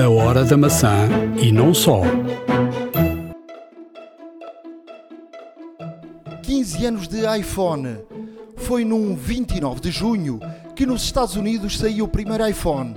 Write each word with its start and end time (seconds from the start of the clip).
A 0.00 0.08
hora 0.08 0.46
da 0.46 0.56
maçã 0.56 1.10
e 1.42 1.52
não 1.52 1.74
só. 1.74 2.00
15 6.42 6.86
anos 6.86 7.06
de 7.06 7.18
iPhone. 7.38 7.98
Foi 8.56 8.82
num 8.82 9.14
29 9.14 9.78
de 9.78 9.90
junho 9.90 10.40
que 10.74 10.86
nos 10.86 11.02
Estados 11.02 11.36
Unidos 11.36 11.76
saiu 11.78 12.06
o 12.06 12.08
primeiro 12.08 12.48
iPhone. 12.48 12.96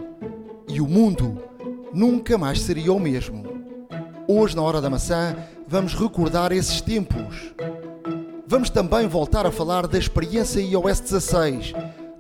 E 0.70 0.80
o 0.80 0.88
mundo 0.88 1.44
nunca 1.94 2.38
mais 2.38 2.62
seria 2.62 2.94
o 2.94 3.00
mesmo. 3.02 3.44
Hoje, 4.26 4.56
na 4.56 4.62
Hora 4.62 4.80
da 4.80 4.90
Maçã, 4.90 5.36
vamos 5.68 5.94
recordar 5.94 6.54
esses 6.54 6.80
tempos. 6.80 7.54
Vamos 8.48 8.70
também 8.70 9.10
voltar 9.10 9.46
a 9.46 9.52
falar 9.52 9.88
da 9.88 9.98
experiência 9.98 10.62
iOS 10.62 11.02
16, 11.02 11.74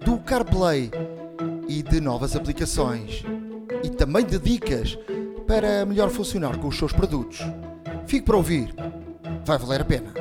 do 0.04 0.18
CarPlay 0.18 0.92
e 1.70 1.82
de 1.82 2.02
novas 2.02 2.36
aplicações. 2.36 3.24
E 3.84 3.90
também 3.90 4.26
de 4.26 4.40
dicas 4.40 4.98
para 5.46 5.86
melhor 5.86 6.10
funcionar 6.10 6.58
com 6.58 6.68
os 6.70 6.78
seus 6.78 6.94
produtos. 6.94 7.40
Fique 8.08 8.26
para 8.26 8.38
ouvir, 8.38 8.74
vai 9.46 9.58
valer 9.58 9.82
a 9.82 9.86
pena. 9.86 10.14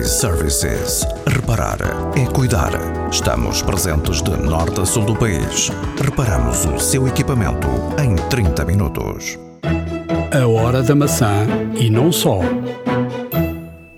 iServices. 0.00 1.06
Reparar 1.26 1.78
é 2.16 2.26
cuidar. 2.32 2.72
Estamos 3.10 3.62
presentes 3.62 4.20
de 4.22 4.30
norte 4.30 4.80
a 4.80 4.84
sul 4.84 5.04
do 5.04 5.16
país. 5.16 5.70
Reparamos 6.02 6.64
o 6.64 6.78
seu 6.78 7.06
equipamento 7.06 7.68
em 8.02 8.16
30 8.28 8.64
minutos. 8.64 9.38
A 10.32 10.46
hora 10.46 10.82
da 10.82 10.94
maçã 10.94 11.46
e 11.78 11.88
não 11.88 12.10
só. 12.10 12.40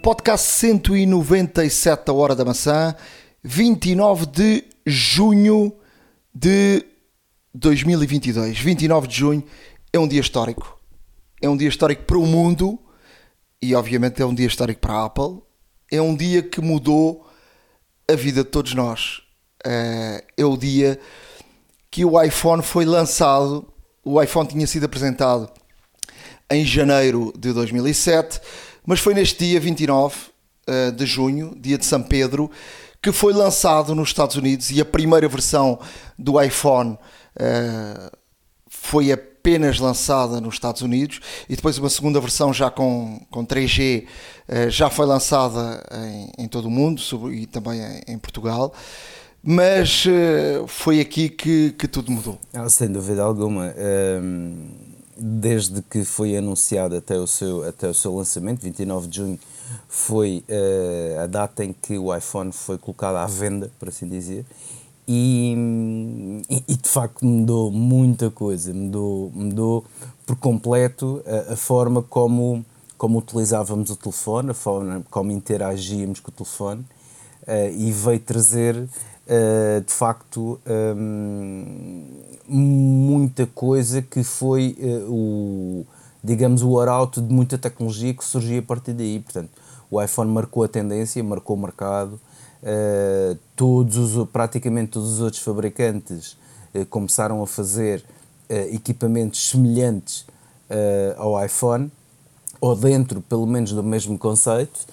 Podcast 0.02 0.46
197 0.46 2.06
da 2.06 2.12
Hora 2.12 2.34
da 2.34 2.44
Maçã, 2.44 2.94
29 3.42 4.26
de 4.26 4.64
junho 4.86 5.72
de 6.34 6.84
2022. 7.54 8.58
29 8.58 9.08
de 9.08 9.16
junho 9.16 9.44
é 9.92 9.98
um 9.98 10.06
dia 10.06 10.20
histórico. 10.20 10.78
É 11.42 11.48
um 11.48 11.56
dia 11.56 11.68
histórico 11.68 12.04
para 12.04 12.18
o 12.18 12.26
mundo 12.26 12.78
e, 13.60 13.74
obviamente, 13.74 14.22
é 14.22 14.26
um 14.26 14.34
dia 14.34 14.46
histórico 14.46 14.80
para 14.80 14.94
a 14.94 15.04
Apple. 15.06 15.42
É 15.90 16.00
um 16.00 16.14
dia 16.14 16.42
que 16.42 16.60
mudou 16.60 17.26
a 18.10 18.14
vida 18.14 18.44
de 18.44 18.50
todos 18.50 18.74
nós. 18.74 19.22
Eh, 19.64 20.24
É 20.36 20.44
o 20.44 20.56
dia 20.56 20.98
que 21.90 22.04
o 22.04 22.20
iPhone 22.22 22.62
foi 22.62 22.84
lançado. 22.84 23.66
O 24.04 24.22
iPhone 24.22 24.48
tinha 24.48 24.66
sido 24.66 24.84
apresentado 24.84 25.50
em 26.50 26.64
janeiro 26.64 27.32
de 27.38 27.52
2007, 27.52 28.40
mas 28.84 28.98
foi 28.98 29.14
neste 29.14 29.44
dia 29.44 29.60
29 29.60 30.16
eh, 30.66 30.90
de 30.90 31.06
junho, 31.06 31.54
dia 31.58 31.78
de 31.78 31.84
São 31.84 32.02
Pedro, 32.02 32.50
que 33.02 33.12
foi 33.12 33.32
lançado 33.32 33.94
nos 33.94 34.08
Estados 34.08 34.36
Unidos 34.36 34.70
e 34.70 34.80
a 34.80 34.84
primeira 34.84 35.28
versão 35.28 35.78
do 36.18 36.40
iPhone 36.40 36.98
eh, 37.40 38.10
foi 38.68 39.10
apenas 39.10 39.78
lançada 39.78 40.40
nos 40.40 40.54
Estados 40.54 40.82
Unidos 40.82 41.20
e 41.48 41.56
depois 41.56 41.78
uma 41.78 41.88
segunda 41.88 42.20
versão 42.20 42.52
já 42.52 42.70
com, 42.70 43.20
com 43.30 43.44
3G 43.46 44.04
eh, 44.46 44.68
já 44.70 44.90
foi 44.90 45.06
lançada 45.06 45.82
em, 46.38 46.44
em 46.44 46.48
todo 46.48 46.66
o 46.66 46.70
mundo 46.70 47.00
sobre- 47.00 47.34
e 47.34 47.46
também 47.46 47.80
em, 47.80 48.12
em 48.14 48.18
Portugal. 48.18 48.72
Mas 49.42 50.04
eh, 50.06 50.62
foi 50.66 51.00
aqui 51.00 51.30
que, 51.30 51.72
que 51.72 51.88
tudo 51.88 52.12
mudou. 52.12 52.38
Ah, 52.52 52.68
sem 52.68 52.88
dúvida 52.92 53.22
alguma. 53.22 53.74
Hum, 54.22 54.68
desde 55.16 55.80
que 55.82 56.04
foi 56.04 56.36
anunciado 56.36 56.94
até 56.96 57.16
o 57.18 57.26
seu, 57.26 57.66
até 57.66 57.88
o 57.88 57.94
seu 57.94 58.14
lançamento, 58.14 58.60
29 58.62 59.08
de 59.08 59.16
junho, 59.16 59.38
foi 59.88 60.44
eh, 60.48 61.16
a 61.22 61.26
data 61.26 61.64
em 61.64 61.72
que 61.72 61.96
o 61.98 62.14
iPhone 62.14 62.52
foi 62.52 62.76
colocado 62.76 63.16
à 63.16 63.26
venda, 63.26 63.70
por 63.78 63.88
assim 63.88 64.06
dizer. 64.08 64.44
E, 65.12 65.56
e- 66.68 66.76
de 66.76 66.88
facto 66.88 67.24
mudou 67.24 67.68
muita 67.72 68.30
coisa, 68.30 68.72
mudou, 68.72 69.32
mudou 69.34 69.84
por 70.24 70.36
completo 70.36 71.20
a, 71.26 71.54
a 71.54 71.56
forma 71.56 72.00
como, 72.00 72.64
como 72.96 73.18
utilizávamos 73.18 73.90
o 73.90 73.96
telefone, 73.96 74.50
a 74.52 74.54
forma 74.54 75.02
como 75.10 75.32
interagíamos 75.32 76.20
com 76.20 76.30
o 76.30 76.32
telefone 76.32 76.84
eh, 77.44 77.72
e 77.72 77.90
veio 77.90 78.20
trazer 78.20 78.88
eh, 79.26 79.82
de 79.84 79.92
facto 79.92 80.60
hum, 80.96 82.04
muita 82.46 83.46
coisa 83.48 84.02
que 84.02 84.22
foi 84.22 84.76
eh, 84.78 85.04
o 85.08 85.84
digamos 86.22 86.62
o 86.62 86.78
arauto 86.78 87.20
de 87.20 87.32
muita 87.34 87.58
tecnologia 87.58 88.12
que 88.14 88.24
surgia 88.24 88.60
a 88.60 88.62
partir 88.62 88.92
daí. 88.92 89.18
Portanto 89.18 89.50
o 89.90 90.00
iPhone 90.00 90.30
marcou 90.30 90.62
a 90.62 90.68
tendência 90.68 91.22
marcou 91.24 91.56
o 91.56 91.60
mercado 91.60 92.20
eh, 92.62 93.36
todos 93.56 93.96
os 93.96 94.28
praticamente 94.28 94.92
todos 94.92 95.12
os 95.12 95.20
outros 95.20 95.42
fabricantes 95.42 96.36
eh, 96.74 96.84
começaram 96.84 97.42
a 97.42 97.46
fazer 97.46 98.04
eh, 98.48 98.74
equipamentos 98.74 99.48
semelhantes 99.50 100.26
ao 101.16 101.44
iPhone 101.44 101.90
ou 102.60 102.76
dentro, 102.76 103.20
pelo 103.20 103.44
menos, 103.44 103.72
do 103.72 103.82
mesmo 103.82 104.16
conceito, 104.16 104.86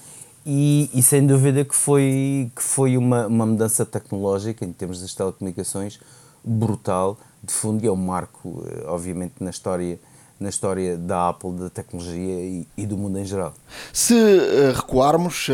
e, 0.43 0.89
e 0.91 1.03
sem 1.03 1.27
dúvida 1.27 1.63
que 1.63 1.75
foi, 1.75 2.49
que 2.55 2.63
foi 2.63 2.97
uma, 2.97 3.27
uma 3.27 3.45
mudança 3.45 3.85
tecnológica 3.85 4.65
em 4.65 4.73
termos 4.73 4.99
das 4.99 5.13
telecomunicações 5.13 5.99
brutal, 6.43 7.15
de 7.43 7.53
fundo, 7.53 7.83
e 7.83 7.87
é 7.87 7.91
um 7.91 7.95
marco, 7.95 8.63
obviamente, 8.87 9.35
na 9.39 9.51
história, 9.51 9.99
na 10.39 10.49
história 10.49 10.97
da 10.97 11.29
Apple, 11.29 11.51
da 11.51 11.69
tecnologia 11.69 12.39
e, 12.39 12.67
e 12.75 12.87
do 12.87 12.97
mundo 12.97 13.19
em 13.19 13.25
geral. 13.25 13.53
Se 13.93 14.15
eh, 14.15 14.73
recuarmos 14.75 15.47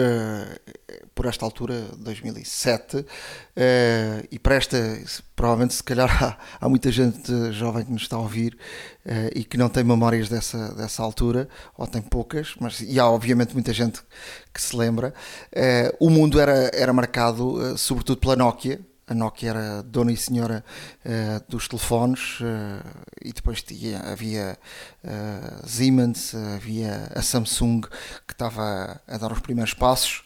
por 1.15 1.25
esta 1.25 1.45
altura, 1.45 1.87
2007, 1.97 3.05
eh, 3.55 4.27
e 4.31 4.39
para 4.39 4.55
esta, 4.55 4.77
provavelmente 5.35 5.73
se 5.73 5.83
calhar 5.83 6.09
há, 6.23 6.37
há 6.59 6.69
muita 6.69 6.91
gente 6.91 7.51
jovem 7.51 7.85
que 7.85 7.91
nos 7.91 8.03
está 8.03 8.15
a 8.15 8.19
ouvir 8.19 8.57
eh, 9.05 9.31
e 9.35 9.43
que 9.43 9.57
não 9.57 9.69
tem 9.69 9.83
memórias 9.83 10.29
dessa, 10.29 10.73
dessa 10.73 11.03
altura, 11.03 11.47
ou 11.77 11.85
tem 11.87 12.01
poucas, 12.01 12.55
mas 12.59 12.81
e 12.81 12.99
há 12.99 13.07
obviamente 13.07 13.53
muita 13.53 13.73
gente 13.73 14.01
que 14.53 14.61
se 14.61 14.75
lembra, 14.75 15.13
eh, 15.51 15.95
o 15.99 16.09
mundo 16.09 16.39
era, 16.39 16.71
era 16.73 16.93
marcado 16.93 17.77
sobretudo 17.77 18.19
pela 18.19 18.35
Nokia, 18.35 18.79
a 19.07 19.13
Nokia 19.13 19.49
era 19.49 19.83
dona 19.83 20.11
e 20.11 20.17
senhora 20.17 20.63
eh, 21.03 21.41
dos 21.47 21.67
telefones 21.67 22.39
eh, 22.41 22.81
e 23.21 23.33
depois 23.33 23.61
tinha, 23.61 23.99
havia 23.99 24.57
eh, 25.03 25.61
Siemens, 25.65 26.33
havia 26.33 27.11
a 27.13 27.21
Samsung 27.21 27.81
que 28.27 28.33
estava 28.33 29.01
a 29.07 29.17
dar 29.17 29.31
os 29.31 29.39
primeiros 29.39 29.73
passos 29.73 30.23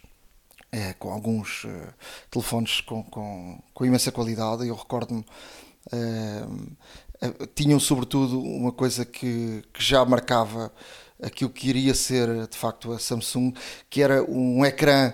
eh, 0.71 0.93
com 0.99 1.09
alguns 1.11 1.63
eh, 1.65 1.93
telefones 2.29 2.81
com, 2.81 3.03
com, 3.03 3.59
com 3.73 3.85
imensa 3.85 4.11
qualidade. 4.11 4.67
Eu 4.67 4.75
recordo-me, 4.75 5.25
eh, 5.91 6.45
eh, 7.21 7.47
tinham 7.55 7.79
sobretudo 7.79 8.39
uma 8.41 8.71
coisa 8.71 9.05
que, 9.05 9.63
que 9.73 9.83
já 9.83 10.03
marcava 10.05 10.71
aquilo 11.21 11.49
que 11.49 11.69
iria 11.69 11.93
ser 11.95 12.47
de 12.47 12.57
facto 12.57 12.91
a 12.91 12.99
Samsung, 12.99 13.53
que 13.89 14.01
era 14.01 14.23
um 14.23 14.65
ecrã 14.65 15.13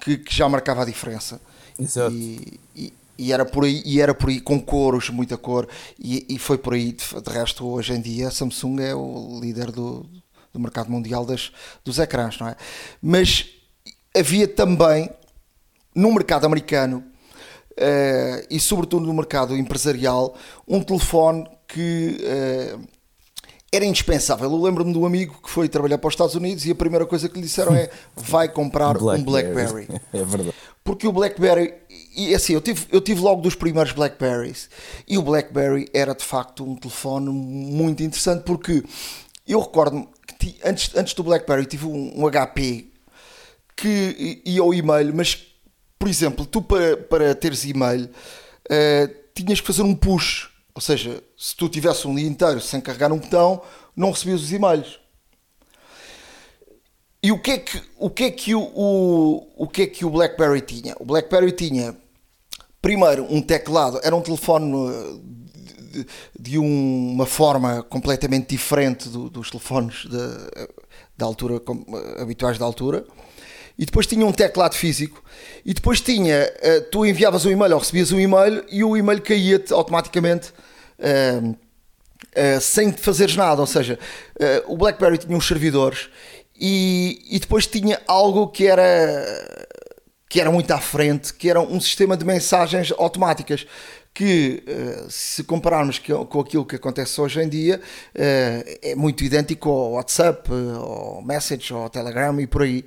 que, 0.00 0.18
que 0.18 0.34
já 0.34 0.48
marcava 0.48 0.82
a 0.82 0.84
diferença. 0.84 1.40
Exato. 1.78 2.12
E, 2.14 2.60
e- 2.74 2.92
e 3.16 3.32
era 3.32 3.44
por 3.44 3.64
aí, 3.64 3.80
e 3.86 4.00
era 4.00 4.12
por 4.12 4.28
aí 4.28 4.40
com 4.40 4.60
cores, 4.60 5.08
muita 5.08 5.36
cor, 5.38 5.68
e, 5.96 6.26
e 6.28 6.36
foi 6.36 6.58
por 6.58 6.74
aí. 6.74 6.90
De, 6.90 7.04
de 7.22 7.30
resto, 7.30 7.64
hoje 7.64 7.92
em 7.92 8.00
dia, 8.00 8.26
a 8.26 8.30
Samsung 8.32 8.80
é 8.80 8.92
o 8.92 9.38
líder 9.40 9.70
do, 9.70 10.04
do 10.52 10.58
mercado 10.58 10.90
mundial 10.90 11.24
das, 11.24 11.52
dos 11.84 12.00
ecrãs, 12.00 12.40
não 12.40 12.48
é? 12.48 12.56
Mas 13.00 13.53
havia 14.16 14.46
também 14.48 15.10
no 15.94 16.12
mercado 16.12 16.44
americano 16.44 17.04
eh, 17.76 18.46
e, 18.50 18.60
sobretudo, 18.60 19.06
no 19.06 19.14
mercado 19.14 19.56
empresarial, 19.56 20.34
um 20.66 20.82
telefone 20.82 21.48
que. 21.66 22.18
eh, 22.22 22.78
era 23.76 23.84
indispensável. 23.84 24.48
Eu 24.50 24.62
lembro-me 24.62 24.92
de 24.92 24.98
um 24.98 25.04
amigo 25.04 25.40
que 25.42 25.50
foi 25.50 25.68
trabalhar 25.68 25.98
para 25.98 26.06
os 26.06 26.14
Estados 26.14 26.36
Unidos 26.36 26.64
e 26.64 26.70
a 26.70 26.74
primeira 26.74 27.04
coisa 27.04 27.28
que 27.28 27.34
lhe 27.34 27.42
disseram 27.42 27.74
é 27.74 27.90
vai 28.14 28.48
comprar 28.48 28.96
um 29.02 29.22
BlackBerry. 29.24 29.88
É 30.12 30.24
verdade. 30.24 30.54
Porque 30.84 31.08
o 31.08 31.12
BlackBerry, 31.12 31.74
e 32.14 32.34
assim, 32.34 32.52
eu 32.52 32.60
tive, 32.60 32.86
eu 32.92 33.00
tive 33.00 33.20
logo 33.20 33.40
dos 33.40 33.54
primeiros 33.54 33.92
Blackberries 33.92 34.68
e 35.08 35.16
o 35.18 35.22
BlackBerry 35.22 35.88
era 35.92 36.14
de 36.14 36.22
facto 36.22 36.62
um 36.62 36.76
telefone 36.76 37.30
muito 37.30 38.02
interessante 38.02 38.44
porque 38.44 38.84
eu 39.48 39.60
recordo-me 39.60 40.06
que 40.38 40.56
antes, 40.62 40.94
antes 40.94 41.14
do 41.14 41.24
BlackBerry 41.24 41.66
tive 41.66 41.86
um, 41.86 42.12
um 42.14 42.30
HP 42.30 42.92
que 43.76 44.42
ia 44.44 44.60
ao 44.60 44.72
e-mail, 44.74 45.14
mas 45.14 45.46
por 45.98 46.08
exemplo, 46.08 46.44
tu 46.44 46.60
para, 46.62 46.96
para 46.96 47.34
teres 47.34 47.64
e-mail 47.64 48.08
eh, 48.68 49.08
tinhas 49.34 49.60
que 49.60 49.66
fazer 49.66 49.82
um 49.82 49.94
push, 49.94 50.50
ou 50.74 50.80
seja, 50.80 51.22
se 51.36 51.56
tu 51.56 51.68
tivesse 51.68 52.06
um 52.06 52.14
dia 52.14 52.26
inteiro 52.26 52.60
sem 52.60 52.80
carregar 52.80 53.10
um 53.12 53.18
botão, 53.18 53.62
não 53.96 54.10
recebias 54.10 54.42
os 54.42 54.52
e-mails. 54.52 54.98
E 57.22 57.32
o 57.32 57.38
que 57.38 57.52
é 57.52 57.58
que 57.58 57.82
o, 57.98 58.10
que 58.10 58.24
é 58.24 58.30
que 58.30 58.54
o, 58.54 58.60
o, 58.60 59.64
o 59.64 59.68
que 59.68 59.82
é 59.82 59.86
que 59.86 60.04
o 60.04 60.10
BlackBerry 60.10 60.60
tinha? 60.60 60.94
O 61.00 61.04
BlackBerry 61.06 61.52
tinha 61.52 61.96
primeiro 62.82 63.26
um 63.32 63.40
teclado, 63.40 63.98
era 64.02 64.14
um 64.14 64.20
telefone 64.20 64.74
uh, 64.74 65.22
de, 65.90 66.06
de 66.38 66.58
um- 66.58 67.12
uma 67.12 67.24
forma 67.24 67.82
completamente 67.84 68.48
diferente 68.48 69.08
do- 69.08 69.30
dos 69.30 69.50
telefones 69.50 70.04
da, 70.04 70.50
da 71.16 71.24
altura 71.24 71.58
com- 71.60 71.82
habituais 72.18 72.58
da 72.58 72.64
altura. 72.66 73.06
E 73.76 73.84
depois 73.84 74.06
tinha 74.06 74.24
um 74.24 74.32
teclado 74.32 74.74
físico. 74.74 75.22
E 75.64 75.74
depois 75.74 76.00
tinha, 76.00 76.52
uh, 76.62 76.82
tu 76.90 77.04
enviavas 77.04 77.44
um 77.44 77.50
e-mail 77.50 77.72
ou 77.72 77.80
recebias 77.80 78.12
um 78.12 78.20
e-mail 78.20 78.64
e 78.70 78.84
o 78.84 78.96
e-mail 78.96 79.20
caía-te 79.20 79.72
automaticamente 79.72 80.52
uh, 80.98 81.50
uh, 81.50 82.60
sem 82.60 82.92
fazeres 82.92 83.34
nada. 83.34 83.60
Ou 83.60 83.66
seja, 83.66 83.98
uh, 84.40 84.72
o 84.72 84.76
BlackBerry 84.76 85.18
tinha 85.18 85.36
uns 85.36 85.46
servidores 85.46 86.08
e, 86.58 87.20
e 87.30 87.38
depois 87.40 87.66
tinha 87.66 88.00
algo 88.06 88.48
que 88.48 88.66
era 88.66 89.66
que 90.28 90.40
era 90.40 90.50
muito 90.50 90.70
à 90.72 90.78
frente, 90.78 91.32
que 91.32 91.48
era 91.48 91.60
um 91.60 91.80
sistema 91.80 92.16
de 92.16 92.24
mensagens 92.24 92.92
automáticas 92.98 93.64
que, 94.12 94.64
se 95.08 95.44
compararmos 95.44 96.00
com 96.00 96.40
aquilo 96.40 96.64
que 96.64 96.74
acontece 96.74 97.20
hoje 97.20 97.40
em 97.40 97.48
dia, 97.48 97.80
é 98.12 98.96
muito 98.96 99.22
idêntico 99.22 99.70
ao 99.70 99.92
WhatsApp, 99.92 100.50
ao 100.76 101.22
Message, 101.22 101.72
ao 101.72 101.88
Telegram 101.88 102.40
e 102.40 102.48
por 102.48 102.62
aí. 102.62 102.84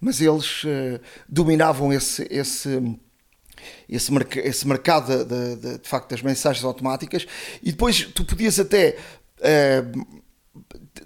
Mas 0.00 0.20
eles 0.20 0.62
dominavam 1.28 1.92
esse, 1.92 2.26
esse 2.30 2.98
esse, 3.88 4.10
esse 4.42 4.66
mercado 4.66 5.24
de, 5.24 5.56
de, 5.56 5.78
de, 5.78 5.88
facto 5.88 6.10
das 6.10 6.22
mensagens 6.22 6.64
automáticas 6.64 7.26
e 7.62 7.70
depois 7.70 8.06
tu 8.14 8.24
podias 8.24 8.58
até 8.58 8.96
uh, 9.38 10.06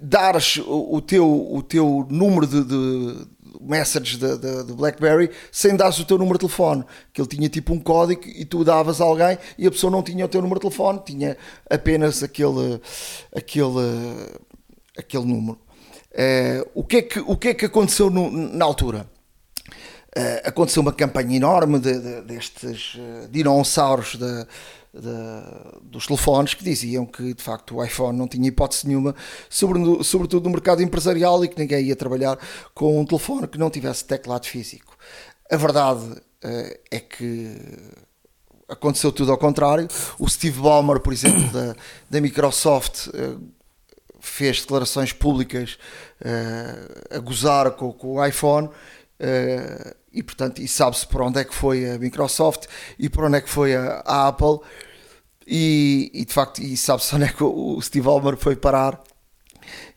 dar 0.01 0.35
o, 0.67 1.01
teu, 1.01 1.53
o 1.53 1.61
teu 1.61 2.07
número 2.09 2.47
de, 2.47 2.63
de 2.63 3.27
messages 3.61 4.17
de, 4.17 4.73
BlackBerry 4.73 5.31
sem 5.51 5.75
dar 5.75 5.89
o 5.89 6.05
teu 6.05 6.17
número 6.17 6.37
de 6.37 6.45
telefone, 6.45 6.83
que 7.13 7.21
ele 7.21 7.27
tinha 7.27 7.49
tipo 7.49 7.73
um 7.73 7.79
código 7.79 8.23
e 8.25 8.45
tu 8.45 8.63
davas 8.63 9.01
a 9.01 9.05
alguém 9.05 9.37
e 9.57 9.65
a 9.65 9.71
pessoa 9.71 9.91
não 9.91 10.03
tinha 10.03 10.25
o 10.25 10.27
teu 10.27 10.41
número 10.41 10.59
de 10.59 10.67
telefone, 10.67 11.01
tinha 11.05 11.37
apenas 11.69 12.21
aquele, 12.21 12.79
aquele, 13.35 14.39
aquele 14.97 15.25
número. 15.25 15.64
Uh, 16.15 16.69
o, 16.73 16.83
que 16.83 16.97
é 16.97 17.01
que, 17.01 17.19
o 17.19 17.35
que 17.35 17.49
é 17.49 17.53
que 17.53 17.65
aconteceu 17.65 18.09
no, 18.09 18.31
na 18.31 18.63
altura? 18.63 19.05
Uh, 20.17 20.47
aconteceu 20.47 20.81
uma 20.81 20.93
campanha 20.93 21.35
enorme 21.35 21.77
de, 21.77 21.99
de, 21.99 22.21
destes 22.21 22.95
uh, 22.95 23.27
dinossauros 23.29 24.15
de, 24.15 24.47
dos 25.81 26.07
telefones 26.07 26.53
que 26.53 26.63
diziam 26.63 27.05
que 27.05 27.33
de 27.33 27.43
facto 27.43 27.75
o 27.75 27.83
iPhone 27.83 28.17
não 28.17 28.29
tinha 28.29 28.47
hipótese 28.47 28.87
nenhuma, 28.87 29.13
sobre, 29.49 29.81
sobretudo 30.05 30.45
no 30.45 30.51
mercado 30.51 30.81
empresarial, 30.81 31.43
e 31.43 31.49
que 31.49 31.59
ninguém 31.59 31.87
ia 31.87 31.97
trabalhar 31.97 32.39
com 32.73 32.97
um 32.97 33.05
telefone 33.05 33.45
que 33.45 33.57
não 33.57 33.69
tivesse 33.69 34.05
teclado 34.05 34.45
físico. 34.45 34.97
A 35.51 35.57
verdade 35.57 36.05
uh, 36.05 36.79
é 36.89 36.99
que 37.01 37.57
aconteceu 38.69 39.11
tudo 39.11 39.33
ao 39.33 39.37
contrário. 39.37 39.85
O 40.17 40.29
Steve 40.29 40.61
Ballmer, 40.61 41.01
por 41.01 41.11
exemplo, 41.11 41.43
da, 41.51 41.75
da 42.09 42.21
Microsoft, 42.21 43.09
fez 44.27 44.61
declarações 44.61 45.13
públicas 45.13 45.77
a 47.09 47.19
gozar 47.19 47.71
com, 47.71 47.91
com 47.91 48.15
o 48.15 48.25
iPhone. 48.25 48.69
Uh, 49.17 49.95
e 50.11 50.23
portanto 50.23 50.59
e 50.59 50.67
sabe-se 50.67 51.07
por 51.07 51.21
onde 51.21 51.39
é 51.39 51.43
que 51.43 51.53
foi 51.53 51.89
a 51.89 51.97
Microsoft 51.97 52.65
e 52.97 53.09
por 53.09 53.23
onde 53.25 53.37
é 53.37 53.41
que 53.41 53.49
foi 53.49 53.73
a, 53.73 54.01
a 54.05 54.27
Apple 54.27 54.59
e, 55.47 56.11
e, 56.13 56.25
de 56.25 56.33
facto 56.33 56.61
e 56.61 56.75
sabe-se 56.75 57.15
onde 57.15 57.25
é 57.25 57.29
que 57.29 57.43
o 57.43 57.79
Steve 57.81 58.05
Ballmer 58.05 58.35
foi 58.35 58.57
parar 58.57 59.01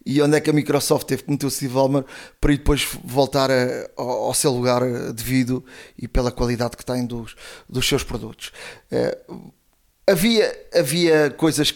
e 0.04 0.20
onde 0.22 0.36
é 0.36 0.40
que 0.40 0.50
a 0.50 0.52
Microsoft 0.52 1.06
teve 1.06 1.22
que 1.22 1.30
meter 1.30 1.46
o 1.46 1.50
Steve 1.50 1.74
Ballmer 1.74 2.04
para 2.40 2.52
depois 2.52 2.86
voltar 3.04 3.50
a, 3.50 3.90
ao, 3.96 4.08
ao, 4.08 4.34
seu 4.34 4.50
lugar 4.50 4.82
devido 5.12 5.64
e 5.96 6.08
pela 6.08 6.32
qualidade 6.32 6.76
que 6.76 6.84
tem 6.84 7.04
dos, 7.04 7.36
dos 7.68 7.86
seus 7.86 8.02
produtos. 8.02 8.52
Uh, 8.90 9.52
havia, 10.06 10.68
havia 10.74 11.30
coisas 11.30 11.74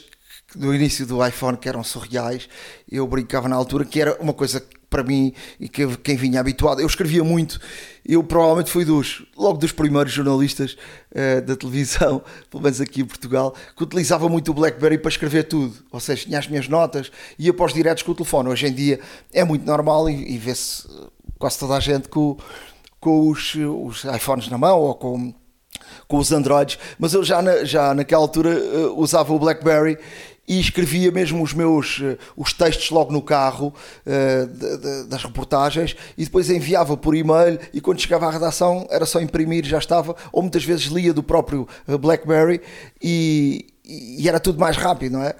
do 0.54 0.74
início 0.74 1.06
do 1.06 1.24
iPhone 1.26 1.56
que 1.56 1.68
eram 1.68 1.82
surreais, 1.82 2.48
eu 2.90 3.06
brincava 3.06 3.48
na 3.48 3.56
altura 3.56 3.84
que 3.84 4.00
era 4.00 4.16
uma 4.20 4.32
coisa 4.32 4.62
para 4.92 5.02
mim 5.02 5.32
e 5.58 5.68
que 5.68 5.96
quem 5.96 6.16
vinha 6.16 6.38
habituado. 6.38 6.80
Eu 6.80 6.86
escrevia 6.86 7.24
muito, 7.24 7.58
eu 8.06 8.22
provavelmente 8.22 8.70
fui 8.70 8.84
dos, 8.84 9.24
logo 9.36 9.56
dos 9.56 9.72
primeiros 9.72 10.12
jornalistas 10.12 10.76
uh, 11.10 11.40
da 11.40 11.56
televisão, 11.56 12.22
pelo 12.50 12.62
menos 12.62 12.80
aqui 12.80 13.00
em 13.00 13.06
Portugal, 13.06 13.54
que 13.74 13.82
utilizava 13.82 14.28
muito 14.28 14.50
o 14.50 14.54
Blackberry 14.54 14.98
para 14.98 15.08
escrever 15.08 15.44
tudo. 15.44 15.74
Ou 15.90 15.98
seja, 15.98 16.26
tinha 16.26 16.38
as 16.38 16.46
minhas 16.46 16.68
notas, 16.68 17.10
ia 17.38 17.54
para 17.54 17.64
os 17.64 17.72
diretos 17.72 18.02
com 18.02 18.12
o 18.12 18.14
telefone. 18.14 18.50
Hoje 18.50 18.66
em 18.66 18.72
dia 18.72 19.00
é 19.32 19.42
muito 19.42 19.64
normal 19.64 20.10
e, 20.10 20.34
e 20.34 20.38
vê-se 20.38 20.86
quase 21.38 21.58
toda 21.58 21.74
a 21.74 21.80
gente 21.80 22.08
com, 22.08 22.36
com 23.00 23.30
os, 23.30 23.54
os 23.54 24.04
iPhones 24.04 24.48
na 24.48 24.58
mão 24.58 24.78
ou 24.78 24.94
com 24.94 25.34
com 26.06 26.18
os 26.18 26.30
Androids, 26.30 26.78
mas 26.98 27.14
eu 27.14 27.24
já, 27.24 27.40
na, 27.40 27.64
já 27.64 27.94
naquela 27.94 28.22
altura 28.22 28.50
uh, 28.50 29.00
usava 29.00 29.32
o 29.32 29.38
BlackBerry 29.38 29.98
e 30.52 30.60
escrevia 30.60 31.10
mesmo 31.10 31.42
os 31.42 31.54
meus 31.54 32.00
eh, 32.02 32.18
os 32.36 32.52
textos 32.52 32.90
logo 32.90 33.12
no 33.12 33.22
carro 33.22 33.72
de, 34.04 35.04
das 35.04 35.22
reportagens 35.24 35.96
e 36.16 36.24
depois 36.24 36.50
enviava 36.50 36.96
por 36.96 37.14
e-mail 37.14 37.58
e 37.72 37.80
quando 37.80 38.00
chegava 38.00 38.26
à 38.26 38.30
redação 38.30 38.86
era 38.90 39.06
só 39.06 39.20
imprimir 39.20 39.64
já 39.64 39.78
estava. 39.78 40.14
Ou 40.32 40.42
muitas 40.42 40.64
vezes 40.64 40.86
lia 40.86 41.14
do 41.14 41.22
próprio 41.22 41.66
eh, 41.88 41.96
BlackBerry 41.96 42.60
e, 43.02 43.66
e 43.84 44.28
era 44.28 44.38
tudo 44.38 44.58
mais 44.58 44.76
rápido 44.76 45.12
não 45.12 45.22
é? 45.22 45.34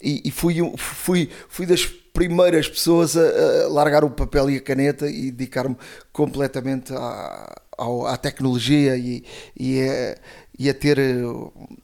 E, 0.00 0.30
fui 0.30 0.54
fui 0.76 1.28
fui 1.48 1.66
das 1.66 1.84
primeiras 1.84 2.68
pessoas 2.68 3.16
a, 3.16 3.20
a, 3.20 3.68
largar 3.68 4.04
o 4.04 4.10
papel 4.10 4.50
e 4.50 4.56
a 4.56 4.60
caneta 4.60 5.10
e 5.10 5.30
dedicar-me 5.32 5.76
completamente 6.12 6.92
à, 6.92 7.56
à, 7.76 8.12
à 8.12 8.16
tecnologia 8.16 8.96
e, 8.96 9.24
e, 9.58 9.80
a, 9.80 10.16
e 10.56 10.70
a 10.70 10.74
ter 10.74 10.98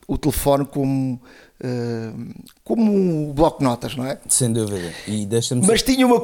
o 0.06 0.16
telefone 0.16 0.64
como 0.64 1.20
como 2.62 2.92
um 2.92 3.32
bloco 3.32 3.58
de 3.58 3.64
notas, 3.64 3.96
não 3.96 4.06
é? 4.06 4.18
Sem 4.28 4.52
dúvida. 4.52 4.92
E 5.06 5.24
deixa-me 5.26 5.66
Mas 5.66 5.82
tinha 5.82 6.06
uma 6.06 6.22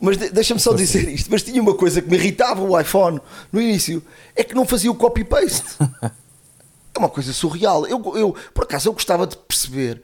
mas 0.00 0.16
deixa-me 0.16 0.60
só 0.60 0.74
dizer 0.74 1.08
isto, 1.08 1.30
mas 1.30 1.42
tinha 1.42 1.62
uma 1.62 1.74
coisa 1.74 2.02
que 2.02 2.10
me 2.10 2.16
irritava 2.16 2.62
o 2.62 2.78
iPhone 2.78 3.20
no 3.50 3.60
início, 3.60 4.02
é 4.36 4.44
que 4.44 4.54
não 4.54 4.66
fazia 4.66 4.90
o 4.90 4.94
copy 4.94 5.24
paste. 5.24 5.64
é 6.94 6.98
uma 6.98 7.08
coisa 7.08 7.32
surreal. 7.32 7.86
Eu, 7.86 8.00
eu 8.16 8.36
por 8.52 8.64
acaso 8.64 8.88
eu 8.88 8.92
gostava 8.92 9.26
de 9.26 9.36
perceber 9.36 10.02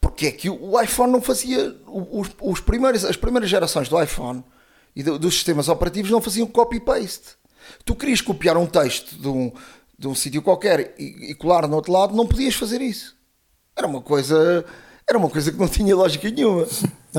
porque 0.00 0.26
é 0.26 0.32
que 0.32 0.48
o 0.48 0.80
iPhone 0.80 1.12
não 1.12 1.20
fazia 1.20 1.76
os, 1.86 2.30
os 2.40 2.60
primeiros, 2.60 3.04
as 3.04 3.16
primeiras 3.16 3.50
gerações 3.50 3.88
do 3.88 4.00
iPhone 4.00 4.42
e 4.94 5.02
do, 5.02 5.18
dos 5.18 5.34
sistemas 5.34 5.68
operativos 5.68 6.10
não 6.10 6.20
faziam 6.20 6.46
copy 6.46 6.80
paste. 6.80 7.36
Tu 7.84 7.94
querias 7.94 8.20
copiar 8.20 8.56
um 8.56 8.66
texto 8.66 9.16
de 9.16 9.28
um, 9.28 9.52
de 9.98 10.08
um 10.08 10.14
sítio 10.14 10.42
qualquer 10.42 10.94
e, 10.98 11.30
e 11.30 11.34
colar 11.34 11.68
no 11.68 11.76
outro 11.76 11.92
lado, 11.92 12.14
não 12.14 12.26
podias 12.26 12.54
fazer 12.54 12.80
isso. 12.80 13.16
Era 13.76 13.86
uma 13.86 14.00
coisa. 14.00 14.64
Era 15.08 15.18
uma 15.18 15.28
coisa 15.28 15.52
que 15.52 15.58
não 15.58 15.68
tinha 15.68 15.94
lógica 15.94 16.30
nenhuma. 16.30 16.66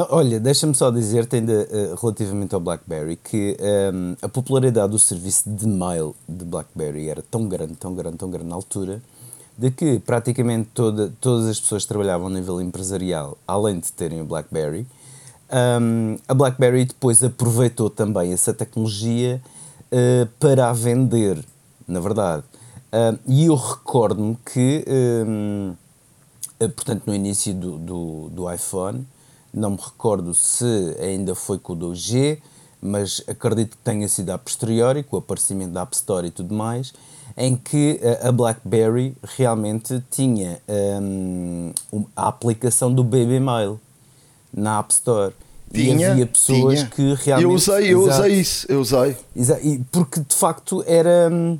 Olha, 0.09 0.39
deixa-me 0.39 0.75
só 0.75 0.91
dizer-te 0.91 1.37
ainda 1.37 1.67
uh, 1.71 1.95
relativamente 2.01 2.53
ao 2.53 2.59
BlackBerry 2.59 3.15
que 3.15 3.55
um, 3.59 3.65
ehm, 3.65 4.17
a 4.21 4.27
popularidade 4.27 4.91
do 4.91 4.99
serviço 4.99 5.49
de 5.49 5.65
mail 5.65 6.15
de 6.27 6.43
BlackBerry 6.43 7.09
era 7.09 7.21
tão 7.21 7.47
grande, 7.47 7.75
tão 7.75 7.95
grande, 7.95 8.17
tão 8.17 8.29
grande 8.29 8.49
na 8.49 8.55
altura 8.55 9.01
de 9.57 9.71
que 9.71 9.99
praticamente 9.99 10.69
toda, 10.73 11.11
todas 11.21 11.47
as 11.47 11.59
pessoas 11.59 11.83
que 11.83 11.87
trabalhavam 11.87 12.27
a 12.27 12.29
nível 12.29 12.61
empresarial, 12.61 13.37
além 13.47 13.79
de 13.79 13.91
terem 13.91 14.21
o 14.21 14.25
BlackBerry, 14.25 14.81
um, 14.81 15.55
ehm, 15.55 16.19
a 16.27 16.33
BlackBerry 16.33 16.85
depois 16.85 17.23
aproveitou 17.23 17.89
também 17.89 18.33
essa 18.33 18.53
tecnologia 18.53 19.41
uh, 19.91 20.27
para 20.39 20.69
a 20.69 20.73
vender, 20.73 21.43
na 21.87 21.99
verdade. 21.99 22.43
Uh, 22.91 23.17
e 23.27 23.45
eu 23.45 23.55
recordo-me 23.55 24.37
que 24.45 24.85
um, 25.25 25.73
portanto, 26.59 27.03
no 27.05 27.13
início 27.13 27.53
do, 27.53 27.77
do, 27.77 28.29
do, 28.29 28.51
iPhone. 28.51 29.05
Não 29.53 29.71
me 29.71 29.77
recordo 29.77 30.33
se 30.33 30.95
ainda 30.99 31.33
foi 31.33 31.57
com 31.57 31.73
o 31.73 31.77
2G, 31.77 32.39
mas 32.81 33.23
acredito 33.27 33.77
que 33.77 33.83
tenha 33.83 34.07
sido 34.07 34.29
a 34.31 34.37
posteriori, 34.37 35.03
com 35.03 35.15
o 35.15 35.19
aparecimento 35.19 35.71
da 35.71 35.81
App 35.81 35.95
Store 35.95 36.27
e 36.27 36.31
tudo 36.31 36.53
mais, 36.53 36.93
em 37.35 37.55
que 37.55 37.99
a 38.21 38.31
BlackBerry 38.31 39.15
realmente 39.37 40.03
tinha 40.11 40.59
um, 41.01 41.71
a 42.15 42.27
aplicação 42.27 42.93
do 42.93 43.03
Baby 43.03 43.39
Mail 43.39 43.79
na 44.53 44.79
App 44.79 44.93
Store. 44.93 45.33
Tinha, 45.71 45.95
e 45.95 46.05
havia 46.05 46.25
pessoas 46.25 46.79
tinha. 46.79 46.89
que 46.89 47.13
realmente. 47.25 47.43
Eu 47.43 47.51
usei, 47.51 47.93
eu 47.93 48.07
usei 48.07 48.39
isso, 48.39 48.65
eu 48.69 48.79
usei. 48.79 49.17
Exato, 49.35 49.61
porque 49.91 50.19
de 50.21 50.35
facto 50.35 50.83
era. 50.87 51.29
Hum, 51.31 51.59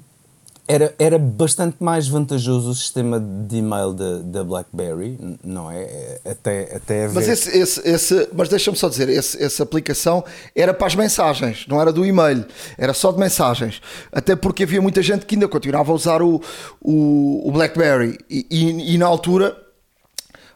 era, 0.67 0.93
era 0.99 1.17
bastante 1.17 1.77
mais 1.79 2.09
vantajoso 2.09 2.71
o 2.71 2.75
sistema 2.75 3.19
de 3.19 3.57
e-mail 3.57 3.93
da, 3.93 4.43
BlackBerry, 4.43 5.17
não 5.41 5.71
é? 5.71 5.83
é 6.25 6.31
até, 6.31 6.75
até 6.75 7.05
haver... 7.05 7.15
Mas, 7.15 7.29
esse, 7.29 7.57
esse, 7.57 7.87
esse 7.87 8.29
mas 8.33 8.49
deixa-me 8.49 8.75
só 8.75 8.89
dizer, 8.89 9.07
esse, 9.07 9.41
essa 9.41 9.63
aplicação 9.63 10.25
era 10.53 10.73
para 10.73 10.87
as 10.87 10.95
mensagens, 10.95 11.65
não 11.69 11.79
era 11.79 11.93
do 11.93 12.05
e-mail, 12.05 12.45
era 12.77 12.93
só 12.93 13.13
de 13.13 13.19
mensagens. 13.19 13.81
Até 14.11 14.35
porque 14.35 14.63
havia 14.63 14.81
muita 14.81 15.01
gente 15.01 15.25
que 15.25 15.35
ainda 15.35 15.47
continuava 15.47 15.91
a 15.91 15.95
usar 15.95 16.21
o, 16.21 16.41
o, 16.81 17.47
o 17.47 17.51
BlackBerry 17.53 18.17
e, 18.29 18.45
e, 18.51 18.95
e 18.95 18.97
na 18.97 19.05
altura, 19.05 19.57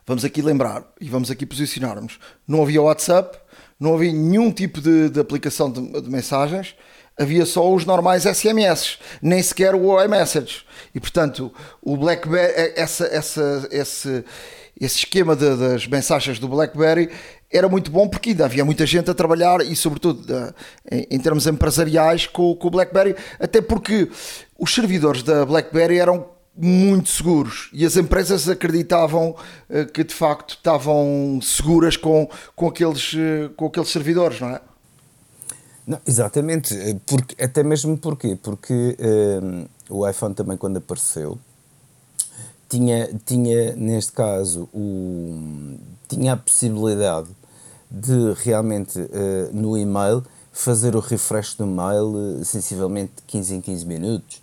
vamos 0.06 0.26
aqui 0.26 0.42
lembrar 0.42 0.86
e 1.00 1.08
vamos 1.10 1.32
aqui 1.32 1.46
posicionar-nos, 1.46 2.20
não 2.46 2.62
havia 2.62 2.82
WhatsApp, 2.82 3.38
não 3.80 3.96
havia 3.96 4.12
nenhum 4.12 4.52
tipo 4.52 4.82
de, 4.82 5.10
de 5.10 5.20
aplicação 5.22 5.72
de, 5.72 6.02
de 6.02 6.10
mensagens 6.10 6.76
havia 7.22 7.46
só 7.46 7.72
os 7.72 7.86
normais 7.86 8.24
SMS, 8.24 8.98
nem 9.22 9.42
sequer 9.42 9.76
o 9.76 10.04
iMessage. 10.04 10.66
E 10.94 11.00
portanto, 11.00 11.54
o 11.82 11.96
BlackBerry, 11.96 12.54
eh, 12.56 12.74
essa, 12.76 13.06
essa, 13.06 13.68
esse, 13.72 14.26
esse 14.80 14.98
esquema 14.98 15.36
de, 15.36 15.56
das 15.56 15.86
mensagens 15.88 16.40
do 16.40 16.48
BlackBerry 16.48 17.10
era 17.52 17.68
muito 17.68 17.92
bom 17.92 18.08
porque 18.08 18.30
ainda 18.30 18.46
havia 18.46 18.66
muita 18.66 18.86
gente 18.86 19.12
a 19.12 19.14
trabalhar 19.14 19.62
e, 19.62 19.76
sobretudo, 19.76 20.26
em, 20.90 21.20
termos 21.20 21.46
empresariais 21.46 22.26
com, 22.26 22.56
com 22.56 22.68
o 22.68 22.72
BlackBerry, 22.72 23.16
até 23.40 23.62
porque 23.62 24.10
os 24.58 24.74
servidores 24.74 25.22
da 25.22 25.46
BlackBerry 25.46 26.00
eram 26.00 26.30
muito 26.56 27.10
seguros 27.10 27.70
e 27.74 27.86
as 27.86 27.96
empresas 27.98 28.48
acreditavam 28.48 29.36
uh, 29.70 29.86
que 29.94 30.04
de 30.04 30.14
facto 30.14 30.52
estavam 30.52 31.40
seguras 31.42 31.96
com, 31.98 32.30
com, 32.56 32.68
aqueles, 32.68 33.14
uh, 33.14 33.50
com 33.56 33.66
aqueles 33.66 33.90
servidores, 33.90 34.40
não 34.40 34.50
é? 34.50 34.62
Não, 35.92 36.00
exatamente, 36.08 36.74
porque, 37.06 37.44
até 37.44 37.64
mesmo 37.64 37.98
porque, 37.98 38.38
porque 38.38 38.96
o 39.90 40.08
iPhone 40.08 40.34
também 40.34 40.56
quando 40.56 40.78
apareceu 40.78 41.38
tinha, 42.70 43.10
tinha 43.26 43.76
neste 43.76 44.14
caso 44.14 44.70
o, 44.74 45.78
tinha 46.08 46.32
a 46.32 46.38
possibilidade 46.38 47.28
de 47.90 48.32
realmente 48.42 48.98
no 49.52 49.78
e-mail 49.78 50.24
fazer 50.54 50.96
o 50.96 51.02
refresh 51.02 51.56
do 51.56 51.68
mail 51.68 52.40
sensivelmente 52.46 53.12
de 53.18 53.24
15 53.24 53.56
em 53.56 53.60
15 53.60 53.86
minutos 53.86 54.42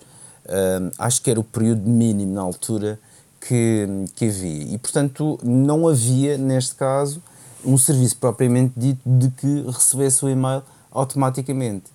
acho 0.98 1.22
que 1.22 1.30
era 1.30 1.40
o 1.40 1.44
período 1.44 1.88
mínimo 1.88 2.34
na 2.34 2.42
altura 2.42 3.00
que, 3.40 3.88
que 4.14 4.26
havia. 4.26 4.74
E, 4.74 4.76
portanto, 4.76 5.38
não 5.42 5.88
havia, 5.88 6.36
neste 6.36 6.74
caso, 6.74 7.22
um 7.64 7.78
serviço 7.78 8.16
propriamente 8.16 8.74
dito 8.76 9.00
de 9.06 9.30
que 9.30 9.62
recebesse 9.62 10.22
o 10.26 10.28
e-mail 10.28 10.62
automaticamente. 10.98 11.90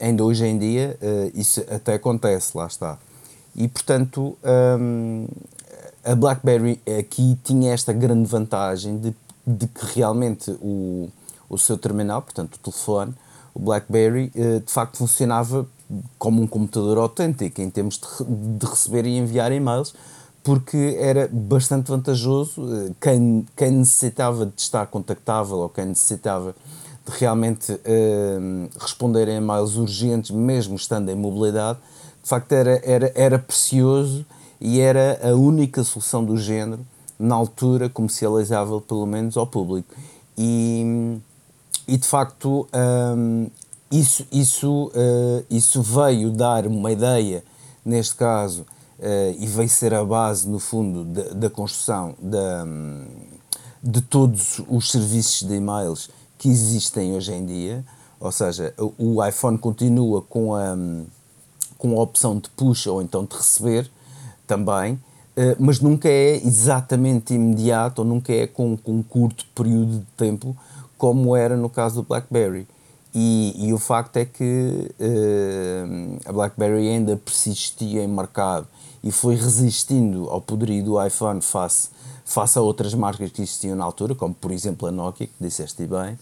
ainda 0.00 0.24
hoje 0.24 0.46
em 0.46 0.58
dia, 0.58 0.98
uh, 1.00 1.38
isso 1.38 1.60
até 1.70 1.94
acontece, 1.94 2.56
lá 2.56 2.66
está. 2.66 2.98
E, 3.54 3.68
portanto, 3.68 4.36
um, 4.80 5.26
a 6.04 6.14
BlackBerry 6.14 6.80
aqui 6.98 7.38
tinha 7.44 7.72
esta 7.72 7.92
grande 7.92 8.28
vantagem 8.28 8.98
de, 8.98 9.14
de 9.46 9.66
que 9.66 9.94
realmente 9.94 10.50
o, 10.60 11.08
o 11.48 11.56
seu 11.56 11.78
terminal, 11.78 12.22
portanto, 12.22 12.56
o 12.56 12.58
telefone, 12.58 13.14
o 13.54 13.60
BlackBerry, 13.60 14.32
uh, 14.34 14.60
de 14.60 14.72
facto 14.72 14.98
funcionava 14.98 15.66
como 16.18 16.42
um 16.42 16.46
computador 16.46 16.98
autêntico 16.98 17.60
em 17.60 17.70
termos 17.70 17.98
de, 17.98 18.58
de 18.58 18.66
receber 18.66 19.06
e 19.06 19.16
enviar 19.16 19.52
e-mails, 19.52 19.94
porque 20.42 20.96
era 20.98 21.28
bastante 21.32 21.90
vantajoso. 21.90 22.62
Eh, 22.74 22.92
quem, 23.00 23.46
quem 23.56 23.70
necessitava 23.70 24.46
de 24.46 24.60
estar 24.60 24.86
contactável 24.86 25.56
ou 25.56 25.68
quem 25.68 25.86
necessitava 25.86 26.54
de 27.06 27.18
realmente 27.18 27.72
uh, 27.72 28.68
responder 28.78 29.28
a 29.28 29.32
e-mails 29.32 29.76
urgentes, 29.76 30.30
mesmo 30.30 30.76
estando 30.76 31.10
em 31.10 31.14
mobilidade, 31.14 31.78
de 32.22 32.28
facto 32.28 32.52
era, 32.52 32.80
era, 32.84 33.12
era 33.14 33.38
precioso 33.38 34.24
e 34.60 34.80
era 34.80 35.20
a 35.22 35.34
única 35.34 35.84
solução 35.84 36.24
do 36.24 36.38
género 36.38 36.84
na 37.18 37.34
altura 37.34 37.88
comercializável, 37.88 38.80
pelo 38.80 39.06
menos 39.06 39.36
ao 39.36 39.46
público. 39.46 39.94
E, 40.36 41.18
e 41.86 41.96
de 41.96 42.06
facto 42.06 42.66
um, 43.16 43.48
isso, 43.90 44.26
isso, 44.32 44.86
uh, 44.86 45.44
isso 45.50 45.82
veio 45.82 46.30
dar 46.30 46.66
uma 46.66 46.90
ideia, 46.90 47.44
neste 47.84 48.14
caso, 48.16 48.62
uh, 48.98 49.36
e 49.38 49.46
veio 49.46 49.68
ser 49.68 49.94
a 49.94 50.04
base, 50.04 50.48
no 50.48 50.58
fundo, 50.58 51.04
da, 51.04 51.34
da 51.34 51.50
construção 51.50 52.14
da, 52.18 52.66
de 53.82 54.00
todos 54.00 54.60
os 54.68 54.90
serviços 54.90 55.46
de 55.46 55.54
e-mails 55.54 56.10
que 56.44 56.50
existem 56.50 57.14
hoje 57.14 57.32
em 57.32 57.46
dia. 57.46 57.82
Ou 58.20 58.30
seja, 58.30 58.74
o 58.98 59.24
iPhone 59.24 59.56
continua 59.56 60.20
com 60.20 60.54
a, 60.54 60.76
com 61.78 61.98
a 61.98 62.02
opção 62.02 62.38
de 62.38 62.50
push 62.50 62.86
ou 62.86 63.00
então 63.00 63.24
de 63.24 63.34
receber 63.34 63.90
também, 64.46 64.92
uh, 64.92 65.56
mas 65.58 65.80
nunca 65.80 66.06
é 66.06 66.36
exatamente 66.36 67.32
imediato 67.32 68.02
ou 68.02 68.04
nunca 68.06 68.30
é 68.30 68.46
com, 68.46 68.76
com 68.76 68.92
um 68.92 69.02
curto 69.02 69.46
período 69.54 70.00
de 70.00 70.06
tempo, 70.18 70.54
como 70.98 71.34
era 71.34 71.56
no 71.56 71.70
caso 71.70 72.02
do 72.02 72.02
BlackBerry. 72.02 72.68
E, 73.14 73.68
e, 73.68 73.72
o 73.72 73.78
facto 73.78 74.18
é 74.18 74.26
que 74.26 74.90
uh, 75.00 76.18
a 76.26 76.32
BlackBerry 76.32 76.88
ainda 76.90 77.16
persistia 77.16 78.02
em 78.02 78.08
mercado 78.08 78.66
e 79.02 79.10
foi 79.10 79.34
resistindo 79.34 80.28
ao 80.28 80.42
poderio 80.42 80.84
do 80.84 81.06
iPhone 81.06 81.40
face, 81.40 81.88
face 82.22 82.58
a 82.58 82.60
outras 82.60 82.92
marcas 82.92 83.30
que 83.30 83.40
existiam 83.40 83.76
na 83.76 83.84
altura, 83.84 84.14
como 84.14 84.34
por 84.34 84.50
exemplo 84.50 84.88
a 84.88 84.90
Nokia, 84.90 85.26
que 85.26 85.32
disseste 85.40 85.86
bem, 85.86 86.18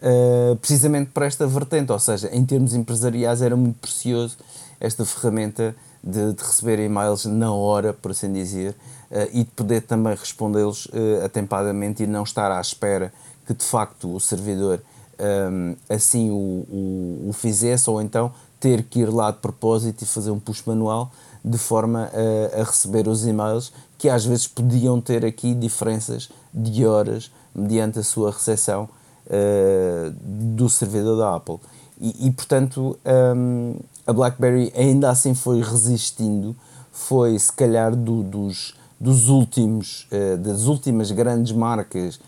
uh, 0.00 0.56
precisamente 0.56 1.10
para 1.10 1.26
esta 1.26 1.46
vertente, 1.46 1.92
ou 1.92 1.98
seja, 1.98 2.28
em 2.32 2.44
termos 2.44 2.74
empresariais 2.74 3.42
era 3.42 3.56
muito 3.56 3.78
precioso 3.78 4.36
esta 4.80 5.04
ferramenta 5.04 5.74
de, 6.02 6.32
de 6.32 6.42
receber 6.42 6.78
e-mails 6.78 7.24
na 7.24 7.52
hora, 7.52 7.92
por 7.92 8.10
assim 8.10 8.32
dizer, 8.32 8.74
uh, 9.10 9.28
e 9.32 9.44
de 9.44 9.50
poder 9.50 9.82
também 9.82 10.14
respondê-los 10.14 10.88
atempadamente 11.24 12.02
e 12.02 12.06
não 12.06 12.22
estar 12.22 12.50
à 12.50 12.60
espera 12.60 13.12
que 13.46 13.54
de 13.54 13.64
facto 13.64 14.14
o 14.14 14.20
servidor 14.20 14.82
um, 15.18 15.76
assim 15.88 16.30
o, 16.30 16.34
o, 16.34 17.26
o, 17.28 17.32
fizesse, 17.32 17.88
ou 17.88 18.00
então 18.00 18.32
ter 18.60 18.82
que 18.82 19.00
ir 19.00 19.10
lá 19.10 19.30
de 19.30 19.38
propósito 19.38 20.02
e 20.02 20.06
fazer 20.06 20.30
um 20.30 20.40
push 20.40 20.62
manual 20.66 21.10
de 21.44 21.58
forma 21.58 22.10
a, 22.12 22.60
a, 22.60 22.64
receber 22.64 23.06
os 23.06 23.26
e-mails 23.26 23.72
que 23.98 24.08
às 24.08 24.24
vezes 24.24 24.46
podiam 24.46 25.00
ter 25.00 25.24
aqui 25.24 25.54
diferenças 25.54 26.28
de 26.52 26.84
horas 26.84 27.30
mediante 27.54 27.98
a 27.98 28.02
sua 28.02 28.30
recepção 28.30 28.88
uh, 29.26 30.14
do 30.20 30.68
servidor 30.68 31.16
da 31.16 31.36
Apple. 31.36 31.58
E, 32.00 32.26
e 32.26 32.30
portanto, 32.30 32.98
um, 33.36 33.76
a 34.06 34.12
BlackBerry 34.12 34.72
ainda 34.76 35.10
assim 35.10 35.34
foi 35.34 35.60
resistindo, 35.60 36.54
foi 36.92 37.38
se 37.38 37.52
calhar 37.52 37.94
do, 37.94 38.22
dos, 38.22 38.74
dos 39.00 39.28
últimos, 39.28 40.06
uh, 40.12 40.36
das 40.38 40.66
últimas 40.66 41.10
grandes 41.10 41.52
marcas 41.52 42.20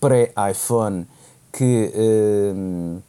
pré-iPhone 0.00 1.06
que, 1.52 1.92
uh, 1.94 3.02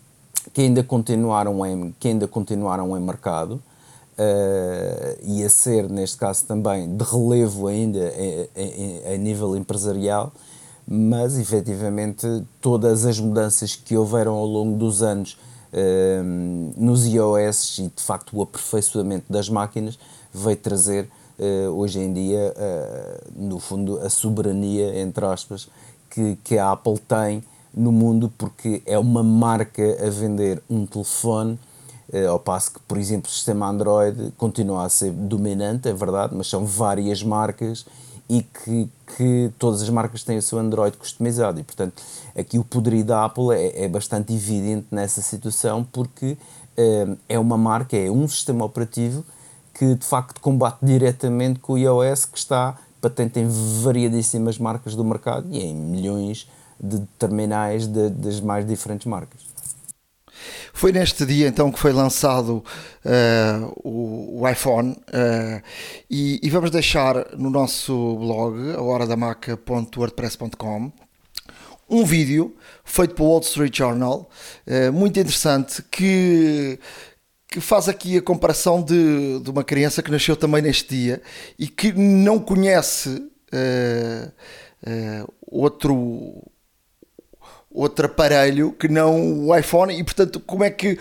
que, 0.52 0.62
ainda 0.62 0.84
continuaram 0.84 1.66
em, 1.66 1.96
que 2.00 2.08
ainda 2.08 2.28
continuaram 2.28 2.96
em 2.98 3.02
mercado 3.02 3.54
uh, 3.54 5.20
e 5.24 5.44
a 5.44 5.50
ser, 5.50 5.90
neste 5.90 6.18
caso 6.18 6.46
também, 6.46 6.96
de 6.96 7.04
relevo 7.04 7.68
ainda 7.68 8.12
a 9.14 9.18
nível 9.18 9.56
empresarial, 9.56 10.32
mas 10.88 11.38
efetivamente 11.38 12.28
todas 12.62 13.06
as 13.06 13.20
mudanças 13.20 13.76
que 13.76 13.96
houveram 13.96 14.34
ao 14.34 14.46
longo 14.46 14.78
dos 14.78 15.02
anos 15.02 15.38
uh, 15.72 16.74
nos 16.78 17.06
iOS 17.06 17.80
e 17.80 17.92
de 17.96 18.04
facto 18.04 18.38
o 18.38 18.42
aperfeiçoamento 18.42 19.32
das 19.32 19.50
máquinas 19.50 19.98
veio 20.34 20.58
trazer 20.58 21.10
uh, 21.40 21.70
hoje 21.72 22.00
em 22.00 22.14
dia, 22.14 22.54
uh, 22.56 23.32
no 23.36 23.60
fundo, 23.60 24.00
a 24.00 24.10
soberania, 24.10 25.00
entre 25.00 25.26
aspas, 25.26 25.70
que, 26.10 26.38
que 26.44 26.58
a 26.58 26.72
Apple 26.72 27.00
tem 27.00 27.44
no 27.74 27.92
mundo 27.92 28.32
porque 28.38 28.82
é 28.86 28.98
uma 29.00 29.24
marca 29.24 29.84
a 30.06 30.10
vender 30.10 30.62
um 30.70 30.86
telefone, 30.86 31.58
eh, 32.12 32.28
ao 32.28 32.38
passo 32.40 32.74
que, 32.74 32.80
por 32.82 33.00
exemplo, 33.00 33.28
o 33.28 33.34
sistema 33.34 33.68
Android 33.68 34.32
continua 34.38 34.86
a 34.86 34.90
ser 34.90 35.12
dominante, 35.12 35.90
é 35.90 35.94
verdade, 35.94 36.36
mas 36.36 36.48
são 36.48 36.66
várias 36.66 37.24
marcas 37.24 37.86
e 38.34 38.42
que, 38.42 38.90
que 39.16 39.52
todas 39.60 39.84
as 39.84 39.90
marcas 39.90 40.24
têm 40.24 40.40
o 40.40 40.42
seu 40.42 40.58
Android 40.58 40.98
customizado 40.98 41.60
e, 41.60 41.64
portanto, 41.64 42.02
aqui 42.36 42.58
o 42.58 42.64
poderio 42.64 43.06
da 43.06 43.26
Apple 43.26 43.54
é, 43.54 43.84
é 43.84 43.88
bastante 43.88 44.34
evidente 44.34 44.88
nessa 44.90 45.22
situação 45.22 45.84
porque 45.84 46.36
eh, 46.76 47.16
é 47.30 47.38
uma 47.38 47.60
marca, 47.60 47.96
é 47.96 48.10
um 48.10 48.28
sistema 48.28 48.66
operativo 48.66 49.24
que 49.72 49.94
de 49.94 50.04
facto 50.04 50.42
combate 50.42 50.80
diretamente 50.82 51.60
com 51.60 51.74
o 51.74 51.78
iOS 51.78 52.26
que 52.26 52.40
está 52.40 52.76
patente 53.00 53.40
em 53.40 53.48
variadíssimas 53.84 54.58
marcas 54.58 54.96
do 54.96 55.06
mercado 55.06 55.48
e 55.52 55.60
em 55.60 55.76
milhões 55.76 56.50
de 56.80 57.02
terminais 57.20 57.86
de, 57.86 58.10
das 58.10 58.42
mais 58.42 58.68
diferentes 58.68 59.06
marcas. 59.06 59.53
Foi 60.74 60.92
neste 60.92 61.26
dia 61.26 61.48
então 61.48 61.72
que 61.72 61.80
foi 61.80 61.94
lançado 61.94 62.64
uh, 63.06 63.74
o, 63.84 64.42
o, 64.42 64.50
iPhone 64.50 64.92
uh, 64.92 65.62
e, 66.10 66.40
e, 66.42 66.50
vamos 66.50 66.72
deixar 66.72 67.36
no 67.38 67.50
nosso 67.50 68.18
blog, 68.18 68.74
a 68.76 68.82
horadamaca.wordpress.com, 68.82 70.92
um 71.90 72.06
vídeo 72.06 72.56
feito 72.84 73.16
pelo 73.16 73.30
Wall 73.30 73.40
Street 73.42 73.78
Journal, 73.78 74.30
uh, 74.68 74.92
muito 74.92 75.20
interessante, 75.20 75.84
que, 75.92 76.80
que 77.48 77.62
faz 77.62 77.88
aqui 77.88 78.18
a 78.18 78.22
comparação 78.22 78.82
de, 78.82 79.40
de 79.40 79.50
uma 79.50 79.64
criança 79.64 80.02
que 80.02 80.12
nasceu 80.12 80.36
também 80.36 80.62
neste 80.62 80.94
dia 80.96 81.22
e 81.58 81.68
que 81.68 81.94
não 81.94 82.40
conhece 82.40 83.30
outro 85.48 86.44
outro 87.74 88.06
aparelho 88.06 88.72
que 88.74 88.88
não 88.88 89.48
o 89.48 89.58
iPhone. 89.58 89.98
E 89.98 90.04
portanto 90.04 90.40
como 90.40 90.64
é 90.64 90.70
que 90.70 90.98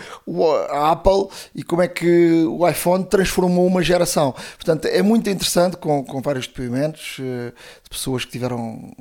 a 0.69 0.91
Apple 0.91 1.27
e 1.53 1.63
como 1.63 1.81
é 1.81 1.87
que 1.87 2.43
o 2.45 2.67
iPhone 2.67 3.05
transformou 3.05 3.65
uma 3.67 3.83
geração? 3.83 4.33
Portanto 4.55 4.85
é 4.85 5.01
muito 5.01 5.29
interessante 5.29 5.77
com, 5.77 6.03
com 6.03 6.21
vários 6.21 6.47
depoimentos 6.47 7.19
uh, 7.19 7.53
de 7.83 7.89
pessoas 7.89 8.25
que 8.25 8.31
tiveram 8.31 8.91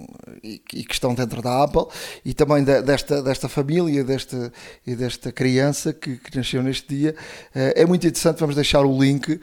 e, 0.42 0.60
e, 0.74 0.84
que 0.84 0.94
estão 0.94 1.14
dentro 1.14 1.40
da 1.40 1.64
Apple 1.64 1.86
e 2.24 2.34
também 2.34 2.62
de, 2.62 2.82
desta, 2.82 3.22
desta 3.22 3.48
família 3.48 4.04
desta, 4.04 4.52
e 4.86 4.94
desta 4.94 5.32
criança 5.32 5.92
que, 5.92 6.16
que 6.16 6.36
nasceu 6.36 6.62
neste 6.62 6.94
dia. 6.94 7.14
Uh, 7.54 7.72
é 7.74 7.86
muito 7.86 8.06
interessante, 8.06 8.38
vamos 8.38 8.54
deixar 8.54 8.84
o 8.84 9.02
link. 9.02 9.40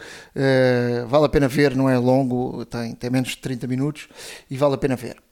Vale 1.07 1.25
a 1.25 1.29
pena 1.29 1.47
ver, 1.47 1.75
não 1.75 1.89
é 1.89 1.97
longo 1.97 2.65
tem, 2.65 2.93
tem 2.93 3.09
menos 3.09 3.29
de 3.29 3.37
30 3.37 3.67
minutos 3.67 4.07
e 4.49 4.57
vale 4.57 4.75
a 4.75 4.77
pena 4.77 4.95
ver 4.95 5.28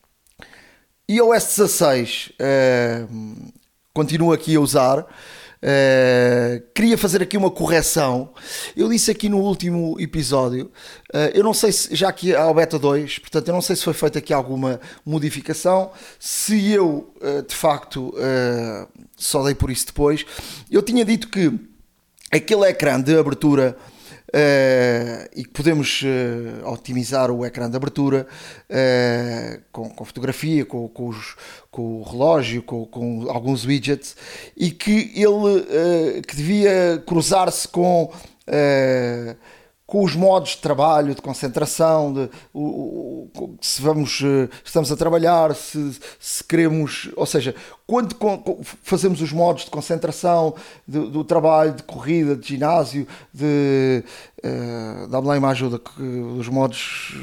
iOS 1.09 1.55
16 1.55 2.33
uh, 2.33 3.51
continuo 3.93 4.33
aqui 4.33 4.55
a 4.55 4.59
usar. 4.59 4.99
Uh, 4.99 6.61
queria 6.75 6.97
fazer 6.97 7.21
aqui 7.23 7.37
uma 7.37 7.49
correção. 7.49 8.33
Eu 8.75 8.89
disse 8.89 9.09
aqui 9.09 9.29
no 9.29 9.39
último 9.39 9.95
episódio, 9.99 10.69
uh, 11.13 11.31
eu 11.33 11.45
não 11.45 11.53
sei 11.53 11.71
se, 11.71 11.95
já 11.95 12.09
aqui 12.09 12.35
o 12.35 12.53
beta 12.53 12.77
2, 12.77 13.19
portanto, 13.19 13.47
eu 13.47 13.53
não 13.53 13.61
sei 13.61 13.77
se 13.77 13.83
foi 13.83 13.93
feita 13.93 14.19
aqui 14.19 14.33
alguma 14.33 14.81
modificação. 15.05 15.91
Se 16.19 16.71
eu, 16.71 17.11
uh, 17.21 17.41
de 17.41 17.55
facto, 17.55 18.13
só 19.15 19.43
dei 19.43 19.55
por 19.55 19.71
isso 19.71 19.87
depois, 19.87 20.25
eu 20.69 20.81
tinha 20.83 21.05
dito 21.05 21.29
que 21.29 21.51
aquele 22.29 22.65
ecrã 22.65 22.99
de 22.99 23.17
abertura 23.17 23.77
e 25.33 25.43
que 25.43 25.49
podemos 25.49 26.01
uh, 26.01 26.67
otimizar 26.69 27.31
o 27.31 27.45
ecrã 27.45 27.69
de 27.69 27.77
abertura 27.77 28.27
uh, 28.69 29.61
com, 29.71 29.89
com, 29.89 30.05
fotografia, 30.05 30.65
com, 30.65 30.87
com, 30.89 31.07
os, 31.07 31.35
com 31.71 32.01
o 32.01 32.03
relógio, 32.03 32.61
com, 32.61 32.85
com, 32.85 33.29
alguns 33.29 33.65
widgets 33.65 34.15
e 34.55 34.71
que 34.71 35.11
ele 35.15 36.21
que 36.27 36.35
devia 36.35 37.01
cruzar-se 37.05 37.67
com 37.67 38.11
com 39.87 40.03
os 40.03 40.13
modos 40.17 40.51
de 40.51 40.57
trabalho, 40.57 41.15
de 41.15 41.21
concentração, 41.21 42.11
de, 42.13 42.29
o, 42.53 43.29
o, 43.33 43.57
se 43.61 43.81
vamos, 43.81 44.21
eh, 44.21 44.49
estamos 44.63 44.91
a 44.91 44.97
trabalhar, 44.97 45.55
se, 45.55 45.97
se 46.19 46.43
queremos, 46.43 47.09
ou 47.15 47.25
seja, 47.25 47.55
quando 47.87 48.13
fazemos 48.83 49.21
os 49.21 49.31
modos 49.31 49.63
de 49.63 49.71
concentração 49.71 50.53
do, 50.85 51.09
do 51.09 51.23
trabalho, 51.23 51.71
de 51.71 51.83
corrida, 51.83 52.35
de 52.35 52.49
ginásio, 52.49 53.07
de 53.33 54.03
uh, 54.43 55.07
dá-me 55.07 55.27
lá 55.27 55.37
uma 55.37 55.51
ajuda 55.51 55.79
que 55.79 56.01
os 56.01 56.49
modos 56.49 57.15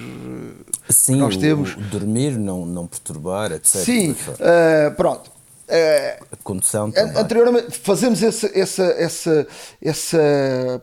Sim, 0.88 1.12
que 1.12 1.18
nós 1.18 1.36
temos. 1.36 1.74
O, 1.74 1.80
dormir, 1.80 2.38
não, 2.38 2.64
não 2.64 2.86
perturbar, 2.86 3.52
etc. 3.52 3.82
Sim, 3.82 4.12
uh, 4.12 4.94
pronto. 4.96 5.33
Uh, 5.66 6.24
a 6.32 6.36
condução 6.42 6.90
também. 6.90 7.16
Anteriormente 7.16 7.78
fazemos 7.78 8.22
essa, 8.22 8.50
essa, 8.54 8.84
essa, 8.84 9.46
essa 9.80 10.82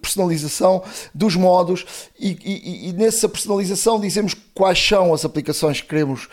personalização 0.00 0.84
dos 1.12 1.34
modos 1.34 1.84
e, 2.18 2.38
e, 2.44 2.88
e, 2.88 2.92
nessa 2.92 3.28
personalização 3.28 4.00
dizemos 4.00 4.34
quais 4.54 4.78
são 4.78 5.12
as 5.12 5.24
aplicações 5.24 5.80
que 5.80 5.88
queremos 5.88 6.28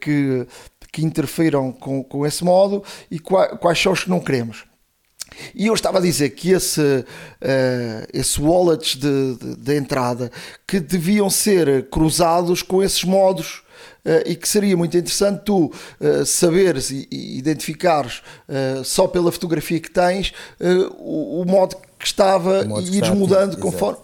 que, 0.00 0.44
que 0.90 1.04
interfiram 1.04 1.70
com, 1.70 2.02
com 2.02 2.26
esse 2.26 2.42
modo 2.44 2.82
e 3.08 3.20
quais, 3.20 3.58
quais 3.60 3.80
são 3.80 3.92
os 3.92 4.02
que 4.02 4.10
não 4.10 4.18
queremos. 4.18 4.64
E 5.54 5.66
eu 5.66 5.74
estava 5.74 5.98
a 5.98 6.00
dizer 6.00 6.30
que 6.30 6.50
esse, 6.50 6.80
uh, 6.80 7.06
esse 8.12 8.40
wallets 8.40 8.96
de, 8.96 9.36
de, 9.36 9.56
de 9.56 9.76
entrada 9.76 10.30
que 10.66 10.80
deviam 10.80 11.28
ser 11.28 11.88
cruzados 11.88 12.62
com 12.62 12.82
esses 12.82 13.04
modos 13.04 13.63
e 14.26 14.36
que 14.36 14.48
seria 14.48 14.76
muito 14.76 14.96
interessante 14.96 15.42
tu 15.44 15.72
uh, 16.00 16.26
saberes 16.26 16.90
e, 16.90 17.08
e 17.10 17.38
identificares 17.38 18.22
uh, 18.48 18.84
só 18.84 19.06
pela 19.06 19.32
fotografia 19.32 19.80
que 19.80 19.90
tens 19.90 20.32
o, 20.98 21.40
o, 21.40 21.44
modo 21.44 21.76
que 21.98 22.06
estava 22.06 22.66
e 22.82 22.96
ires 22.96 23.10
mudando 23.10 23.56
conforme. 23.56 23.98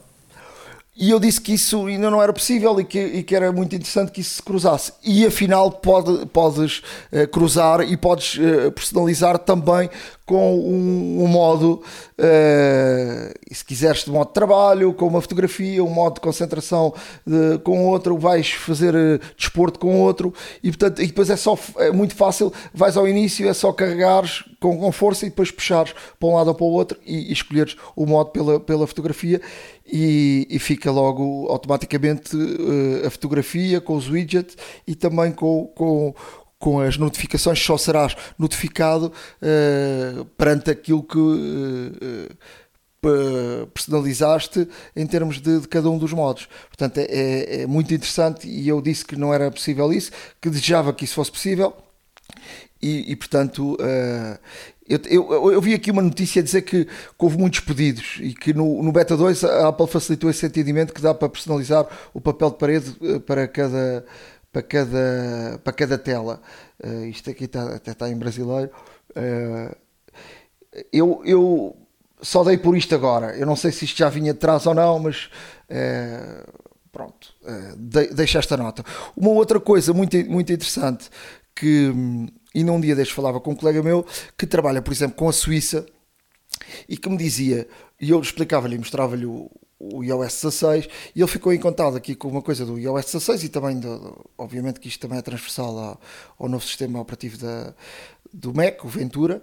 E 1.01 1.09
eu 1.09 1.19
disse 1.19 1.41
que 1.41 1.55
isso 1.55 1.87
ainda 1.87 2.11
não 2.11 2.23
era 2.23 2.31
possível 2.31 2.79
e 2.79 2.85
que, 2.85 2.99
e 2.99 3.23
que, 3.23 3.35
era 3.35 3.51
muito 3.51 3.75
interessante 3.75 4.13
que 4.13 4.21
isso 4.21 4.35
se 4.35 4.43
cruzasse. 4.43 4.93
E 5.03 5.25
afinal 5.25 5.71
pode, 5.71 6.27
podes 6.27 6.83
uh, 7.11 7.27
cruzar 7.29 7.81
e 7.81 7.97
podes 7.97 8.37
uh, 8.37 8.71
personalizar 8.71 9.39
também 9.39 9.89
com 10.31 10.55
um, 10.55 11.25
um 11.25 11.27
modo, 11.27 11.83
uh, 12.17 13.35
se 13.53 13.65
quiseres, 13.65 14.05
de 14.05 14.13
modo 14.13 14.29
de 14.29 14.35
trabalho, 14.35 14.95
com 14.95 15.09
uma 15.09 15.21
fotografia, 15.21 15.83
um 15.83 15.91
modo 15.91 16.15
de 16.15 16.21
concentração 16.21 16.95
de, 17.27 17.59
com 17.65 17.85
outro, 17.89 18.17
vais 18.17 18.53
fazer 18.53 18.95
uh, 18.95 19.19
desporto 19.37 19.81
com 19.81 20.01
outro 20.01 20.33
e, 20.63 20.69
portanto, 20.69 21.03
e 21.03 21.07
depois 21.09 21.29
é 21.31 21.37
só 21.37 21.59
é 21.79 21.91
muito 21.91 22.15
fácil, 22.15 22.53
vais 22.73 22.97
ao 22.97 23.09
início, 23.09 23.49
é 23.49 23.53
só 23.53 23.73
carregares 23.73 24.45
com, 24.61 24.79
com 24.79 24.93
força 24.93 25.27
e 25.27 25.31
depois 25.31 25.51
puxares 25.51 25.95
para 26.21 26.29
um 26.29 26.37
lado 26.37 26.47
ou 26.47 26.55
para 26.55 26.65
o 26.65 26.71
outro 26.71 26.97
e, 27.05 27.31
e 27.31 27.33
escolheres 27.33 27.77
o 27.97 28.07
modo 28.07 28.31
pela, 28.31 28.61
pela 28.61 28.87
fotografia 28.87 29.41
e, 29.85 30.47
e 30.49 30.59
fica 30.61 30.93
logo 30.93 31.49
automaticamente 31.49 32.37
uh, 32.37 33.07
a 33.07 33.11
fotografia 33.11 33.81
com 33.81 33.97
os 33.97 34.09
widgets 34.09 34.57
e 34.87 34.95
também 34.95 35.33
com, 35.33 35.67
com 35.75 36.15
com 36.61 36.79
as 36.79 36.99
notificações 36.99 37.59
só 37.59 37.77
serás 37.79 38.15
notificado 38.39 39.11
uh, 39.41 40.25
perante 40.37 40.71
aquilo 40.71 41.03
que 41.03 41.19
uh, 41.19 42.37
personalizaste 43.73 44.69
em 44.95 45.07
termos 45.07 45.41
de, 45.41 45.61
de, 45.61 45.67
cada 45.67 45.89
um 45.89 45.97
dos 45.97 46.13
modos. 46.13 46.47
Portanto, 46.69 46.99
é, 46.99 47.05
é, 47.05 47.63
é, 47.63 47.67
muito 47.67 47.95
interessante 47.95 48.47
e 48.47 48.69
eu 48.69 48.83
disse 48.83 49.07
que 49.07 49.17
não 49.17 49.33
era 49.33 49.51
possível 49.51 49.91
isso, 49.91 50.13
que 50.39 50.51
desejava 50.51 50.93
que 50.93 51.07
isso 51.07 51.15
fosse 51.15 51.33
possível 51.33 51.75
e, 52.81 53.11
e 53.11 53.17
portanto. 53.17 53.75
Uh, 53.75 54.39
eu, 54.87 54.99
eu, 55.09 55.53
eu, 55.53 55.61
vi 55.61 55.73
aqui 55.73 55.89
uma 55.93 56.03
notícia 56.03 56.41
a 56.41 56.43
dizer 56.43 56.63
que, 56.63 56.85
que 56.85 56.91
houve 57.17 57.39
muitos 57.39 57.61
pedidos 57.61 58.19
e 58.19 58.35
que 58.35 58.53
no, 58.53 58.83
no, 58.83 58.91
Beta 58.91 59.17
2 59.17 59.45
a 59.45 59.69
Apple 59.69 59.87
facilitou 59.87 60.29
esse 60.29 60.45
entendimento 60.45 60.93
que 60.93 61.01
dá 61.01 61.15
para 61.15 61.29
personalizar 61.29 61.87
o 62.13 62.21
papel 62.21 62.51
de 62.51 62.57
parede 62.57 62.97
para 63.25 63.47
cada, 63.47 64.05
para 64.53 64.63
cada, 64.63 65.61
para 65.63 65.73
cada 65.73 65.99
tela. 65.99 66.41
Uh, 66.83 67.05
isto 67.05 67.31
aqui 67.31 67.45
está, 67.45 67.77
até 67.77 67.93
está 67.93 68.09
em 68.09 68.17
brasileiro. 68.17 68.71
Uh, 69.11 69.77
eu, 70.93 71.23
eu 71.25 71.77
só 72.21 72.45
dei 72.45 72.59
por 72.59 72.77
isto 72.77 72.95
agora. 72.95 73.37
Eu 73.37 73.47
não 73.47 73.57
sei 73.57 73.73
se 73.73 73.85
isto 73.85 73.99
já 73.99 74.09
vinha 74.09 74.33
de 74.33 74.39
trás 74.39 74.67
ou 74.67 74.75
não, 74.75 74.99
mas 74.99 75.31
uh, 75.71 76.61
pronto, 76.93 77.35
de, 77.77 78.23
esta 78.23 78.57
nota. 78.57 78.85
Uma 79.17 79.31
outra 79.31 79.61
coisa 79.61 79.93
muito, 79.93 80.17
muito 80.29 80.53
interessante 80.53 81.09
que, 81.55 81.93
e 82.55 82.65
num 82.65 82.81
dia 82.81 82.97
deste 82.97 83.15
falava 83.15 83.41
com 83.41 83.53
um 83.53 83.57
colega 83.57 83.83
meu 83.83 84.05
que 84.37 84.47
trabalha, 84.47 84.83
por 84.83 84.93
exemplo, 84.93 85.17
com 85.17 85.29
a 85.29 85.33
Suíça 85.33 85.87
e 86.89 86.97
que 86.97 87.09
me 87.09 87.17
dizia, 87.17 87.69
e 88.01 88.11
eu 88.11 88.21
explicava-lhe, 88.21 88.77
mostrava-lhe 88.77 89.27
o, 89.27 89.51
o 89.81 90.05
iOS 90.05 90.43
16 90.43 90.89
e 91.17 91.21
ele 91.21 91.27
ficou 91.27 91.53
encantado 91.55 91.97
aqui 91.97 92.15
com 92.15 92.29
uma 92.29 92.43
coisa 92.43 92.67
do 92.67 92.79
iOS 92.79 93.07
16 93.07 93.45
e 93.45 93.49
também, 93.49 93.81
obviamente, 94.37 94.79
que 94.79 94.89
isto 94.89 95.01
também 95.01 95.19
é 95.19 95.23
transversal 95.23 95.79
ao, 95.79 96.01
ao 96.39 96.49
novo 96.49 96.65
sistema 96.65 97.01
operativo 97.01 97.39
da, 97.39 97.75
do 98.31 98.55
Mac, 98.55 98.85
o 98.85 98.89
Ventura, 98.89 99.43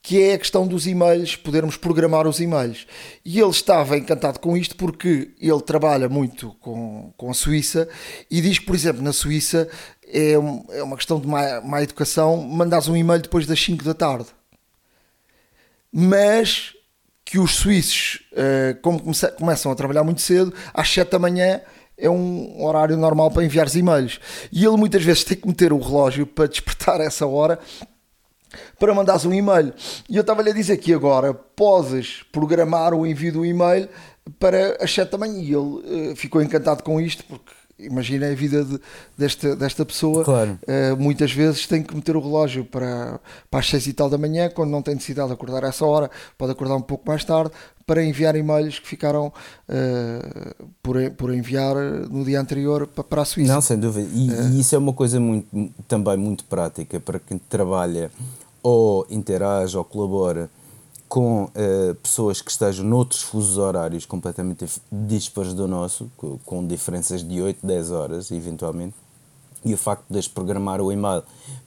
que 0.00 0.22
é 0.22 0.32
a 0.32 0.38
questão 0.38 0.66
dos 0.66 0.86
e-mails, 0.86 1.36
podermos 1.36 1.76
programar 1.76 2.26
os 2.26 2.40
e-mails. 2.40 2.86
E 3.22 3.38
ele 3.38 3.50
estava 3.50 3.98
encantado 3.98 4.40
com 4.40 4.56
isto 4.56 4.74
porque 4.74 5.34
ele 5.38 5.60
trabalha 5.60 6.08
muito 6.08 6.54
com, 6.60 7.12
com 7.14 7.30
a 7.30 7.34
Suíça 7.34 7.86
e 8.30 8.40
diz 8.40 8.58
que, 8.58 8.64
por 8.64 8.74
exemplo, 8.74 9.02
na 9.02 9.12
Suíça 9.12 9.68
é, 10.06 10.32
é 10.32 10.82
uma 10.82 10.96
questão 10.96 11.20
de 11.20 11.26
má, 11.26 11.60
má 11.60 11.82
educação 11.82 12.38
mandares 12.38 12.88
um 12.88 12.96
e-mail 12.96 13.20
depois 13.20 13.46
das 13.46 13.62
5 13.62 13.84
da 13.84 13.92
tarde. 13.92 14.28
Mas 15.92 16.72
que 17.28 17.38
os 17.38 17.56
suíços, 17.56 18.22
uh, 18.32 18.80
como 18.80 18.98
come 19.00 19.14
começam 19.38 19.70
a 19.70 19.74
trabalhar 19.74 20.02
muito 20.02 20.22
cedo, 20.22 20.52
às 20.72 20.88
7 20.88 21.10
da 21.10 21.18
manhã 21.18 21.60
é 21.98 22.08
um 22.08 22.64
horário 22.64 22.96
normal 22.96 23.30
para 23.30 23.44
enviar 23.44 23.68
e-mails. 23.76 24.18
E 24.50 24.64
ele 24.64 24.78
muitas 24.78 25.02
vezes 25.02 25.24
tem 25.24 25.36
que 25.36 25.46
meter 25.46 25.70
o 25.70 25.78
relógio 25.78 26.26
para 26.26 26.46
despertar 26.46 27.02
essa 27.02 27.26
hora 27.26 27.58
para 28.78 28.94
mandares 28.94 29.26
um 29.26 29.34
e-mail. 29.34 29.74
E 30.08 30.16
eu 30.16 30.22
estava-lhe 30.22 30.48
a 30.48 30.54
dizer 30.54 30.78
que 30.78 30.94
agora 30.94 31.34
podes 31.34 32.22
programar 32.32 32.94
o 32.94 33.06
envio 33.06 33.32
do 33.32 33.44
e-mail 33.44 33.90
para 34.38 34.82
as 34.82 34.90
7 34.94 35.10
da 35.10 35.18
manhã. 35.18 35.38
E 35.38 35.52
ele 35.52 36.12
uh, 36.12 36.16
ficou 36.16 36.40
encantado 36.40 36.82
com 36.82 36.98
isto 36.98 37.24
porque 37.24 37.52
imagina 37.78 38.26
a 38.26 38.34
vida 38.34 38.64
de, 38.64 38.80
desta, 39.16 39.54
desta 39.54 39.84
pessoa. 39.84 40.24
Claro. 40.24 40.58
Uh, 40.62 40.96
muitas 40.96 41.32
vezes 41.32 41.66
tem 41.66 41.82
que 41.82 41.94
meter 41.94 42.16
o 42.16 42.20
relógio 42.20 42.64
para, 42.64 43.20
para 43.50 43.60
as 43.60 43.68
seis 43.68 43.86
e 43.86 43.92
tal 43.92 44.10
da 44.10 44.18
manhã, 44.18 44.50
quando 44.50 44.70
não 44.70 44.82
tem 44.82 44.94
necessidade 44.94 45.28
de 45.28 45.34
acordar 45.34 45.64
a 45.64 45.68
essa 45.68 45.84
hora, 45.86 46.10
pode 46.36 46.52
acordar 46.52 46.76
um 46.76 46.82
pouco 46.82 47.04
mais 47.06 47.24
tarde, 47.24 47.52
para 47.86 48.04
enviar 48.04 48.36
e-mails 48.36 48.78
que 48.78 48.86
ficaram 48.86 49.28
uh, 49.28 50.66
por, 50.82 50.96
por 51.12 51.34
enviar 51.34 51.74
no 52.10 52.24
dia 52.24 52.40
anterior 52.40 52.86
para, 52.86 53.02
para 53.02 53.22
a 53.22 53.24
Suíça. 53.24 53.52
Não, 53.52 53.60
sem 53.62 53.78
dúvida. 53.78 54.08
E, 54.12 54.30
uh, 54.30 54.48
e 54.50 54.60
isso 54.60 54.74
é 54.74 54.78
uma 54.78 54.92
coisa 54.92 55.18
muito, 55.18 55.48
também 55.86 56.16
muito 56.16 56.44
prática 56.44 57.00
para 57.00 57.18
quem 57.18 57.38
trabalha 57.38 58.10
ou 58.62 59.06
interage 59.08 59.76
ou 59.76 59.84
colabora 59.84 60.50
com 61.08 61.44
uh, 61.44 61.94
pessoas 62.02 62.42
que 62.42 62.50
estejam 62.50 62.84
noutros 62.84 63.22
fusos 63.22 63.56
horários 63.56 64.04
completamente 64.04 64.66
dispares 64.92 65.54
do 65.54 65.66
nosso, 65.66 66.10
com, 66.44 66.66
diferenças 66.66 67.26
de 67.26 67.40
8, 67.40 67.66
10 67.66 67.90
horas, 67.90 68.30
eventualmente, 68.30 68.94
e 69.64 69.72
o 69.72 69.78
facto 69.78 70.04
de 70.08 70.14
desprogramar 70.14 70.80
o 70.80 70.92
e-mail 70.92 71.22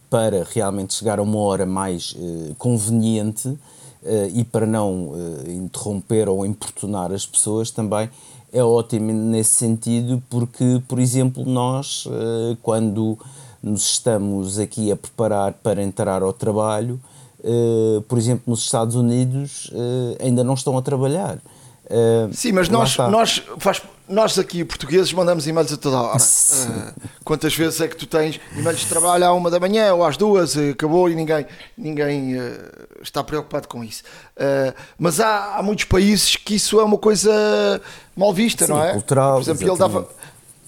para 0.09 0.45
realmente 0.49 0.93
chegar 0.93 1.19
a 1.19 1.21
uma 1.23 1.39
hora 1.39 1.65
mais 1.65 2.13
uh, 2.13 2.55
conveniente 2.57 3.47
uh, 3.47 3.59
e 4.33 4.43
para 4.43 4.67
não 4.67 5.13
interromper 5.47 6.29
ou 6.29 6.45
importunar 6.45 7.11
as 7.11 7.25
pessoas 7.25 7.71
também 7.71 8.09
é 8.53 8.63
ótimo 8.63 9.13
nesse 9.13 9.51
sentido, 9.51 10.21
porque, 10.29 10.83
por 10.85 10.99
exemplo, 10.99 11.45
nós, 11.45 12.05
quando 12.61 13.17
nos 13.63 13.91
estamos 13.91 14.59
aqui 14.59 14.91
a 14.91 14.95
preparar 14.97 15.53
para 15.53 15.81
entrar 15.81 16.21
ao 16.21 16.33
trabalho, 16.33 16.99
Uh, 17.43 18.01
por 18.03 18.19
exemplo, 18.19 18.43
nos 18.47 18.61
Estados 18.61 18.95
Unidos 18.95 19.71
uh, 19.73 20.17
ainda 20.23 20.43
não 20.43 20.53
estão 20.53 20.77
a 20.77 20.81
trabalhar. 20.81 21.39
Uh, 21.91 22.33
Sim, 22.33 22.53
mas 22.53 22.69
nós, 22.69 22.95
nós, 22.97 23.43
faz, 23.57 23.81
nós 24.07 24.39
aqui, 24.39 24.63
portugueses, 24.63 25.11
mandamos 25.11 25.45
e-mails 25.45 25.73
a 25.73 25.77
toda 25.77 26.01
hora. 26.01 26.17
Uh, 26.51 27.09
quantas 27.23 27.55
vezes 27.55 27.81
é 27.81 27.87
que 27.87 27.95
tu 27.95 28.05
tens 28.05 28.39
e-mails 28.55 28.81
de 28.81 28.85
trabalho 28.85 29.25
à 29.25 29.33
uma 29.33 29.49
da 29.49 29.59
manhã 29.59 29.93
ou 29.93 30.03
às 30.03 30.15
duas, 30.17 30.55
acabou 30.57 31.09
e 31.09 31.15
ninguém, 31.15 31.45
ninguém 31.77 32.37
uh, 32.37 32.41
está 33.01 33.23
preocupado 33.23 33.67
com 33.67 33.83
isso. 33.83 34.03
mas 34.99 35.19
há, 35.19 35.57
há, 35.57 35.63
muitos 35.63 35.85
países 35.85 36.35
que 36.35 36.55
isso 36.55 36.79
é 36.79 36.83
uma 36.83 36.97
coisa 36.97 37.31
mal 38.15 38.33
vista, 38.33 38.65
Sim, 38.65 38.73
não 38.73 38.83
é? 38.83 38.91
cultural. 38.91 39.35
Por 39.35 39.41
exemplo, 39.41 39.67
ele 39.67 39.77
dava 39.77 40.07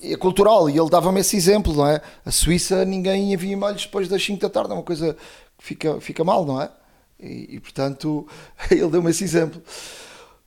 é 0.01 0.17
cultural 0.17 0.69
e 0.69 0.77
ele 0.77 0.89
dava-me 0.89 1.21
esse 1.21 1.37
exemplo, 1.37 1.73
não 1.73 1.87
é? 1.87 2.01
A 2.25 2.31
Suíça 2.31 2.83
ninguém 2.83 3.31
envia 3.31 3.53
e-mails 3.53 3.83
depois 3.83 4.09
das 4.09 4.23
5 4.23 4.41
da 4.41 4.49
tarde, 4.49 4.71
é 4.71 4.73
uma 4.73 4.83
coisa 4.83 5.15
fica, 5.63 6.01
fica 6.01 6.23
mal, 6.25 6.45
não 6.45 6.61
é? 6.61 6.69
E, 7.17 7.55
e 7.55 7.59
portanto, 7.59 8.27
ele 8.69 8.89
deu-me 8.89 9.09
esse 9.09 9.23
exemplo. 9.23 9.61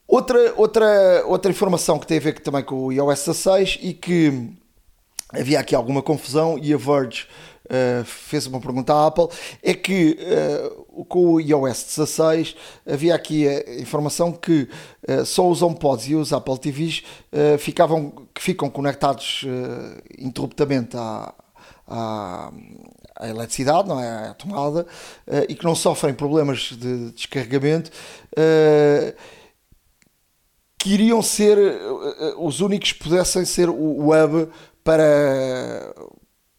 Outra, 0.07 0.53
outra, 0.57 1.25
outra 1.27 1.51
informação 1.51 1.99
que 1.99 2.07
tem 2.07 2.19
a 2.19 2.21
ver 2.21 2.39
também 2.41 2.63
com 2.63 2.77
o 2.85 2.93
iOS 2.93 3.25
16 3.25 3.79
e 3.83 3.95
que 3.95 4.51
havia 5.33 5.59
aqui 5.59 5.75
alguma 5.75 6.03
confusão 6.03 6.59
e 6.59 6.73
a 6.73 6.77
Verge 6.77 7.27
uh, 7.65 8.05
fez 8.05 8.47
uma 8.47 8.61
pergunta 8.61 8.95
à 8.95 9.07
Apple 9.07 9.27
é 9.63 9.75
que 9.75 10.17
uh, 10.21 11.05
com 11.07 11.33
o 11.33 11.41
iOS 11.41 11.97
16 11.97 12.55
havia 12.87 13.15
aqui 13.15 13.49
a 13.49 13.81
informação 13.81 14.31
que 14.31 14.69
uh, 15.09 15.25
só 15.25 15.49
os 15.49 15.63
HomePods 15.63 16.09
e 16.09 16.15
os 16.15 16.33
Apple 16.33 16.59
TVs 16.59 17.03
ficavam, 17.59 18.13
que 18.33 18.41
ficam 18.41 18.71
conectados 18.71 19.45
interruptamente 20.19 20.97
à, 20.97 21.35
à, 21.89 22.53
à, 23.17 23.29
eletricidade, 23.29 23.89
não 23.89 24.01
é? 24.01 24.29
à 24.29 24.35
tomada, 24.35 24.87
e 25.49 25.55
que 25.55 25.65
não 25.65 25.75
sofrem 25.75 26.15
problemas 26.15 26.71
de 26.73 27.11
descarregamento 27.13 27.91
que 30.87 30.95
iriam 30.95 31.21
ser 31.21 31.59
eh, 31.59 31.81
eh, 32.21 32.35
os 32.39 32.61
únicos 32.61 32.93
que 32.93 33.01
pudessem 33.01 33.45
ser 33.45 33.69
o 33.69 34.07
web 34.07 34.49
para 34.85 35.93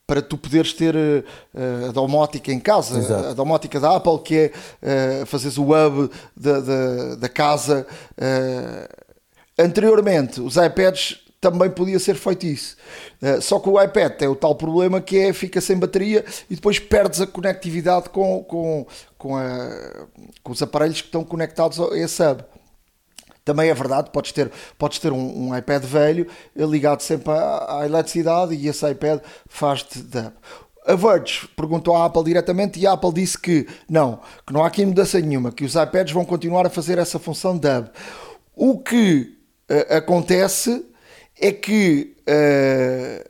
para 0.05 0.21
tu 0.21 0.37
poderes 0.37 0.71
ter 0.71 0.95
uh, 0.95 1.89
a 1.89 1.91
domótica 1.91 2.49
em 2.49 2.61
casa, 2.61 2.97
Exato. 2.97 3.27
a 3.27 3.33
domótica 3.33 3.77
da 3.77 3.97
Apple, 3.97 4.19
que 4.19 4.35
é 4.37 5.21
uh, 5.21 5.25
fazeres 5.25 5.57
o 5.57 5.65
web 5.65 6.09
da, 6.33 6.61
da, 6.61 7.15
da 7.15 7.27
casa. 7.27 7.85
Uh, 8.13 8.87
anteriormente, 9.59 10.39
os 10.39 10.55
iPads 10.55 11.19
também 11.51 11.69
podia 11.69 11.99
ser 11.99 12.15
feito 12.15 12.45
isso. 12.45 12.77
Uh, 13.21 13.41
só 13.41 13.59
que 13.59 13.69
o 13.69 13.81
iPad 13.81 14.13
tem 14.13 14.27
o 14.27 14.35
tal 14.35 14.55
problema 14.55 15.01
que 15.01 15.17
é 15.17 15.33
fica 15.33 15.61
sem 15.61 15.77
bateria 15.77 16.25
e 16.49 16.55
depois 16.55 16.79
perdes 16.79 17.21
a 17.21 17.27
conectividade 17.27 18.09
com, 18.09 18.43
com, 18.43 18.85
com, 19.17 19.37
a, 19.37 20.07
com 20.43 20.51
os 20.51 20.61
aparelhos 20.61 21.01
que 21.01 21.07
estão 21.07 21.23
conectados 21.23 21.79
a 21.79 21.97
esse 21.97 22.23
hub. 22.23 22.43
Também 23.47 23.69
é 23.69 23.73
verdade, 23.73 24.09
podes 24.11 24.33
ter, 24.33 24.51
podes 24.77 24.99
ter 24.99 25.13
um, 25.13 25.47
um 25.47 25.57
iPad 25.57 25.81
velho 25.81 26.27
ligado 26.53 26.99
sempre 26.99 27.31
à, 27.31 27.79
à, 27.79 27.85
eletricidade 27.85 28.53
e 28.53 28.67
esse 28.67 28.85
iPad 28.89 29.21
faz-te 29.47 29.99
DAB. 29.99 30.33
A 30.85 30.95
Verge 30.95 31.47
perguntou 31.55 31.95
à 31.95 32.05
Apple 32.05 32.25
diretamente 32.25 32.77
e 32.77 32.85
a 32.85 32.91
Apple 32.91 33.13
disse 33.13 33.37
que 33.37 33.65
não, 33.89 34.19
que 34.45 34.51
não 34.51 34.63
há 34.63 34.67
aqui 34.67 34.85
mudança 34.85 35.19
nenhuma, 35.21 35.51
que 35.51 35.63
os 35.63 35.75
iPads 35.75 36.13
vão 36.13 36.25
continuar 36.25 36.65
a 36.65 36.69
fazer 36.69 36.97
essa 36.97 37.17
função 37.19 37.57
DAB. 37.57 37.89
O 38.53 38.79
que 38.79 39.37
uh, 39.71 39.95
acontece 39.95 40.85
é 41.39 41.51
que 41.51 42.15
uh, 42.27 43.29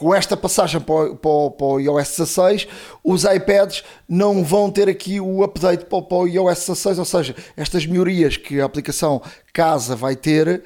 com 0.00 0.14
esta 0.14 0.34
passagem 0.34 0.80
para, 0.80 1.14
para, 1.14 1.50
para, 1.50 1.66
o 1.66 1.78
iOS 1.78 2.16
16, 2.16 2.68
os 3.04 3.24
iPads 3.24 3.84
não 4.08 4.42
vão 4.42 4.70
ter 4.70 4.88
aqui 4.88 5.20
o 5.20 5.44
update 5.44 5.84
para, 5.84 5.98
o 5.98 6.26
iOS 6.26 6.60
16, 6.60 6.98
ou 6.98 7.04
seja, 7.04 7.36
estas 7.54 7.84
melhorias 7.84 8.36
que 8.36 8.60
a 8.60 8.64
aplicação 8.64 9.20
Casa 9.52 9.94
vai 9.94 10.16
ter, 10.16 10.64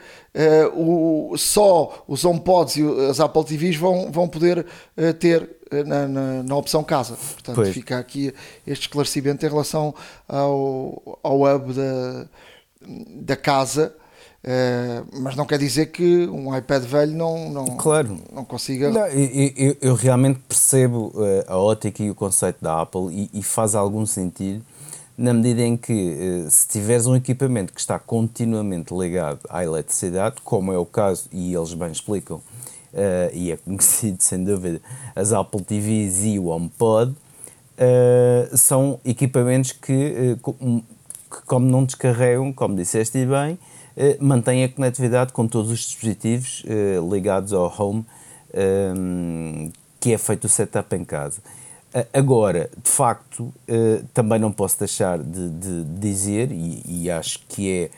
uh, 0.72 1.31
o, 1.33 1.37
só 1.37 2.05
os 2.07 2.24
HomePods 2.24 2.77
e 2.77 2.83
as 3.11 3.18
Apple 3.18 3.44
TVs 3.44 3.77
vão, 3.77 4.12
vão 4.12 4.29
poder 4.29 4.59
uh, 4.96 5.14
ter 5.14 5.50
na, 5.85 6.07
na, 6.07 6.42
na, 6.44 6.57
opção 6.57 6.85
Casa. 6.85 7.16
Portanto, 7.16 7.57
pois. 7.57 7.74
fica 7.74 7.98
aqui 7.98 8.33
este 8.64 8.83
esclarecimento 8.83 9.44
em 9.44 9.48
relação 9.48 9.92
ao, 10.29 11.18
ao 11.24 11.42
hub 11.42 11.72
da, 11.72 12.27
da 12.87 13.37
casa 13.37 13.92
Uh, 14.45 15.21
mas 15.23 15.35
não 15.37 15.47
quer 15.47 15.59
dizer 15.59 15.87
que 15.87 16.27
um 16.27 16.55
iPad 16.55 16.83
velho 16.85 17.17
não, 17.17 17.49
não, 17.49 17.65
claro. 17.79 18.19
não 18.31 18.45
consiga. 18.45 18.91
Não, 18.91 19.07
eu, 19.07 19.75
eu, 19.81 19.95
realmente 19.95 20.39
percebo 20.47 21.11
uh, 21.15 21.45
a 21.47 21.57
ótica 21.57 22.03
e 22.03 22.11
o 22.11 22.15
conceito 22.15 22.59
da 22.61 22.83
Apple 22.83 23.09
e, 23.11 23.31
e, 23.33 23.43
faz 23.43 23.75
algum 23.75 24.05
sentido 24.05 24.63
na 25.17 25.33
medida 25.33 25.63
em 25.63 25.79
que, 25.79 26.45
uh, 26.45 26.51
se 26.51 26.69
tiveres 26.69 27.07
um 27.07 27.17
equipamento 27.17 27.73
que 27.73 27.81
está 27.81 27.99
continuamente 27.99 28.93
ligado 28.93 29.41
à 29.49 29.65
eletricidade, 29.65 30.37
como 30.45 30.71
é 30.71 30.77
o 30.77 30.85
caso, 30.85 31.27
e 31.33 31.55
eles 31.55 31.73
bem 31.73 31.91
explicam, 31.91 32.43
e 33.33 33.51
é 33.51 33.57
conhecido 33.65 34.23
sem 34.23 34.45
dúvida, 34.45 34.79
as 35.17 35.33
Apple 35.33 35.63
TVs 35.63 36.23
e 36.23 36.39
o 36.39 36.49
HomePod, 36.49 37.15
são 38.53 39.01
equipamentos 39.05 39.73
que, 39.73 40.37
que, 40.37 41.43
como 41.47 41.67
não 41.67 41.85
descarregam, 41.85 42.53
como 42.53 42.77
disseste 42.77 43.25
bem, 43.25 43.59
eh, 43.97 44.17
mantém 44.21 44.65
a 44.65 44.69
conectividade 44.69 45.33
com 45.33 45.47
todos 45.47 45.71
os 45.71 45.79
dispositivos 45.81 46.65
eh, 46.67 46.99
ligados 47.09 47.53
ao 47.53 47.73
home 47.79 48.05
ehm, 48.53 49.71
que 50.01 50.13
é 50.13 50.19
feito 50.19 50.45
o 50.45 50.49
setup 50.49 50.95
em 50.97 51.05
casa. 51.05 51.41
Agora, 52.13 52.69
de 52.83 52.91
facto, 52.91 53.55
eh, 53.69 54.03
também 54.13 54.41
não 54.41 54.51
posso 54.51 54.77
deixar 54.81 55.17
de, 55.19 55.49
de 55.49 55.85
dizer, 56.01 56.51
e, 56.51 56.83
e, 56.85 57.11
acho 57.11 57.39
que 57.49 57.91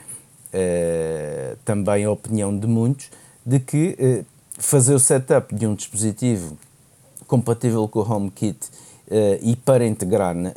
é 0.52 1.56
também 1.64 2.04
a 2.04 2.10
opinião 2.10 2.56
de 2.56 2.66
muitos, 2.66 3.10
de 3.44 3.58
que 3.58 4.24
fazer 4.58 4.94
o 4.94 4.98
setup 4.98 5.54
de 5.54 5.66
um 5.66 5.74
dispositivo 5.74 6.56
compatível 7.26 7.86
com 7.88 7.98
o 7.98 8.10
HomeKit 8.10 8.58
e 9.42 9.54
para 9.56 9.86
integrar 9.86 10.34
na, 10.34 10.52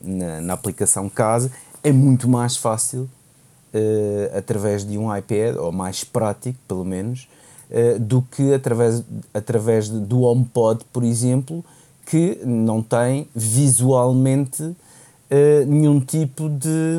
na, 0.00 0.40
na 0.40 0.54
aplicação 0.54 1.10
casa 1.10 1.52
é 1.84 1.92
muito 1.92 2.26
mais 2.26 2.56
fácil 2.56 3.08
uh, 3.74 4.36
através 4.36 4.84
de 4.84 4.98
um 4.98 5.14
iPad, 5.14 5.56
ou 5.56 5.72
mais 5.72 6.04
prático, 6.04 6.58
pelo 6.66 6.84
menos, 6.84 7.28
uh, 7.70 7.98
do 7.98 8.22
que 8.22 8.52
através, 8.52 9.02
através 9.32 9.88
do 9.88 10.22
HomePod, 10.22 10.84
por 10.92 11.02
exemplo, 11.02 11.64
que 12.06 12.40
não 12.44 12.82
tem 12.82 13.28
visualmente 13.34 14.62
uh, 14.62 14.76
nenhum 15.66 16.00
tipo 16.00 16.48
de, 16.48 16.98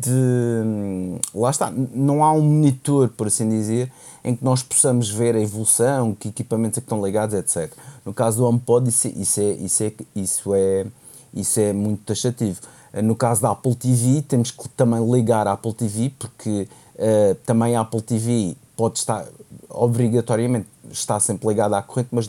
de. 0.00 1.20
Lá 1.34 1.50
está, 1.50 1.70
não 1.70 2.24
há 2.24 2.32
um 2.32 2.40
monitor, 2.40 3.08
por 3.10 3.26
assim 3.26 3.48
dizer, 3.48 3.92
em 4.24 4.34
que 4.34 4.44
nós 4.44 4.62
possamos 4.62 5.10
ver 5.10 5.34
a 5.34 5.40
evolução, 5.40 6.14
que 6.14 6.28
equipamentos 6.28 6.78
é 6.78 6.80
que 6.80 6.86
estão 6.86 7.04
ligados, 7.04 7.34
etc. 7.34 7.72
No 8.04 8.14
caso 8.14 8.38
do 8.38 8.46
HomePod, 8.46 8.88
isso, 8.88 9.08
isso, 9.08 9.40
é, 9.40 9.52
isso, 9.52 9.84
é, 9.84 9.92
isso, 10.16 10.54
é, 10.54 10.86
isso 11.34 11.60
é 11.60 11.72
muito 11.72 12.02
taxativo. 12.04 12.60
No 13.02 13.14
caso 13.14 13.42
da 13.42 13.50
Apple 13.52 13.74
TV, 13.74 14.22
temos 14.22 14.50
que 14.50 14.68
também 14.70 15.08
ligar 15.10 15.46
a 15.46 15.52
Apple 15.52 15.72
TV, 15.72 16.12
porque 16.18 16.68
uh, 16.96 17.34
também 17.46 17.76
a 17.76 17.82
Apple 17.82 18.02
TV 18.02 18.56
pode 18.76 18.98
estar, 18.98 19.26
obrigatoriamente, 19.68 20.66
está 20.90 21.20
sempre 21.20 21.48
ligada 21.48 21.76
à 21.78 21.82
corrente, 21.82 22.08
mas 22.10 22.28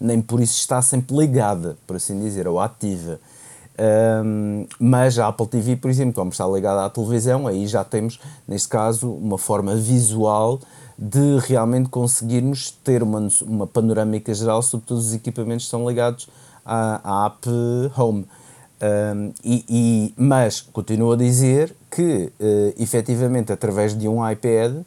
nem 0.00 0.20
por 0.20 0.40
isso 0.40 0.56
está 0.56 0.82
sempre 0.82 1.16
ligada, 1.16 1.76
por 1.86 1.96
assim 1.96 2.18
dizer, 2.18 2.48
ou 2.48 2.58
ativa. 2.58 3.20
Um, 3.80 4.66
mas 4.78 5.18
a 5.18 5.28
Apple 5.28 5.46
TV, 5.46 5.76
por 5.76 5.90
exemplo, 5.90 6.12
como 6.12 6.30
está 6.30 6.46
ligada 6.46 6.84
à 6.84 6.90
televisão, 6.90 7.46
aí 7.46 7.66
já 7.66 7.84
temos, 7.84 8.20
neste 8.46 8.68
caso, 8.68 9.10
uma 9.10 9.38
forma 9.38 9.74
visual 9.76 10.60
de 10.98 11.38
realmente 11.46 11.88
conseguirmos 11.88 12.70
ter 12.84 13.02
uma, 13.02 13.26
uma 13.42 13.66
panorâmica 13.66 14.34
geral 14.34 14.60
sobre 14.60 14.86
todos 14.86 15.06
os 15.06 15.14
equipamentos 15.14 15.64
que 15.64 15.68
estão 15.68 15.88
ligados 15.88 16.28
à, 16.64 17.00
à 17.02 17.26
app 17.26 17.48
Home. 17.96 18.26
Um, 18.82 19.32
e, 19.44 19.64
e, 19.68 20.14
mas 20.16 20.62
continuo 20.62 21.12
a 21.12 21.16
dizer 21.16 21.74
que, 21.90 22.32
uh, 22.40 22.82
efetivamente, 22.82 23.52
através 23.52 23.96
de 23.96 24.08
um 24.08 24.26
iPad, 24.26 24.82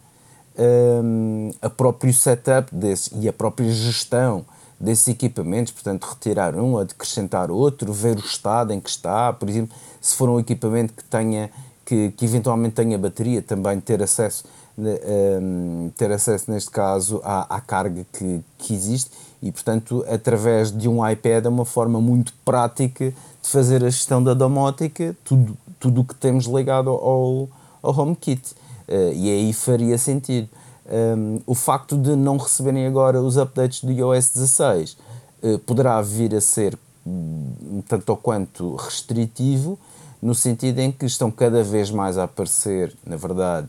um, 0.58 1.52
a 1.62 1.70
próprio 1.70 2.14
setup 2.14 2.74
desse, 2.74 3.16
e 3.20 3.28
a 3.28 3.34
própria 3.34 3.70
gestão 3.72 4.46
desses 4.80 5.08
equipamentos, 5.08 5.72
portanto, 5.72 6.06
retirar 6.06 6.56
um, 6.56 6.78
acrescentar 6.78 7.52
outro, 7.52 7.94
ver 7.94 8.18
o 8.18 8.20
estado 8.20 8.74
em 8.74 8.80
que 8.80 8.90
está, 8.90 9.32
por 9.32 9.48
exemplo, 9.48 9.76
se 10.02 10.16
for 10.16 10.28
um 10.28 10.40
equipamento 10.40 10.94
que 10.94 11.04
tenha, 11.04 11.50
que, 11.86 12.12
que 12.12 12.26
eventualmente 12.26 12.76
tenha 12.76 12.98
bateria, 12.98 13.42
também 13.42 13.80
ter 13.80 14.02
acesso, 14.02 14.44
um, 14.78 15.92
ter 15.96 16.12
acesso 16.12 16.52
neste 16.52 16.72
caso 16.72 17.22
à, 17.24 17.58
à 17.58 17.62
carga 17.62 18.06
que, 18.12 18.42
que 18.58 18.74
existe. 18.74 19.12
E, 19.42 19.52
portanto, 19.52 20.06
através 20.10 20.72
de 20.72 20.90
um 20.90 21.08
iPad 21.08 21.46
é 21.46 21.50
uma 21.50 21.66
forma 21.66 22.02
muito 22.02 22.34
prática 22.44 23.14
de 23.44 23.50
fazer 23.50 23.84
a 23.84 23.90
gestão 23.90 24.24
da 24.24 24.34
domótica, 24.34 25.16
tudo 25.24 25.56
tudo 25.84 26.00
o 26.00 26.06
que 26.06 26.16
temos 26.16 26.46
ligado 26.46 26.90
ao, 26.90 27.50
ao 27.82 28.00
HomeKit. 28.00 28.56
Uh, 28.88 29.12
e 29.14 29.30
aí 29.30 29.52
faria 29.52 29.98
sentido. 29.98 30.48
Um, 30.86 31.42
o 31.46 31.54
facto 31.54 31.98
de 31.98 32.16
não 32.16 32.38
receberem 32.38 32.88
agora 32.88 33.22
os 33.22 33.38
updates 33.38 33.84
do 33.84 33.92
iOS 33.92 34.30
16 34.30 34.98
uh, 35.42 35.60
poderá 35.60 36.02
vir 36.02 36.34
a 36.36 36.42
ser 36.42 36.78
um 37.06 37.82
tanto 37.86 38.10
ou 38.12 38.18
quanto 38.18 38.76
restritivo, 38.78 39.78
no 40.22 40.34
sentido 40.34 40.80
em 40.80 40.90
que 40.90 41.06
estão 41.06 41.30
cada 41.30 41.64
vez 41.66 41.92
mais 41.92 42.18
a 42.18 42.24
aparecer, 42.24 42.96
na 43.06 43.18
verdade, 43.18 43.68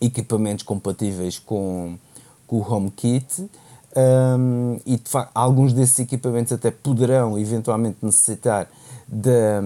equipamentos 0.00 0.64
compatíveis 0.64 1.38
com, 1.38 1.98
com 2.46 2.56
o 2.56 2.74
HomeKit. 2.74 3.50
Um, 3.96 4.80
e 4.86 4.96
de 4.96 5.08
facto, 5.08 5.30
alguns 5.34 5.74
desses 5.74 5.98
equipamentos 5.98 6.52
até 6.52 6.70
poderão 6.70 7.38
eventualmente 7.38 7.98
necessitar 8.02 8.66
da, 9.14 9.62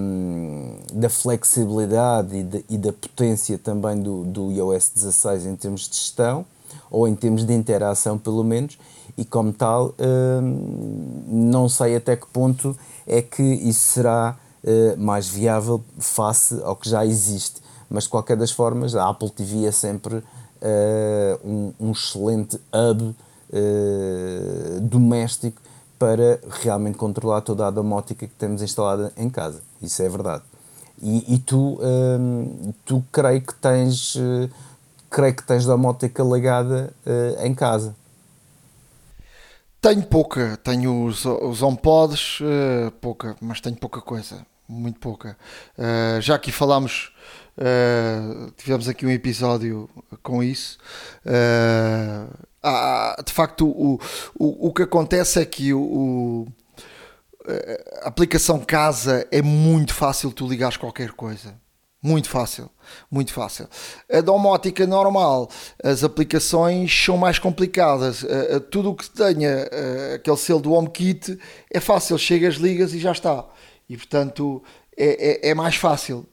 da 0.93 1.09
flexibilidade 1.09 2.37
e, 2.37 2.43
de, 2.43 2.65
e, 2.69 2.77
da 2.77 2.93
potência 2.93 3.57
também 3.57 4.01
do, 4.01 4.25
do 4.25 4.53
iOS 4.53 4.91
16 4.95 5.47
em 5.47 5.57
termos 5.57 5.89
de 5.89 5.97
gestão 5.97 6.45
ou 6.91 7.09
em 7.09 7.15
termos 7.15 7.47
de 7.47 7.55
interação, 7.55 8.19
pelo 8.19 8.45
menos, 8.45 8.79
e 9.17 9.25
como 9.25 9.53
tal, 9.53 9.95
hum, 9.99 11.23
não 11.27 11.69
sei 11.69 11.97
até 11.97 12.15
que 12.15 12.27
ponto 12.27 12.77
é 13.07 13.23
que 13.23 13.43
isso 13.43 13.93
será 13.93 14.37
eh, 14.63 14.95
mais 14.97 15.27
viável 15.29 15.83
face 15.99 16.61
ao 16.63 16.77
que 16.77 16.89
já 16.89 17.05
existe. 17.07 17.63
Mas 17.89 18.05
de 18.05 18.11
qualquer 18.11 18.37
das 18.37 18.51
formas, 18.51 18.95
a 18.95 19.09
Apple 19.09 19.31
TV 19.31 19.65
é 19.65 19.73
sempre 19.73 20.23
eh, 20.61 21.39
um, 21.43 21.73
um 21.81 21.93
excelente 21.93 22.61
hub 22.73 23.03
uh, 23.03 24.81
doméstico 24.83 25.61
para 25.99 26.41
realmente 26.63 26.97
controlar 26.97 27.41
toda 27.41 27.67
a 27.67 27.71
domótica 27.71 28.27
que 28.27 28.35
temos 28.35 28.63
instalada 28.63 29.13
em 29.17 29.29
casa. 29.29 29.63
Isso 29.83 30.03
é 30.03 30.09
verdade. 30.09 30.45
E, 31.01 31.35
e 31.35 31.39
tu, 31.39 31.79
um, 31.81 32.73
tu 32.85 33.05
creio 33.13 33.41
que 33.41 33.55
tens, 33.55 34.15
uh, 34.17 34.51
creio 35.11 35.35
que 35.35 35.43
tens 35.45 35.65
domótica 35.65 36.23
ligada 36.23 36.93
uh, 37.07 37.45
em 37.45 37.55
casa. 37.55 37.95
Tenho 39.81 40.03
pouca, 40.03 40.57
tenho 40.57 41.05
os, 41.05 41.25
os 41.25 41.63
HomePods, 41.63 42.41
uh, 42.41 42.91
pouca, 43.01 43.37
mas 43.41 43.61
tenho 43.61 43.77
pouca 43.77 44.01
coisa, 44.01 44.45
muito 44.69 44.99
pouca. 44.99 45.37
Uh, 45.79 46.21
já 46.21 46.35
aqui 46.35 46.51
falámos, 46.51 47.13
uh, 47.57 48.51
tivemos 48.57 48.89
aqui 48.89 49.07
um 49.07 49.11
episódio 49.11 49.89
com 50.21 50.43
isso. 50.43 50.79
Ah, 52.63 53.17
de 53.25 53.33
facto, 53.33 53.67
o, 53.69 54.01
o, 54.39 54.69
o 54.69 54.73
que 54.73 54.83
acontece 54.83 55.41
é 55.41 55.45
que 55.45 55.73
o, 55.73 56.47
a 58.03 58.09
aplicação 58.09 58.61
casa 58.61 59.27
é 59.31 59.41
muito 59.41 59.95
fácil 59.95 60.33
tu 60.33 60.47
ligares 60.47 60.77
qualquer 60.77 61.13
coisa. 61.13 61.55
Muito 62.01 62.29
fácil, 62.29 62.71
muito 63.11 63.33
fácil. 63.33 63.69
A 64.11 64.21
domótica 64.21 64.87
normal, 64.87 65.51
as 65.83 66.05
aplicações 66.05 66.93
são 67.05 67.17
mais 67.17 67.41
complicadas. 67.41 68.25
Tudo 68.71 68.91
o 68.91 68.95
que 68.95 69.11
tenha 69.11 69.69
aquele 70.15 70.37
selo 70.37 70.61
do 70.61 70.73
HomeKit 70.75 71.37
é 71.73 71.81
fácil, 71.81 72.17
chegas, 72.17 72.55
ligas 72.55 72.95
e 72.95 73.01
já 73.01 73.11
está. 73.11 73.45
E 73.89 73.97
portanto 73.97 74.63
é, 74.97 75.49
é, 75.49 75.51
é 75.51 75.55
mais 75.55 75.75
fácil. 75.75 76.25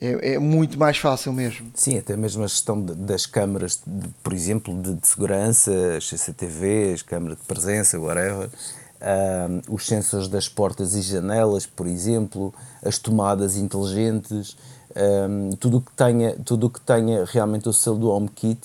É, 0.00 0.34
é, 0.34 0.38
muito 0.38 0.78
mais 0.78 0.96
fácil 0.96 1.32
mesmo. 1.32 1.70
Sim, 1.74 1.98
até 1.98 2.16
mesmo 2.16 2.42
a 2.42 2.46
gestão 2.46 2.80
de, 2.82 2.94
das 2.94 3.26
câmaras, 3.26 3.80
de, 3.86 4.08
por 4.22 4.32
exemplo, 4.32 4.74
de, 4.80 4.94
de, 4.94 5.06
segurança, 5.06 5.70
as 5.98 6.08
CCTVs, 6.08 7.02
câmara 7.02 7.36
de 7.36 7.42
presença, 7.42 8.00
whatever, 8.00 8.48
uh, 8.48 9.74
os 9.74 9.86
sensores 9.86 10.26
das 10.26 10.48
portas 10.48 10.94
e 10.94 11.02
janelas, 11.02 11.66
por 11.66 11.86
exemplo, 11.86 12.54
as 12.82 12.98
tomadas 12.98 13.58
inteligentes, 13.58 14.56
um, 14.96 15.50
tudo 15.56 15.78
o 15.78 15.80
que 15.82 15.92
tenha, 15.92 16.34
tudo 16.44 16.70
que 16.70 16.80
tenha 16.80 17.24
realmente 17.26 17.68
o 17.68 17.72
selo 17.72 17.98
do 17.98 18.10
HomeKit 18.10 18.58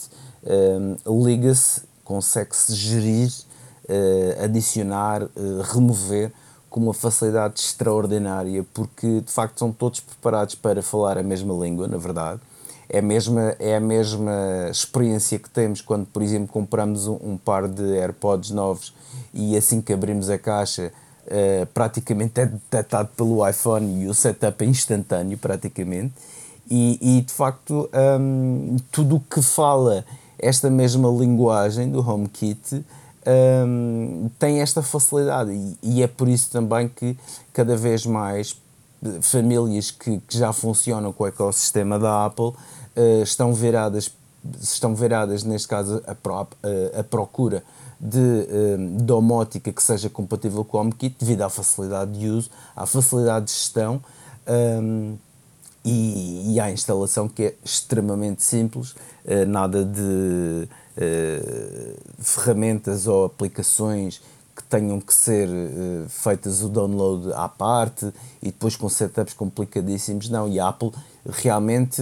um, 0.45 1.25
liga-se, 1.25 1.81
consegue-se 2.03 2.73
gerir, 2.73 3.29
uh, 3.89 4.43
adicionar, 4.43 5.23
uh, 5.23 5.61
remover 5.63 6.31
com 6.75 6.81
uma 6.81 6.93
facilidade 6.93 7.61
extraordinária, 7.61 8.65
porque 8.73 9.21
de 9.21 9.31
facto 9.31 9.59
são 9.59 9.71
todos 9.71 10.01
preparados 10.01 10.55
para 10.55 10.83
falar 10.83 11.17
a 11.17 11.23
mesma 11.23 11.53
língua, 11.53 11.87
na 11.87 11.95
verdade. 11.95 12.41
É 12.89 12.99
a 12.99 13.01
mesma, 13.01 13.55
é 13.59 13.77
a 13.77 13.79
mesma 13.79 14.67
experiência 14.69 15.39
que 15.39 15.49
temos 15.49 15.79
quando, 15.79 16.05
por 16.07 16.21
exemplo, 16.21 16.49
compramos 16.49 17.07
um, 17.07 17.17
um 17.23 17.37
par 17.37 17.69
de 17.69 17.97
AirPods 17.97 18.51
novos 18.51 18.93
e 19.33 19.55
assim 19.55 19.79
que 19.79 19.93
abrimos 19.93 20.29
a 20.29 20.37
caixa, 20.37 20.91
uh, 21.27 21.65
praticamente 21.67 22.41
é 22.41 22.45
detectado 22.45 23.07
pelo 23.15 23.47
iPhone 23.47 24.03
e 24.03 24.09
o 24.09 24.13
setup 24.13 24.61
é 24.61 24.67
instantâneo, 24.67 25.37
praticamente. 25.37 26.13
E, 26.69 26.99
e 27.01 27.21
de 27.21 27.31
facto, 27.31 27.89
um, 28.19 28.75
tudo 28.91 29.15
o 29.15 29.19
que 29.21 29.41
fala 29.41 30.03
esta 30.37 30.69
mesma 30.69 31.07
linguagem 31.07 31.89
do 31.89 32.05
HomeKit 32.05 32.83
um, 33.27 34.29
tem 34.37 34.61
esta 34.61 34.81
facilidade. 34.81 35.51
E, 35.51 35.77
e, 35.81 36.03
é 36.03 36.07
por 36.07 36.27
isso 36.27 36.51
também 36.51 36.87
que 36.87 37.17
cada 37.53 37.75
vez 37.75 38.05
mais 38.05 38.55
famílias 39.21 39.91
que, 39.91 40.19
que 40.19 40.37
já 40.37 40.51
funcionam 40.53 41.13
com 41.13 41.23
o 41.23 41.27
ecossistema 41.27 41.99
da 41.99 42.25
Apple 42.25 42.45
uh, 42.45 43.23
estão 43.23 43.53
viradas 43.53 44.11
estão 44.61 44.93
viradas 44.93 45.43
neste 45.43 45.67
caso 45.67 46.03
a, 46.05 46.11
a, 46.11 46.99
a 46.99 47.03
procura 47.03 47.63
de 47.99 48.19
um, 48.19 48.97
domótica 48.97 49.71
que 49.71 49.81
seja 49.81 50.09
compatível 50.09 50.63
com 50.63 50.77
o 50.77 50.81
HomeKit 50.81 51.15
devido 51.19 51.41
à 51.41 51.49
facilidade 51.49 52.11
de 52.19 52.29
uso, 52.29 52.49
à 52.75 52.85
facilidade 52.85 53.45
de 53.45 53.51
gestão 53.51 54.01
um, 54.47 55.15
e, 55.83 56.53
e 56.53 56.59
à 56.59 56.71
instalação 56.71 57.27
que 57.27 57.43
é 57.43 57.55
extremamente 57.63 58.43
simples, 58.43 58.91
uh, 58.91 59.45
nada 59.47 59.83
de 59.83 60.67
uh, 60.97 61.97
ferramentas 62.19 63.07
ou 63.07 63.25
aplicações 63.25 64.21
que 64.55 64.63
tenham 64.63 65.01
que 65.01 65.13
ser 65.13 65.49
uh, 65.49 66.07
feitas 66.07 66.63
o 66.63 66.69
download 66.69 67.33
à 67.33 67.49
parte 67.49 68.11
e 68.41 68.47
depois 68.47 68.75
com 68.75 68.87
setups 68.87 69.33
complicadíssimos. 69.33 70.29
Não, 70.29 70.47
e 70.47 70.59
a 70.59 70.69
Apple 70.69 70.91
realmente 71.27 72.01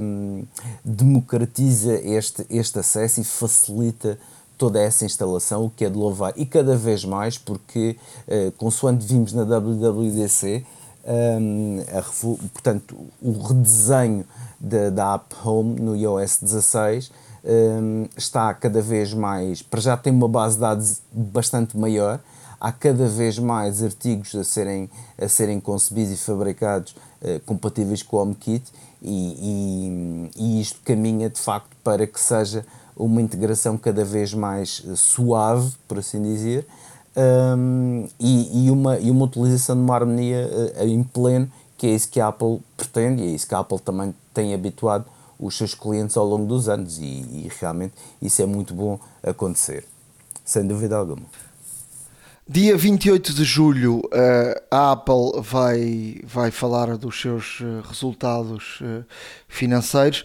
um, 0.00 0.44
democratiza 0.84 1.94
este, 1.94 2.46
este 2.48 2.78
acesso 2.78 3.20
e 3.20 3.24
facilita 3.24 4.18
toda 4.56 4.80
essa 4.80 5.04
instalação, 5.04 5.64
o 5.64 5.70
que 5.70 5.84
é 5.84 5.90
de 5.90 5.96
louvar. 5.96 6.32
E 6.36 6.46
cada 6.46 6.76
vez 6.76 7.04
mais, 7.04 7.36
porque, 7.36 7.96
uh, 8.28 8.52
consoante 8.52 9.04
vimos 9.06 9.32
na 9.32 9.42
WWDC, 9.42 10.64
um, 11.02 11.80
a, 11.88 12.02
portanto, 12.52 12.96
o 13.22 13.32
redesenho 13.42 14.24
da, 14.58 14.90
da 14.90 15.14
App 15.14 15.34
Home 15.44 15.80
no 15.80 15.96
iOS 15.96 16.38
16 16.42 17.10
um, 17.44 18.06
está 18.16 18.52
cada 18.54 18.80
vez 18.80 19.12
mais, 19.14 19.62
para 19.62 19.80
já 19.80 19.96
tem 19.96 20.12
uma 20.12 20.28
base 20.28 20.56
de 20.56 20.60
dados 20.60 21.00
bastante 21.12 21.76
maior, 21.76 22.20
há 22.60 22.70
cada 22.70 23.06
vez 23.06 23.38
mais 23.38 23.82
artigos 23.82 24.34
a 24.34 24.44
serem, 24.44 24.90
a 25.18 25.28
serem 25.28 25.58
concebidos 25.60 26.12
e 26.12 26.16
fabricados 26.16 26.94
uh, 27.22 27.40
compatíveis 27.46 28.02
com 28.02 28.16
o 28.16 28.20
HomeKit 28.20 28.64
e, 29.02 30.28
e, 30.36 30.42
e, 30.42 30.60
isto 30.60 30.78
caminha 30.84 31.30
de 31.30 31.40
facto 31.40 31.74
para 31.82 32.06
que 32.06 32.20
seja 32.20 32.64
uma 32.94 33.22
integração 33.22 33.78
cada 33.78 34.04
vez 34.04 34.34
mais 34.34 34.82
eh, 34.86 34.94
suave, 34.94 35.72
por 35.88 35.98
assim 35.98 36.22
dizer, 36.22 36.66
um, 37.16 38.06
e, 38.20 38.66
e, 38.66 38.70
uma, 38.70 38.98
e 38.98 39.10
uma 39.10 39.24
utilização 39.24 39.74
de 39.74 39.80
uma 39.80 39.94
harmonia 39.94 40.46
uh, 40.78 40.86
em 40.86 41.02
pleno, 41.02 41.50
que 41.78 41.86
é 41.86 41.90
isso 41.90 42.10
que 42.10 42.20
a 42.20 42.28
Apple 42.28 42.60
pretende 42.76 43.22
e 43.22 43.26
é 43.26 43.30
isso 43.30 43.48
que 43.48 43.54
a 43.54 43.60
Apple 43.60 43.80
também 43.80 44.14
tem 44.34 44.52
habituado 44.52 45.06
os 45.40 45.56
seus 45.56 45.74
clientes 45.74 46.16
ao 46.16 46.26
longo 46.26 46.46
dos 46.46 46.68
anos 46.68 46.98
e, 46.98 47.02
e 47.02 47.50
realmente 47.58 47.94
isso 48.20 48.42
é 48.42 48.46
muito 48.46 48.74
bom 48.74 49.00
acontecer, 49.22 49.84
sem 50.44 50.66
dúvida 50.66 50.96
alguma. 50.96 51.26
Dia 52.52 52.76
28 52.76 53.32
de 53.32 53.44
julho, 53.44 54.02
eh, 54.12 54.60
a 54.72 54.90
Apple 54.90 55.40
vai, 55.40 56.20
vai 56.24 56.50
falar 56.50 56.96
dos 56.96 57.20
seus 57.20 57.60
eh, 57.60 57.80
resultados 57.86 58.80
eh, 58.82 59.04
financeiros, 59.46 60.24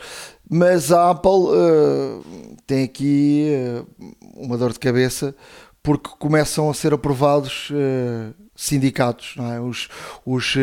mas 0.49 0.91
a 0.91 1.11
Apple 1.11 1.31
tem 2.65 2.83
aqui 2.83 3.47
uma 4.35 4.57
dor 4.57 4.73
de 4.73 4.79
cabeça 4.79 5.35
porque 5.83 6.09
começam 6.17 6.67
a 6.67 6.73
ser 6.73 6.95
aprovados 6.95 7.71
sindicatos, 8.55 9.35
é? 9.53 9.59
os, 9.59 9.87
os, 10.25 10.55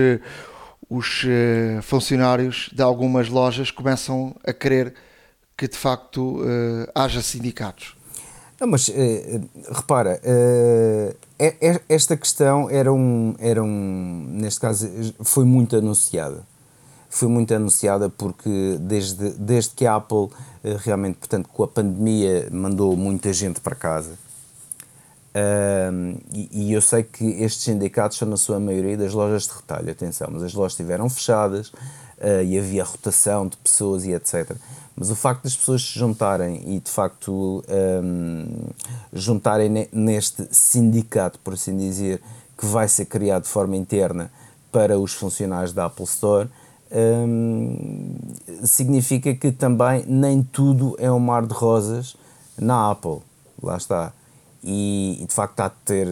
os 0.93 1.25
uh, 1.25 1.81
funcionários 1.83 2.69
de 2.71 2.83
algumas 2.83 3.31
lojas 3.31 3.71
começam 3.71 4.37
a 4.45 4.53
querer 4.53 4.93
que 5.57 5.67
de 5.67 5.77
facto 5.77 6.43
uh, 6.43 6.91
haja 6.95 7.23
sindicatos. 7.23 7.97
Não, 8.61 8.69
mas 8.69 8.89
uh, 8.89 8.93
repara, 9.73 10.21
esta 11.89 12.17
questão 12.17 12.69
era 12.69 12.93
um, 12.93 13.35
era 13.39 13.63
um, 13.63 14.27
neste 14.33 14.61
caso, 14.61 14.89
foi 15.23 15.45
muito 15.45 15.75
anunciada. 15.77 16.47
Foi 17.09 17.29
muito 17.29 17.55
anunciada 17.55 18.09
porque 18.09 18.77
desde, 18.81 19.31
desde 19.31 19.75
que 19.75 19.87
a 19.87 19.97
Apple 19.97 20.29
realmente, 20.79 21.17
portanto, 21.17 21.49
com 21.49 21.63
a 21.63 21.69
pandemia 21.69 22.49
mandou 22.51 22.97
muita 22.97 23.33
gente 23.33 23.61
para 23.61 23.75
casa, 23.75 24.19
e, 26.33 26.49
e, 26.53 26.73
eu 26.73 26.83
sei 26.83 27.03
que 27.03 27.25
estes 27.43 27.65
sindicatos 27.65 28.19
são, 28.19 28.29
na 28.29 28.37
sua 28.37 28.61
maioria, 28.61 28.97
das 28.97 29.15
lojas 29.15 29.45
de 29.45 29.55
retalho, 29.55 29.91
atenção, 29.91 30.29
mas 30.31 30.43
as 30.43 30.53
lojas 30.53 30.73
estiveram 30.73 31.09
fechadas 31.09 31.69
uh, 31.69 32.43
e 32.45 32.59
havia 32.59 32.85
rotação 32.85 33.47
de 33.49 33.57
pessoas 33.57 34.05
e 34.05 34.13
etc. 34.13 34.53
Mas 34.95 35.11
o 35.11 35.17
facto 35.17 35.45
das 35.45 35.57
pessoas 35.57 35.83
se 35.83 35.99
juntarem 35.99 36.63
e, 36.67 36.81
de 36.81 36.91
facto, 36.91 37.65
um, 38.03 38.67
juntarem 39.13 39.89
neste 39.91 40.47
sindicato, 40.55 41.39
por 41.39 41.55
assim 41.55 41.77
dizer, 41.77 42.21
que 42.59 42.67
vai 42.67 42.87
ser 42.87 43.07
criado 43.07 43.45
de 43.45 43.49
forma 43.49 43.75
interna 43.75 44.31
para 44.71 44.99
os 44.99 45.15
funcionários 45.15 45.73
da 45.73 45.87
Apple 45.87 46.05
Store, 46.05 46.49
hum, 46.91 48.17
significa 48.65 49.35
que 49.35 49.51
também 49.51 50.05
nem 50.07 50.43
tudo 50.43 50.95
é 50.99 51.11
um 51.11 51.19
mar 51.19 51.47
de 51.47 51.55
rosas 51.55 52.15
na 52.59 52.91
Apple. 52.91 53.21
Lá 53.63 53.79
está. 53.79 54.13
E, 54.65 55.25
de 55.29 55.35
facto 55.35 55.53
está 55.53 55.67
a 55.67 55.71
ter, 55.71 56.07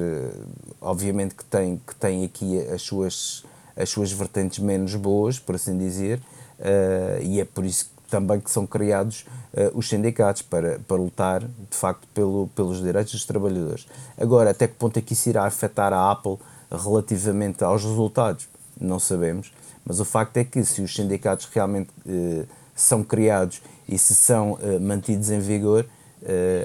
obviamente 0.80 1.34
que 1.36 1.44
tem, 1.44 1.80
que 1.86 1.94
tem 1.94 2.24
aqui 2.24 2.60
as 2.68 2.82
suas, 2.82 3.44
as 3.76 3.88
suas 3.88 4.10
vertentes 4.10 4.58
menos 4.58 4.94
boas, 4.96 5.38
por 5.38 5.54
assim 5.54 5.78
dizer, 5.78 6.18
uh, 6.58 7.22
e 7.22 7.40
é 7.40 7.44
por 7.44 7.64
isso 7.64 7.90
também 8.10 8.40
que 8.40 8.50
são 8.50 8.66
criados 8.66 9.24
uh, 9.54 9.78
os 9.78 9.88
sindicatos 9.88 10.42
para, 10.42 10.80
para 10.80 10.96
lutar 10.96 11.42
de 11.42 11.76
facto 11.76 12.08
pelo, 12.12 12.48
pelos 12.48 12.82
direitos 12.82 13.12
dos 13.12 13.24
trabalhadores. 13.24 13.86
Agora, 14.18 14.50
até 14.50 14.66
que 14.66 14.74
ponto 14.74 14.98
é 14.98 15.02
que 15.02 15.12
isso 15.12 15.28
irá 15.28 15.44
afetar 15.44 15.92
a 15.92 16.10
Apple 16.10 16.36
relativamente 16.70 17.62
aos 17.62 17.84
resultados? 17.84 18.48
Não 18.80 18.98
sabemos, 18.98 19.52
mas 19.84 20.00
o 20.00 20.04
facto 20.04 20.36
é 20.38 20.44
que 20.44 20.64
se 20.64 20.82
os 20.82 20.92
sindicatos 20.92 21.48
realmente 21.52 21.90
uh, 22.04 22.48
são 22.74 23.04
criados 23.04 23.62
e 23.88 23.96
se 23.98 24.14
são 24.14 24.56
mantidos 24.80 25.30
em 25.30 25.40
vigor, 25.40 25.84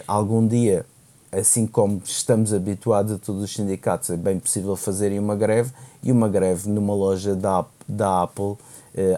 algum 0.07 0.47
dia, 0.47 0.85
assim 1.39 1.67
como 1.67 2.01
estamos 2.03 2.53
habituados 2.53 3.11
a 3.11 3.17
todos 3.17 3.43
os 3.43 3.53
sindicatos, 3.53 4.09
é 4.09 4.17
bem 4.17 4.39
possível 4.39 4.75
fazerem 4.75 5.19
uma 5.19 5.35
greve 5.35 5.71
e 6.03 6.11
uma 6.11 6.29
greve 6.29 6.69
numa 6.69 6.93
loja 6.93 7.35
da, 7.35 7.65
da 7.87 8.23
Apple, 8.23 8.55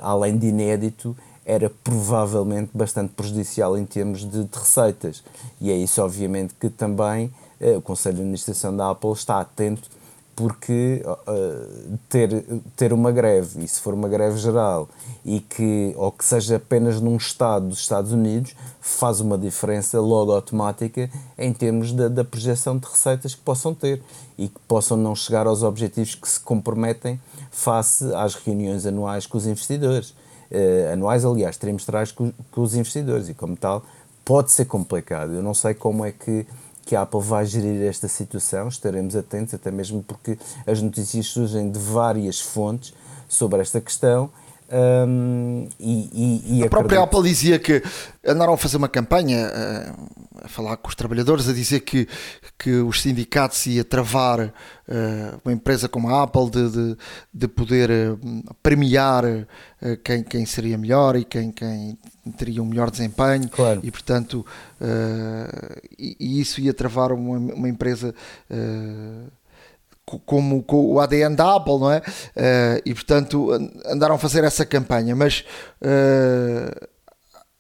além 0.02 0.38
de 0.38 0.48
inédito, 0.48 1.16
era 1.48 1.70
provavelmente 1.82 2.72
bastante 2.74 3.14
prejudicial 3.14 3.78
em 3.78 3.86
termos 3.86 4.30
de, 4.30 4.44
de 4.44 4.60
receitas. 4.60 5.24
E 5.62 5.72
é 5.72 5.78
isso, 5.78 6.02
obviamente, 6.02 6.54
que 6.60 6.70
também 6.70 7.32
uh, 7.62 7.78
o 7.78 7.82
Conselho 7.82 8.16
de 8.16 8.22
Administração 8.22 8.76
da 8.76 8.90
Apple 8.90 9.14
está 9.14 9.40
atento, 9.40 9.90
porque 10.38 11.04
uh, 11.04 11.98
ter, 12.08 12.46
ter 12.76 12.94
uma 12.94 13.12
greve, 13.12 13.66
e 13.66 13.68
se 13.68 13.82
for 13.82 13.96
uma 13.96 14.08
greve 14.08 14.38
geral, 14.38 14.88
e 15.26 15.40
que, 15.40 15.96
ou 15.98 16.12
que 16.12 16.24
seja 16.24 16.58
apenas 16.58 17.02
num 17.02 17.18
estado 17.18 17.70
dos 17.70 17.80
Estados 17.80 18.12
Unidos, 18.12 18.56
faz 18.80 19.20
uma 19.20 19.36
diferença 19.36 20.00
logo 20.00 20.32
automática 20.32 21.10
em 21.40 21.52
termos 21.52 21.92
da, 21.92 22.08
da 22.08 22.24
projeção 22.24 22.78
de 22.78 22.86
receitas 22.86 23.34
que 23.34 23.42
possam 23.42 23.74
ter 23.74 24.00
e 24.38 24.48
que 24.48 24.60
possam 24.68 24.96
não 24.96 25.16
chegar 25.16 25.48
aos 25.48 25.64
objetivos 25.64 26.14
que 26.14 26.30
se 26.30 26.40
comprometem 26.40 27.20
face 27.50 28.06
às 28.14 28.36
reuniões 28.36 28.86
anuais 28.86 29.26
com 29.26 29.40
os 29.40 29.48
investidores 29.48 30.12
uh, 30.52 30.94
anuais, 30.94 31.26
aliás, 31.26 31.58
trimestrais 31.58 32.12
com, 32.12 32.32
com 32.52 32.62
os 32.62 32.76
investidores 32.76 33.28
e, 33.28 33.34
como 33.34 33.58
tal, 33.58 33.84
pode 34.24 34.52
ser 34.52 34.66
complicado. 34.66 35.34
Eu 35.34 35.42
não 35.42 35.56
sei 35.56 35.74
como 35.74 36.06
é 36.06 36.12
que 36.12 36.46
que 36.88 36.96
a 36.96 37.02
Apple 37.02 37.20
vai 37.20 37.46
gerir 37.46 37.82
esta 37.82 38.08
situação, 38.08 38.70
estaremos 38.70 39.14
atentos, 39.14 39.54
até 39.54 39.70
mesmo 39.70 40.02
porque 40.02 40.40
as 40.66 40.82
notícias 40.82 41.28
surgem 41.28 41.70
de 41.70 41.78
várias 41.78 42.40
fontes 42.40 42.94
sobre 43.28 43.60
esta 43.62 43.82
questão. 43.82 44.30
Um, 44.70 45.70
e, 45.80 46.10
e, 46.52 46.60
e 46.60 46.64
a 46.64 46.70
própria 46.70 47.02
Apple 47.02 47.24
dizia 47.24 47.58
que 47.58 47.82
andaram 48.26 48.54
a 48.54 48.58
fazer 48.58 48.76
uma 48.76 48.90
campanha 48.90 49.48
uh, 49.48 50.28
a 50.44 50.48
falar 50.48 50.78
com 50.78 50.90
os 50.90 50.96
trabalhadores, 50.96 51.48
a 51.48 51.54
dizer 51.54 51.82
que, 51.82 52.08
que 52.58 52.72
os 52.72 53.02
sindicatos 53.02 53.66
ia 53.68 53.84
travar 53.84 54.40
uh, 54.40 55.42
uma 55.44 55.54
empresa 55.54 55.88
como 55.88 56.10
a 56.10 56.24
Apple 56.24 56.50
de, 56.50 56.70
de, 56.70 56.98
de 57.34 57.48
poder 57.48 57.90
uh, 57.90 58.56
premiar 58.62 59.26
uh, 59.26 59.46
quem, 60.04 60.24
quem 60.24 60.46
seria 60.46 60.78
melhor 60.78 61.16
e 61.16 61.24
quem, 61.24 61.52
quem 61.52 61.98
teria 62.38 62.62
um 62.62 62.66
melhor 62.66 62.92
desempenho 62.92 63.48
claro. 63.50 63.80
e 63.84 63.90
portanto 63.90 64.46
e, 65.98 66.18
e, 66.20 66.42
isso 66.42 66.60
ia 66.60 66.74
travar 66.74 67.14
uma, 67.14 67.38
uma 67.38 67.70
empresa 67.70 68.14
como 70.26 70.64
com 70.64 70.94
o 70.94 71.00
ADN 71.00 71.36
da 71.36 71.56
Apple, 71.56 71.80
não 71.80 71.92
é? 71.92 72.02
e 72.86 72.94
portanto 72.94 73.50
andaram 73.86 74.16
a 74.16 74.18
fazer 74.18 74.44
essa 74.44 74.66
campanha, 74.66 75.16
mas 75.16 75.44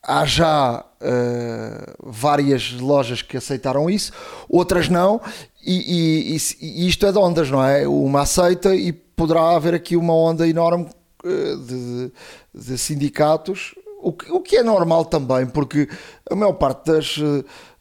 há 0.07 0.25
já 0.25 0.85
uh, 1.01 2.09
várias 2.09 2.71
lojas 2.71 3.21
que 3.21 3.35
aceitaram 3.35 3.89
isso, 3.89 4.13
outras 4.49 4.87
não, 4.87 5.21
e, 5.63 6.33
e, 6.33 6.37
e, 6.61 6.87
isto 6.87 7.05
é 7.05 7.11
de 7.11 7.17
ondas, 7.17 7.51
não 7.51 7.63
é? 7.63 7.85
Uma 7.85 8.21
aceita 8.21 8.73
e 8.73 8.93
poderá 8.93 9.55
haver 9.55 9.73
aqui 9.73 9.97
uma 9.97 10.13
onda 10.13 10.47
enorme 10.47 10.87
uh, 11.25 11.57
de, 11.57 12.11
de, 12.55 12.77
sindicatos, 12.77 13.75
o 14.01 14.13
que, 14.13 14.31
o 14.31 14.39
que 14.39 14.55
é 14.55 14.63
normal 14.63 15.03
também, 15.03 15.45
porque 15.45 15.89
a 16.31 16.35
maior 16.35 16.53
parte 16.53 16.85
das. 16.85 17.17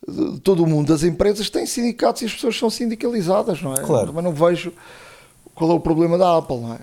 Eh, 0.09 0.33
de 0.33 0.41
todo 0.41 0.63
o 0.63 0.67
mundo 0.67 0.89
das 0.89 1.03
empresas 1.03 1.51
tem 1.51 1.67
sindicatos 1.67 2.23
e 2.23 2.27
as 2.27 2.35
pessoas 2.35 2.59
são 2.59 2.71
sindicalizadas, 2.71 3.61
não 3.63 3.75
é? 3.75 3.83
Claro. 3.83 4.13
Mas 4.13 4.25
não 4.25 4.33
vejo 4.33 4.73
qual 5.55 5.71
é 5.71 5.75
o 5.75 5.81
problema 5.81 6.19
da 6.19 6.37
Apple, 6.37 6.59
não 6.59 6.75
é? 6.75 6.81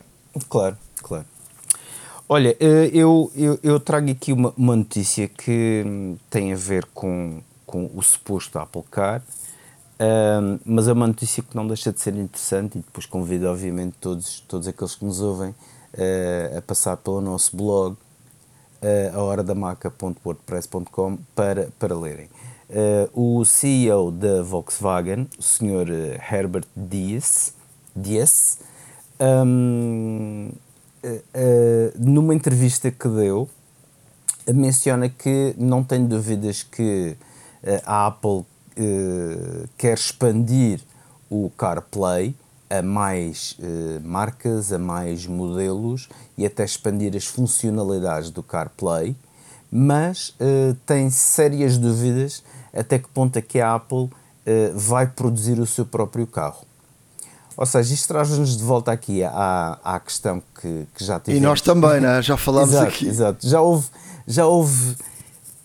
Claro, 0.49 0.77
claro. 1.01 1.25
Olha, 2.27 2.57
eh, 2.59 2.89
eu, 2.93 3.31
eu, 3.35 3.59
eu 3.61 3.79
trago 3.79 4.09
aqui 4.09 4.33
uma, 4.33 4.53
uma, 4.57 4.75
notícia 4.75 5.27
que 5.27 5.83
hum, 5.85 6.17
tem 6.29 6.53
a 6.53 6.55
ver 6.55 6.85
com, 6.93 7.41
com 7.65 7.89
o 7.93 8.01
suposto 8.01 8.57
Apple 8.57 8.83
Car, 8.89 9.21
um, 9.99 10.57
mas 10.65 10.87
é 10.87 10.93
uma 10.93 11.05
notícia 11.05 11.43
que 11.43 11.55
não 11.55 11.67
deixa 11.67 11.93
de 11.93 12.01
ser 12.01 12.15
interessante 12.15 12.79
e 12.79 12.81
depois 12.81 13.05
convido, 13.05 13.47
obviamente, 13.47 13.93
todos, 14.01 14.39
todos 14.47 14.67
aqueles 14.67 14.95
que 14.95 15.05
nos 15.05 15.21
ouvem 15.21 15.51
uh, 15.51 16.57
a 16.57 16.61
passar 16.61 16.97
pelo 16.97 17.21
nosso 17.21 17.55
blog, 17.55 17.93
uh, 17.93 17.97
ahoradamaca.wordpress.com, 19.13 21.19
para, 21.35 21.69
para 21.77 21.95
lerem. 21.95 22.27
Uh, 22.73 23.37
o 23.39 23.45
CEO 23.45 24.09
da 24.09 24.41
Volkswagen, 24.41 25.29
o 25.37 25.43
Sr. 25.43 26.19
Herbert 26.31 26.65
Diess, 26.75 27.53
Diess 27.95 28.57
um, 29.19 30.49
uh, 31.05 31.19
numa 31.99 32.33
entrevista 32.33 32.89
que 32.89 33.07
deu, 33.07 33.47
menciona 34.51 35.07
que 35.07 35.53
não 35.55 35.83
tem 35.83 36.07
dúvidas 36.07 36.63
que 36.63 37.15
a 37.85 38.07
Apple 38.07 38.43
quer 39.77 39.93
expandir 39.93 40.81
o 41.29 41.51
CarPlay 41.51 42.35
a 42.69 42.81
mais 42.81 43.55
marcas, 44.03 44.73
a 44.73 44.79
mais 44.79 45.27
modelos 45.27 46.09
e 46.37 46.45
até 46.45 46.65
expandir 46.65 47.15
as 47.15 47.25
funcionalidades 47.25 48.31
do 48.31 48.43
CarPlay, 48.43 49.15
mas 49.71 50.35
tem 50.85 51.09
sérias 51.09 51.77
dúvidas 51.77 52.43
até 52.73 52.99
que 52.99 53.07
ponto 53.09 53.37
é 53.37 53.41
que 53.41 53.59
a 53.59 53.75
Apple 53.75 54.09
vai 54.75 55.07
produzir 55.07 55.59
o 55.59 55.65
seu 55.65 55.85
próprio 55.85 56.27
carro. 56.27 56.65
Ou 57.55 57.65
seja, 57.65 57.93
isto 57.93 58.07
traz-nos 58.07 58.57
de 58.57 58.63
volta 58.63 58.91
aqui 58.91 59.23
à, 59.23 59.77
à 59.83 59.99
questão 59.99 60.41
que, 60.59 60.87
que 60.95 61.03
já 61.03 61.19
tivemos. 61.19 61.41
E 61.41 61.45
nós 61.45 61.61
também, 61.61 62.01
né? 62.01 62.21
já 62.21 62.35
falámos 62.35 62.71
exato, 62.71 62.87
aqui. 62.87 63.07
Exato, 63.07 63.47
já 63.47 63.61
houve, 63.61 63.87
já 64.27 64.45
houve 64.45 64.97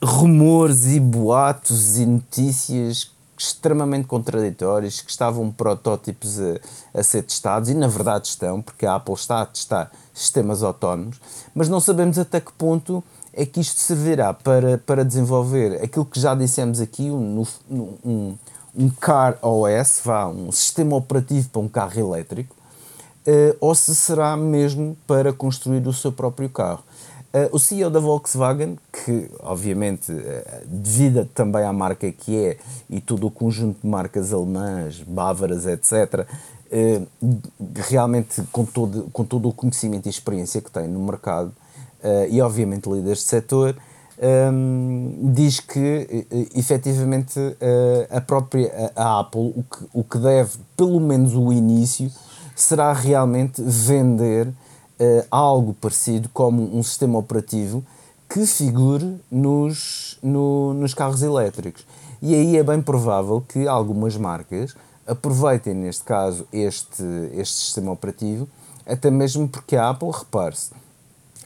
rumores 0.02 0.86
e 0.86 1.00
boatos 1.00 1.98
e 1.98 2.06
notícias 2.06 3.10
extremamente 3.38 4.06
contraditórios 4.06 5.00
que 5.00 5.10
estavam 5.10 5.50
protótipos 5.50 6.40
a, 6.40 6.58
a, 6.98 7.02
ser 7.02 7.22
testados 7.22 7.70
e 7.70 7.74
na 7.74 7.86
verdade 7.86 8.26
estão, 8.26 8.60
porque 8.60 8.84
a 8.84 8.96
Apple 8.96 9.14
está 9.14 9.42
a 9.42 9.46
testar 9.46 9.90
sistemas 10.12 10.62
autónomos, 10.62 11.20
mas 11.54 11.68
não 11.68 11.80
sabemos 11.80 12.18
até 12.18 12.40
que 12.40 12.52
ponto 12.52 13.02
é 13.38 13.46
que 13.46 13.60
isto 13.60 13.78
servirá 13.78 14.34
para, 14.34 14.78
para 14.78 15.04
desenvolver 15.04 15.80
aquilo 15.80 16.04
que 16.04 16.18
já 16.18 16.34
dissemos 16.34 16.80
aqui, 16.80 17.08
um, 17.08 17.46
um, 17.70 18.36
um 18.76 18.90
car 18.90 19.38
OS, 19.40 20.00
vá, 20.04 20.26
um 20.26 20.50
sistema 20.50 20.96
operativo 20.96 21.48
para 21.48 21.60
um 21.60 21.68
carro 21.68 22.00
elétrico, 22.00 22.56
uh, 23.28 23.56
ou 23.60 23.72
se 23.76 23.94
será 23.94 24.36
mesmo 24.36 24.96
para 25.06 25.32
construir 25.32 25.86
o 25.86 25.92
seu 25.92 26.10
próprio 26.10 26.48
carro. 26.48 26.82
Uh, 27.32 27.54
o 27.54 27.60
CEO 27.60 27.90
da 27.90 28.00
Volkswagen, 28.00 28.76
que 28.92 29.30
obviamente 29.38 30.10
uh, 30.10 30.16
devido 30.66 31.24
também 31.26 31.62
à 31.62 31.72
marca 31.72 32.10
que 32.10 32.36
é 32.36 32.56
e 32.90 33.00
todo 33.00 33.28
o 33.28 33.30
conjunto 33.30 33.82
de 33.82 33.86
marcas 33.86 34.32
alemãs, 34.32 35.00
bávaras, 35.06 35.64
etc., 35.64 36.26
uh, 36.72 37.06
realmente 37.88 38.42
com 38.50 38.64
todo, 38.64 39.08
com 39.12 39.24
todo 39.24 39.48
o 39.48 39.52
conhecimento 39.52 40.06
e 40.06 40.10
experiência 40.10 40.60
que 40.60 40.72
tem 40.72 40.88
no 40.88 40.98
mercado 40.98 41.52
e 42.30 42.40
obviamente 42.40 42.88
líderes 42.88 43.18
de 43.18 43.24
setor, 43.24 43.76
um, 44.52 45.32
diz 45.32 45.60
que 45.60 46.26
efetivamente 46.54 47.38
a 48.10 48.20
própria 48.20 48.92
a 48.94 49.20
Apple 49.20 49.52
o 49.56 49.62
que, 49.62 49.86
o 49.92 50.04
que 50.04 50.18
deve, 50.18 50.58
pelo 50.76 51.00
menos 51.00 51.34
o 51.34 51.52
início, 51.52 52.10
será 52.58 52.92
realmente 52.92 53.62
vender 53.62 54.48
uh, 54.48 54.54
algo 55.30 55.74
parecido 55.74 56.28
como 56.30 56.76
um 56.76 56.82
sistema 56.82 57.18
operativo 57.18 57.84
que 58.28 58.44
figure 58.46 59.20
nos, 59.30 60.18
no, 60.22 60.74
nos 60.74 60.92
carros 60.92 61.22
elétricos. 61.22 61.86
E 62.20 62.34
aí 62.34 62.56
é 62.56 62.62
bem 62.62 62.82
provável 62.82 63.42
que 63.48 63.66
algumas 63.66 64.16
marcas 64.16 64.74
aproveitem, 65.06 65.72
neste 65.72 66.04
caso, 66.04 66.46
este, 66.52 67.04
este 67.32 67.54
sistema 67.54 67.92
operativo, 67.92 68.46
até 68.84 69.10
mesmo 69.10 69.48
porque 69.48 69.76
a 69.76 69.90
Apple, 69.90 70.10
repare-se, 70.12 70.72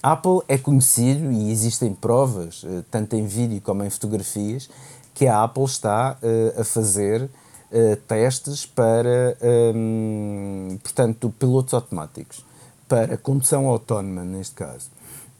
Apple 0.02 0.40
é 0.48 0.58
conhecido 0.58 1.30
e 1.30 1.52
existem 1.52 1.94
provas, 1.94 2.64
eh, 2.66 2.82
tanto 2.90 3.14
em 3.14 3.24
vídeo 3.24 3.60
como 3.60 3.84
em 3.84 3.90
fotografias, 3.90 4.68
que 5.14 5.26
a 5.26 5.44
Apple 5.44 5.64
está 5.64 6.16
uh, 6.22 6.60
a 6.60 6.64
fazer 6.64 7.22
uh, 7.22 7.96
testes 8.08 8.66
para, 8.66 9.36
um, 9.74 10.78
portanto, 10.82 11.32
pilotos 11.38 11.74
automáticos, 11.74 12.44
para 12.88 13.16
condução 13.16 13.66
autónoma, 13.66 14.24
neste 14.24 14.54
caso. 14.54 14.90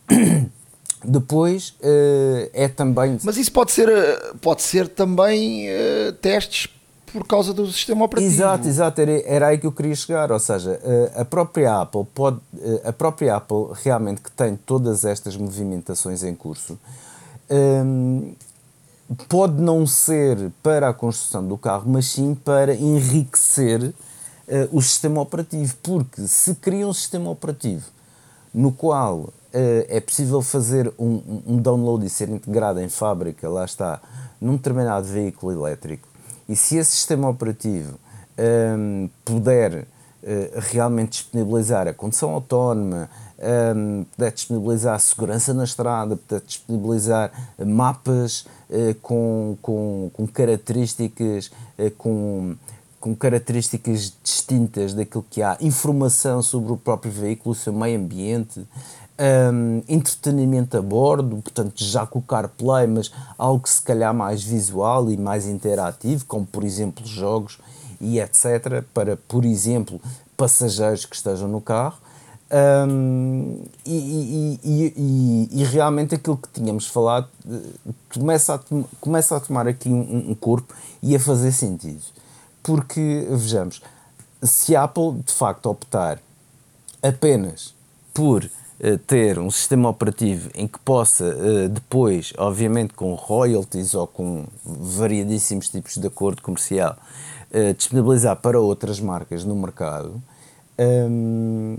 Depois 1.05 1.75
é 2.53 2.69
também. 2.69 3.19
Mas 3.25 3.37
isso 3.37 3.51
pode 3.51 3.73
ser, 3.73 3.89
eh, 3.89 4.35
pode 4.41 4.63
ser 4.63 4.87
também 4.87 5.67
testes 6.21 6.69
por 7.13 7.27
causa 7.27 7.53
do 7.53 7.71
sistema 7.71 8.07
operativo. 8.07 8.33
Exato, 8.33 8.67
exato, 8.67 9.01
era, 9.01 9.13
era 9.27 9.47
aí 9.49 9.59
que 9.59 9.67
eu 9.67 9.73
queria 9.73 9.95
chegar. 9.95 10.33
Ou 10.33 10.39
seja, 10.39 10.81
uh, 10.83 11.21
a 11.21 11.25
própria 11.25 11.81
Apple 11.81 12.05
pode, 12.15 12.41
a 12.85 12.93
própria 12.93 13.37
Apple 13.37 13.67
realmente 13.83 14.23
que 14.23 14.31
tem 14.31 14.57
todas 14.57 15.05
estas 15.05 15.37
movimentações 15.37 16.23
em 16.23 16.35
curso. 16.35 16.79
Um, 17.51 18.33
pode 19.29 19.61
não 19.61 19.87
ser 19.87 20.51
para 20.63 20.89
a 20.89 20.95
construção 20.95 21.47
do 21.47 21.59
carro, 21.59 21.85
mas 21.87 22.07
sim 22.07 22.35
para 22.35 22.75
enriquecer 22.75 23.83
uh, 23.83 23.95
o 24.73 24.81
sistema 24.81 25.21
operativo. 25.21 25.77
Porque 25.83 26.27
se 26.27 26.55
cria 26.55 26.89
um 26.89 26.95
sistema 26.95 27.31
operativo 27.31 27.85
no 28.55 28.73
qual 28.73 29.33
é 29.55 30.01
possível 30.01 30.41
fazer 30.41 30.91
um, 30.99 31.43
um, 31.47 31.57
download 31.59 32.07
e 32.07 32.09
ser 32.09 32.31
integrado 32.31 32.81
em 32.81 32.89
fábrica, 32.89 33.51
lá 33.51 33.67
está, 33.67 34.01
num 34.41 34.57
determinado 34.57 35.07
veículo 35.07 35.53
elétrico, 35.53 36.09
e 36.49 36.57
se 36.57 36.77
esse 36.77 36.93
sistema 36.93 37.29
operativo 37.29 37.99
um, 38.39 39.09
puder 39.25 39.83
uh, 40.23 40.61
realmente 40.71 41.23
disponibilizar 41.23 41.87
a 41.87 41.95
condução 41.95 42.31
autónoma, 42.31 43.09
um, 43.77 44.05
puder 44.17 44.33
disponibilizar 44.33 44.95
a 44.95 44.99
segurança 44.99 45.53
na 45.53 45.65
estrada, 45.65 46.17
puder 46.17 46.41
disponibilizar 46.41 47.33
mapas 47.65 48.47
uh, 48.71 48.95
com, 49.01 49.57
com, 49.61 50.11
com 50.13 50.27
características, 50.27 51.51
uh, 51.79 51.91
com 51.97 52.57
com 53.03 53.17
características 53.17 54.17
distintas 54.23 54.95
daquilo 54.95 55.27
que 55.29 55.43
há, 55.43 55.59
informação 55.61 56.41
sobre 56.41 56.71
o 56.71 56.77
próprio 56.77 57.11
veículo, 57.11 57.51
o 57.51 57.55
seu 57.55 57.73
meio 57.73 57.99
ambiente, 57.99 58.65
um, 59.53 59.83
entretenimento 59.89 60.77
a 60.77 60.83
bordo, 60.83 61.37
portanto, 61.37 61.75
já 61.77 62.05
com 62.07 62.19
o 62.19 62.23
CarPlay, 62.23 62.87
mas 62.87 63.13
algo 63.39 63.69
se 63.69 63.81
calhar 63.81 64.13
mais 64.13 64.43
visual 64.43 65.11
e 65.11 65.17
mais 65.17 65.47
interativo, 65.47 66.25
como 66.27 66.45
por 66.45 66.65
exemplo 66.65 67.07
jogos 67.07 67.59
e 68.01 68.19
etc., 68.19 68.83
para, 68.93 69.17
por 69.17 69.45
exemplo, 69.45 70.01
passageiros 70.37 71.05
que 71.05 71.15
estejam 71.15 71.49
no 71.49 71.61
carro. 71.61 71.99
Um, 72.89 73.63
e, 73.87 74.59
e, 74.63 74.91
e, 74.95 75.49
e, 75.51 75.65
realmente 75.65 76.15
aquilo 76.15 76.37
que 76.37 76.51
tínhamos 76.51 76.87
falado 76.87 77.27
eh, 77.51 77.93
começa 78.13 78.57
a, 78.57 78.61
começa 79.01 79.35
a 79.35 79.41
tomar 79.41 79.67
aqui 79.67 79.89
um, 79.89 80.33
um 80.33 80.35
corpo 80.35 80.75
e 81.03 81.17
a 81.17 81.19
fazer 81.19 81.51
sentido 81.51 82.03
porque, 82.63 83.27
vejamos, 83.29 83.83
se 84.43 84.75
a 84.77 84.85
Apple 84.85 85.23
de 85.25 85.33
facto 85.33 85.67
optar 85.67 86.21
apenas 87.03 87.75
por 88.15 88.49
ter 89.07 89.39
um 89.39 89.49
sistema 89.49 89.89
operativo 89.89 90.51
em 90.55 90.67
que 90.67 90.79
possa 90.81 91.25
uh, 91.25 91.69
depois, 91.69 92.33
obviamente 92.37 92.95
com 92.95 93.15
royalties 93.15 93.95
ou 93.95 94.09
com 94.09 94.45
variadíssimos 94.65 95.69
tipos 95.69 95.97
de 95.97 96.07
acordo 96.09 96.43
comercial, 96.43 96.97
uh, 97.53 97.75
disponibilizar 97.75 98.35
para 98.37 98.61
outras 98.61 98.99
marcas 98.99 99.45
no 99.45 99.55
mercado, 99.55 100.21
um, 101.09 101.77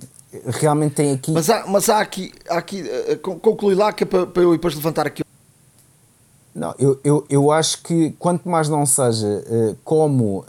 realmente 0.47 0.95
tem 0.95 1.11
aqui. 1.11 1.31
Mas 1.31 1.49
há, 1.49 1.65
mas 1.67 1.89
há 1.89 1.99
aqui, 1.99 2.31
há 2.49 2.57
aqui 2.57 2.85
concluir 3.41 3.75
lá 3.75 3.91
que 3.91 4.05
é 4.05 4.07
para, 4.07 4.25
para 4.25 4.43
eu 4.43 4.53
depois 4.53 4.73
levantar 4.73 5.05
aqui 5.05 5.23
não, 6.55 6.73
eu, 6.77 6.99
eu, 7.03 7.25
eu 7.29 7.51
acho 7.51 7.81
que 7.81 8.11
quanto 8.19 8.47
mais 8.47 8.69
não 8.69 8.85
seja 8.85 9.43
como 9.83 10.45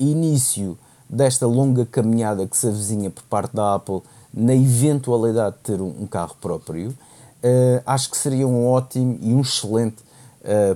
início 0.00 0.76
desta 1.08 1.46
longa 1.46 1.86
caminhada 1.86 2.44
que 2.44 2.56
se 2.56 2.66
avizinha 2.66 3.08
por 3.08 3.22
parte 3.22 3.54
da 3.54 3.76
Apple 3.76 4.02
na 4.34 4.54
eventualidade 4.54 5.56
de 5.56 5.62
ter 5.62 5.80
um, 5.80 6.06
carro 6.06 6.34
próprio, 6.40 6.90
uh, 6.90 7.82
acho 7.86 8.10
que 8.10 8.16
seria 8.16 8.46
um 8.46 8.66
ótimo 8.66 9.18
e 9.22 9.32
um 9.32 9.40
excelente 9.40 10.02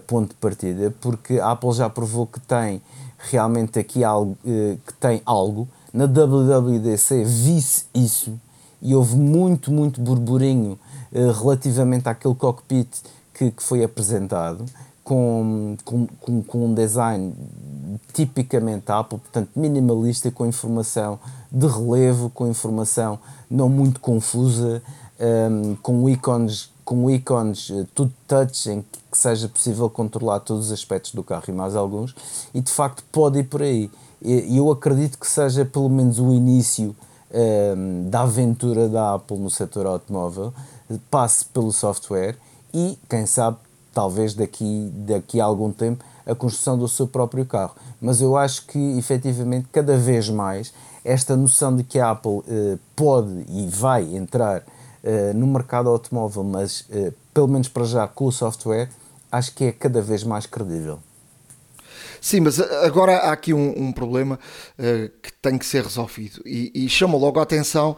ponto 0.06 0.30
de 0.30 0.34
partida, 0.36 0.94
porque 0.98 1.38
a 1.38 1.50
Apple 1.50 1.72
já 1.72 1.90
provou 1.90 2.26
que 2.26 2.40
tem 2.40 2.80
realmente 3.18 3.78
aqui 3.78 4.02
algo, 4.02 4.34
que 4.42 4.94
tem 4.98 5.20
algo. 5.26 5.68
Na 5.92 6.06
WWDC 6.06 7.22
vi-se 7.24 7.84
isso 7.94 8.40
e 8.80 8.94
houve 8.94 9.14
muito, 9.14 9.70
muito 9.70 10.00
burburinho 10.00 10.78
relativamente 11.12 12.08
àquele 12.08 12.34
cockpit 12.34 12.88
que, 13.34 13.50
que 13.50 13.62
foi 13.62 13.84
apresentado 13.84 14.64
com, 15.08 15.74
com, 15.86 16.42
com, 16.42 16.66
um 16.66 16.74
design 16.74 17.34
tipicamente 18.12 18.92
Apple, 18.92 19.18
portanto 19.18 19.48
minimalista, 19.56 20.30
com 20.30 20.44
informação 20.44 21.18
de 21.50 21.66
relevo, 21.66 22.28
com 22.28 22.46
informação 22.46 23.18
não 23.50 23.70
muito 23.70 24.00
confusa, 24.00 24.82
um, 25.18 25.76
com 25.76 26.06
ícones, 26.10 26.70
com 26.84 27.10
ícones 27.10 27.70
uh, 27.70 27.88
tudo 27.94 28.12
touch, 28.26 28.68
em 28.68 28.82
que 28.82 29.16
seja 29.16 29.48
possível 29.48 29.88
controlar 29.88 30.40
todos 30.40 30.66
os 30.66 30.72
aspectos 30.72 31.14
do 31.14 31.24
carro 31.24 31.44
e 31.48 31.52
mais 31.52 31.74
alguns, 31.74 32.14
e 32.52 32.60
de 32.60 32.70
facto 32.70 33.02
pode 33.10 33.38
ir 33.38 33.44
por 33.44 33.62
aí. 33.62 33.90
E 34.20 34.58
eu 34.58 34.70
acredito 34.70 35.16
que 35.16 35.26
seja 35.26 35.64
pelo 35.64 35.88
menos 35.88 36.18
o 36.18 36.34
início 36.34 36.94
um, 37.32 38.10
da 38.10 38.22
aventura 38.22 38.90
da 38.90 39.14
Apple 39.14 39.38
no 39.38 39.48
setor 39.48 39.86
automóvel, 39.86 40.52
passe 41.10 41.46
pelo 41.46 41.72
software 41.72 42.36
e, 42.74 42.98
quem 43.08 43.24
sabe, 43.24 43.56
talvez 43.92 44.34
daqui, 44.34 44.90
daqui 44.94 45.40
a 45.40 45.44
algum 45.44 45.72
tempo, 45.72 46.04
a 46.26 46.34
construção 46.34 46.78
do 46.78 46.88
seu 46.88 47.06
próprio 47.06 47.44
carro. 47.44 47.74
Mas 48.00 48.20
eu 48.20 48.36
acho 48.36 48.66
que, 48.66 48.98
efetivamente, 48.98 49.68
cada 49.72 49.96
vez 49.96 50.28
mais, 50.28 50.72
esta 51.04 51.36
noção 51.36 51.74
de 51.74 51.82
que 51.82 51.98
a 51.98 52.10
Apple 52.10 52.42
eh, 52.48 52.78
pode 52.94 53.44
e 53.48 53.66
vai 53.66 54.14
entrar 54.14 54.62
eh, 55.02 55.32
no 55.32 55.46
mercado 55.46 55.88
automóvel, 55.88 56.44
mas 56.44 56.84
eh, 56.90 57.12
pelo 57.32 57.48
menos 57.48 57.68
para 57.68 57.84
já 57.84 58.06
com 58.06 58.26
o 58.26 58.32
software, 58.32 58.90
acho 59.30 59.54
que 59.54 59.64
é 59.64 59.72
cada 59.72 60.02
vez 60.02 60.22
mais 60.24 60.44
credível. 60.44 60.98
Sim, 62.20 62.40
mas 62.40 62.60
agora 62.60 63.16
há 63.16 63.32
aqui 63.32 63.54
um, 63.54 63.88
um 63.88 63.92
problema 63.92 64.38
uh, 64.78 65.08
que 65.22 65.32
tem 65.40 65.56
que 65.56 65.64
ser 65.64 65.84
resolvido 65.84 66.42
e, 66.44 66.72
e 66.74 66.88
chama 66.88 67.16
logo 67.16 67.38
a 67.38 67.44
atenção 67.44 67.96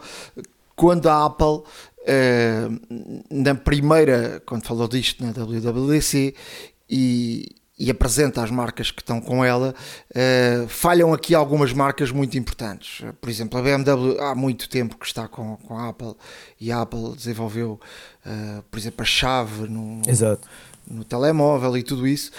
quando 0.75 1.07
a 1.07 1.25
Apple 1.25 1.63
uh, 2.01 3.25
na 3.29 3.55
primeira, 3.55 4.41
quando 4.45 4.65
falou 4.65 4.87
disto 4.87 5.23
na 5.23 5.31
WWDC 5.31 6.35
e, 6.89 7.55
e 7.77 7.89
apresenta 7.89 8.43
as 8.43 8.51
marcas 8.51 8.91
que 8.91 9.01
estão 9.01 9.19
com 9.19 9.43
ela, 9.43 9.73
uh, 10.11 10.67
falham 10.67 11.13
aqui 11.13 11.33
algumas 11.33 11.73
marcas 11.73 12.11
muito 12.11 12.37
importantes. 12.37 13.05
Por 13.19 13.29
exemplo, 13.29 13.59
a 13.59 13.61
BMW 13.61 14.19
há 14.19 14.35
muito 14.35 14.69
tempo 14.69 14.97
que 14.97 15.05
está 15.05 15.27
com, 15.27 15.57
com 15.57 15.77
a 15.77 15.89
Apple 15.89 16.15
e 16.59 16.71
a 16.71 16.81
Apple 16.81 17.15
desenvolveu, 17.15 17.79
uh, 18.25 18.61
por 18.69 18.77
exemplo, 18.77 19.01
a 19.01 19.05
chave 19.05 19.67
no, 19.67 20.01
Exato. 20.07 20.47
no 20.87 21.03
telemóvel 21.03 21.77
e 21.77 21.83
tudo 21.83 22.07
isso, 22.07 22.31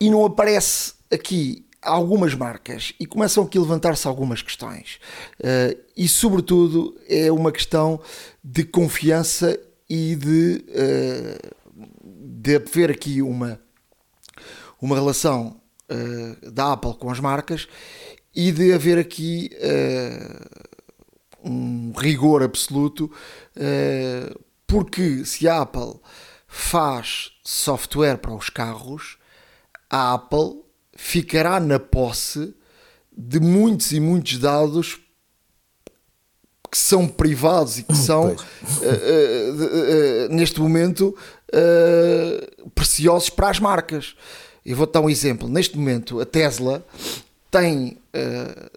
e 0.00 0.10
não 0.10 0.24
aparece 0.24 0.94
aqui 1.12 1.64
algumas 1.82 2.34
marcas 2.34 2.92
e 3.00 3.06
começam 3.06 3.44
aqui 3.44 3.56
a 3.56 3.60
levantar-se 3.60 4.06
algumas 4.06 4.42
questões. 4.42 4.98
Uh, 5.38 5.78
e, 5.96 6.08
sobretudo, 6.08 6.96
é 7.08 7.30
uma 7.32 7.50
questão 7.50 8.00
de 8.42 8.64
confiança 8.64 9.58
e 9.88 10.14
de, 10.14 10.64
uh, 10.68 11.54
de 12.04 12.56
haver 12.56 12.90
aqui 12.90 13.22
uma, 13.22 13.60
uma 14.80 14.94
relação 14.94 15.60
uh, 15.90 16.50
da 16.50 16.72
Apple 16.72 16.94
com 16.94 17.10
as 17.10 17.20
marcas 17.20 17.66
e 18.34 18.52
de 18.52 18.72
haver 18.72 18.96
aqui 18.96 19.50
um 21.42 21.92
rigor 21.96 22.44
absoluto, 22.44 23.10
porque 24.68 25.24
se 25.24 25.48
a 25.48 25.62
Apple 25.62 25.98
faz 26.46 27.32
software 27.42 28.18
para 28.18 28.32
os 28.32 28.48
carros, 28.48 29.18
a 29.90 30.14
Apple 30.14 30.62
ficará 31.02 31.58
na 31.58 31.78
posse 31.78 32.54
de 33.16 33.40
muitos 33.40 33.90
e 33.90 33.98
muitos 33.98 34.38
dados 34.38 35.00
que 36.70 36.78
são 36.78 37.08
privados 37.08 37.78
e 37.78 37.82
que 37.82 37.96
são 37.96 38.28
uh, 38.28 38.32
uh, 38.32 38.36
uh, 39.64 40.28
neste 40.30 40.60
momento 40.60 41.16
preciosos 42.74 43.28
para 43.28 43.48
as 43.48 43.58
marcas. 43.58 44.14
Eu 44.64 44.76
vou 44.76 44.86
dar 44.86 45.00
um 45.00 45.10
exemplo. 45.10 45.48
Neste 45.48 45.76
momento, 45.76 46.20
a 46.20 46.26
Tesla 46.26 46.86
tem 47.50 47.98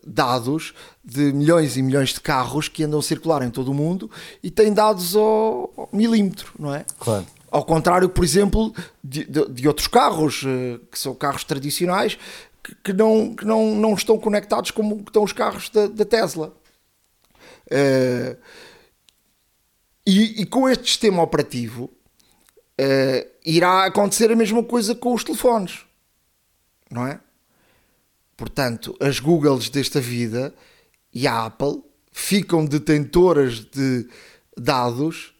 dados 0.03 0.73
de 1.03 1.31
milhões 1.33 1.77
e 1.77 1.83
milhões 1.83 2.09
de 2.09 2.21
carros 2.21 2.67
que 2.67 2.83
andam 2.83 2.99
a 2.99 3.03
circular 3.03 3.43
em 3.43 3.51
todo 3.51 3.69
o 3.69 3.73
mundo 3.75 4.09
e 4.41 4.49
tem 4.49 4.73
dados 4.73 5.15
ao, 5.15 5.71
ao 5.77 5.89
milímetro, 5.93 6.51
não 6.57 6.73
é? 6.73 6.83
Claro. 6.97 7.27
Ao 7.53 7.63
contrário, 7.63 8.09
por 8.09 8.23
exemplo, 8.23 8.73
de, 9.03 9.25
de, 9.25 9.47
de 9.47 9.67
outros 9.67 9.85
carros, 9.85 10.43
eh, 10.43 10.79
que 10.91 10.97
são 10.97 11.13
carros 11.13 11.43
tradicionais, 11.43 12.17
que, 12.63 12.73
que, 12.83 12.93
não, 12.93 13.35
que 13.35 13.45
não, 13.45 13.75
não 13.75 13.93
estão 13.93 14.17
conectados 14.17 14.71
como 14.71 15.03
estão 15.05 15.23
os 15.23 15.33
carros 15.33 15.69
da, 15.69 15.85
da 15.85 16.03
Tesla. 16.03 16.51
Uh, 17.67 18.35
e, 20.03 20.41
e, 20.41 20.45
com 20.47 20.67
este 20.67 20.87
sistema 20.87 21.21
operativo 21.21 21.83
uh, 21.83 23.29
irá 23.45 23.85
acontecer 23.85 24.31
a 24.31 24.35
mesma 24.35 24.63
coisa 24.63 24.95
com 24.95 25.13
os 25.13 25.23
telefones, 25.23 25.81
não 26.89 27.05
é? 27.05 27.19
Portanto, 28.35 28.97
as 28.99 29.19
Googles 29.19 29.69
desta 29.69 30.01
vida 30.01 30.55
e 31.13 31.27
a 31.27 31.45
Apple 31.45 31.83
ficam 32.11 32.65
detentoras 32.65 33.59
de 33.59 34.07
dados 34.57 35.32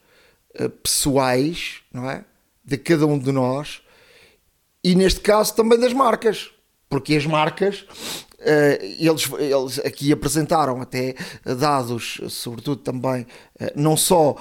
pessoais, 0.83 1.81
não 1.91 2.09
é? 2.09 2.23
De 2.63 2.77
cada 2.77 3.05
um 3.05 3.17
de 3.17 3.31
nós 3.31 3.81
e 4.83 4.95
neste 4.95 5.21
caso 5.21 5.55
também 5.55 5.79
das 5.79 5.93
marcas, 5.93 6.51
porque 6.89 7.15
as 7.15 7.25
marcas 7.25 7.85
Uh, 8.43 8.75
eles, 8.99 9.31
eles 9.39 9.79
aqui 9.79 10.11
apresentaram 10.11 10.81
até 10.81 11.15
dados, 11.57 12.19
sobretudo 12.27 12.81
também, 12.81 13.21
uh, 13.21 13.71
não 13.73 13.95
só, 13.95 14.35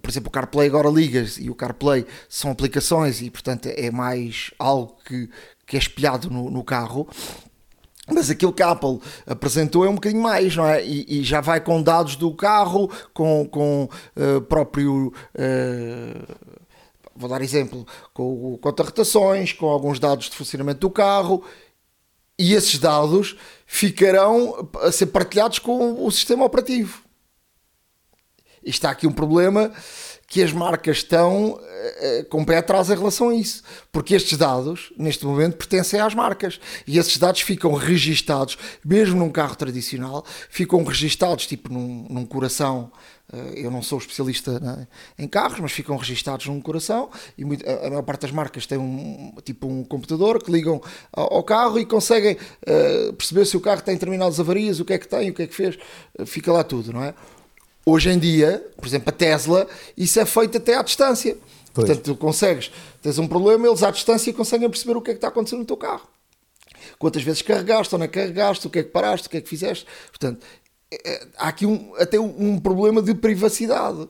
por 0.00 0.10
exemplo, 0.10 0.28
o 0.28 0.32
CarPlay 0.32 0.66
agora 0.66 0.88
ligas 0.88 1.36
e 1.36 1.50
o 1.50 1.54
CarPlay 1.54 2.06
são 2.26 2.50
aplicações 2.50 3.20
e, 3.20 3.28
portanto, 3.28 3.66
é 3.66 3.90
mais 3.90 4.50
algo 4.58 4.96
que, 5.04 5.28
que 5.66 5.76
é 5.76 5.78
espelhado 5.78 6.30
no, 6.30 6.50
no 6.50 6.64
carro. 6.64 7.06
Mas 8.12 8.30
aquilo 8.30 8.52
que 8.52 8.62
a 8.62 8.70
Apple 8.70 9.00
apresentou 9.26 9.84
é 9.84 9.88
um 9.88 9.94
bocadinho 9.94 10.22
mais, 10.22 10.56
não 10.56 10.66
é? 10.66 10.84
E, 10.84 11.20
e 11.20 11.24
já 11.24 11.40
vai 11.40 11.60
com 11.60 11.82
dados 11.82 12.16
do 12.16 12.34
carro, 12.34 12.90
com, 13.12 13.46
com 13.46 13.88
próprio 14.48 15.12
vou 17.14 17.28
dar 17.28 17.42
exemplo, 17.42 17.86
com, 18.14 18.58
com 18.58 18.70
rotações, 18.70 19.52
com 19.52 19.66
alguns 19.66 20.00
dados 20.00 20.30
de 20.30 20.36
funcionamento 20.36 20.80
do 20.80 20.90
carro 20.90 21.44
e 22.38 22.54
esses 22.54 22.78
dados 22.78 23.36
ficarão 23.66 24.70
a 24.80 24.90
ser 24.90 25.06
partilhados 25.06 25.58
com 25.58 26.02
o 26.04 26.10
sistema 26.10 26.46
operativo. 26.46 27.02
E 28.64 28.70
está 28.70 28.90
aqui 28.90 29.06
um 29.06 29.12
problema 29.12 29.70
que 30.30 30.40
as 30.44 30.52
marcas 30.52 30.98
estão 30.98 31.54
uh, 31.54 32.24
com 32.30 32.42
o 32.42 32.46
pé 32.46 32.58
atrás 32.58 32.88
em 32.88 32.94
relação 32.94 33.30
a 33.30 33.34
isso. 33.34 33.64
Porque 33.90 34.14
estes 34.14 34.38
dados, 34.38 34.92
neste 34.96 35.26
momento, 35.26 35.56
pertencem 35.56 35.98
às 35.98 36.14
marcas. 36.14 36.60
E 36.86 36.98
esses 36.98 37.18
dados 37.18 37.40
ficam 37.40 37.74
registados, 37.74 38.56
mesmo 38.84 39.18
num 39.18 39.28
carro 39.28 39.56
tradicional, 39.56 40.24
ficam 40.48 40.84
registados 40.84 41.48
tipo 41.48 41.72
num, 41.72 42.06
num 42.08 42.24
coração 42.24 42.92
eh, 43.32 43.64
eu 43.64 43.72
não 43.72 43.82
sou 43.82 43.98
especialista 43.98 44.60
né, 44.60 44.86
em 45.18 45.26
carros, 45.26 45.58
mas 45.58 45.72
ficam 45.72 45.96
registados 45.96 46.46
num 46.46 46.60
coração 46.60 47.10
e 47.36 47.44
muito, 47.44 47.68
a 47.68 47.88
maior 47.88 48.02
parte 48.02 48.22
das 48.22 48.30
marcas 48.30 48.66
tem 48.66 48.78
um 48.78 49.34
tipo 49.44 49.66
um 49.66 49.82
computador 49.82 50.40
que 50.40 50.50
ligam 50.50 50.80
ao, 51.12 51.42
carro 51.42 51.76
e 51.78 51.84
conseguem 51.84 52.34
uh, 52.34 53.12
perceber 53.14 53.46
se 53.46 53.56
o 53.56 53.60
carro 53.60 53.82
tem 53.82 53.94
determinadas 53.94 54.38
avarias, 54.38 54.78
o 54.78 54.84
que 54.84 54.92
é 54.92 54.98
que 54.98 55.08
tem, 55.08 55.30
o 55.30 55.34
que 55.34 55.42
é 55.42 55.46
que 55.48 55.54
fez, 55.54 55.76
uh, 56.18 56.24
fica 56.24 56.52
lá 56.52 56.62
tudo, 56.62 56.92
não 56.92 57.02
é? 57.02 57.14
Hoje 57.84 58.10
em 58.10 58.18
dia, 58.18 58.64
por 58.76 58.86
exemplo, 58.86 59.08
a 59.08 59.12
Tesla, 59.12 59.66
isso 59.96 60.20
é 60.20 60.26
feito 60.26 60.58
até 60.58 60.76
à 60.76 60.82
distância. 60.82 61.36
Pois. 61.72 61.86
Portanto, 61.86 62.04
tu 62.04 62.16
consegues, 62.16 62.70
tens 63.00 63.18
um 63.18 63.26
problema, 63.26 63.66
eles 63.66 63.82
à 63.82 63.90
distância 63.90 64.32
conseguem 64.32 64.68
perceber 64.68 64.96
o 64.96 65.00
que 65.00 65.10
é 65.10 65.14
que 65.14 65.18
está 65.18 65.28
acontecendo 65.28 65.60
no 65.60 65.64
teu 65.64 65.76
carro. 65.76 66.08
Quantas 66.98 67.22
vezes 67.22 67.42
carregaste, 67.42 67.94
onde 67.94 68.04
é 68.04 68.08
que 68.08 68.18
carregaste, 68.18 68.66
o 68.66 68.70
que 68.70 68.80
é 68.80 68.82
que 68.82 68.90
paraste, 68.90 69.26
o 69.26 69.30
que 69.30 69.36
é 69.36 69.40
que 69.40 69.48
fizeste. 69.48 69.86
Portanto, 70.08 70.44
há 71.36 71.48
aqui 71.48 71.66
um, 71.66 71.94
até 71.96 72.18
um, 72.18 72.58
problema 72.58 73.00
de 73.00 73.14
privacidade. 73.14 74.08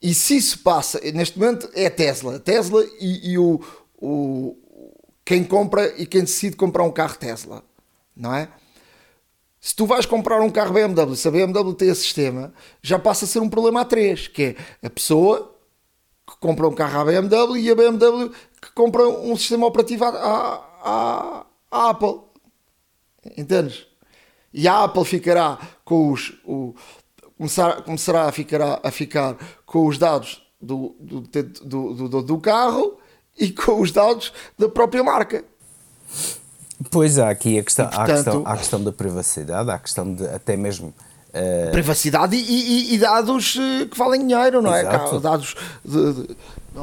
E 0.00 0.14
se 0.14 0.36
isso 0.36 0.60
passa, 0.60 0.98
neste 1.12 1.38
momento 1.38 1.68
é 1.74 1.86
a 1.86 1.90
Tesla, 1.90 2.36
a 2.36 2.38
Tesla 2.38 2.84
e, 2.98 3.32
e 3.32 3.38
o, 3.38 3.60
o, 4.00 4.56
quem 5.24 5.44
compra 5.44 5.94
e 6.00 6.06
quem 6.06 6.22
decide 6.22 6.56
comprar 6.56 6.84
um 6.84 6.90
carro 6.90 7.16
Tesla, 7.18 7.62
não 8.16 8.34
é? 8.34 8.48
Se 9.60 9.74
tu 9.74 9.84
vais 9.86 10.06
comprar 10.06 10.40
um 10.40 10.50
carro 10.50 10.72
BMW, 10.72 11.14
se 11.14 11.28
a 11.28 11.30
BMW 11.30 11.74
tem 11.74 11.88
esse 11.88 12.02
sistema, 12.02 12.52
já 12.80 12.98
passa 12.98 13.26
a 13.26 13.28
ser 13.28 13.40
um 13.40 13.48
problema 13.48 13.82
a 13.82 13.84
três, 13.84 14.26
que 14.26 14.56
é 14.80 14.86
a 14.86 14.88
pessoa 14.88 15.54
que 16.26 16.36
compra 16.38 16.66
um 16.66 16.74
carro 16.74 17.00
à 17.00 17.04
BMW 17.04 17.58
e 17.58 17.70
a 17.70 17.74
BMW 17.74 18.30
que 18.60 18.72
compra 18.72 19.06
um 19.06 19.36
sistema 19.36 19.66
operativo 19.66 20.04
à, 20.04 20.64
à, 20.82 21.46
à 21.70 21.90
Apple. 21.90 22.20
Entendes? 23.36 23.86
E 24.52 24.66
a 24.66 24.84
Apple 24.84 25.04
ficará 25.04 25.58
com 25.84 26.10
os. 26.10 26.32
O, 26.44 26.74
começar, 27.36 27.82
começará 27.82 28.24
a 28.24 28.32
ficar, 28.32 28.80
a 28.82 28.90
ficar 28.90 29.36
com 29.66 29.86
os 29.86 29.98
dados 29.98 30.42
do, 30.60 30.96
do, 30.98 31.20
do, 31.20 32.08
do, 32.08 32.22
do 32.22 32.40
carro 32.40 32.98
e 33.38 33.50
com 33.50 33.80
os 33.80 33.92
dados 33.92 34.32
da 34.58 34.68
própria 34.68 35.04
marca. 35.04 35.44
Pois 36.90 37.18
há 37.18 37.28
aqui 37.28 37.58
a 37.58 37.62
questão, 37.62 37.86
portanto, 37.86 38.08
há 38.08 38.12
a 38.12 38.14
questão, 38.14 38.42
há 38.46 38.52
a 38.52 38.56
questão 38.56 38.82
da 38.82 38.92
privacidade, 38.92 39.70
há 39.70 39.74
a 39.74 39.78
questão 39.78 40.14
de 40.14 40.26
até 40.28 40.56
mesmo. 40.56 40.94
Uh... 41.28 41.70
Privacidade 41.70 42.34
e, 42.34 42.40
e, 42.40 42.94
e, 42.94 42.98
dados 42.98 43.56
eh, 43.56 43.86
que 43.86 43.96
valem 43.96 44.26
dinheiro, 44.26 44.60
não 44.60 44.74
é? 44.74 44.80
Exato. 44.80 45.20
Dados 45.20 45.54
de, 45.84 46.12
de 46.12 46.36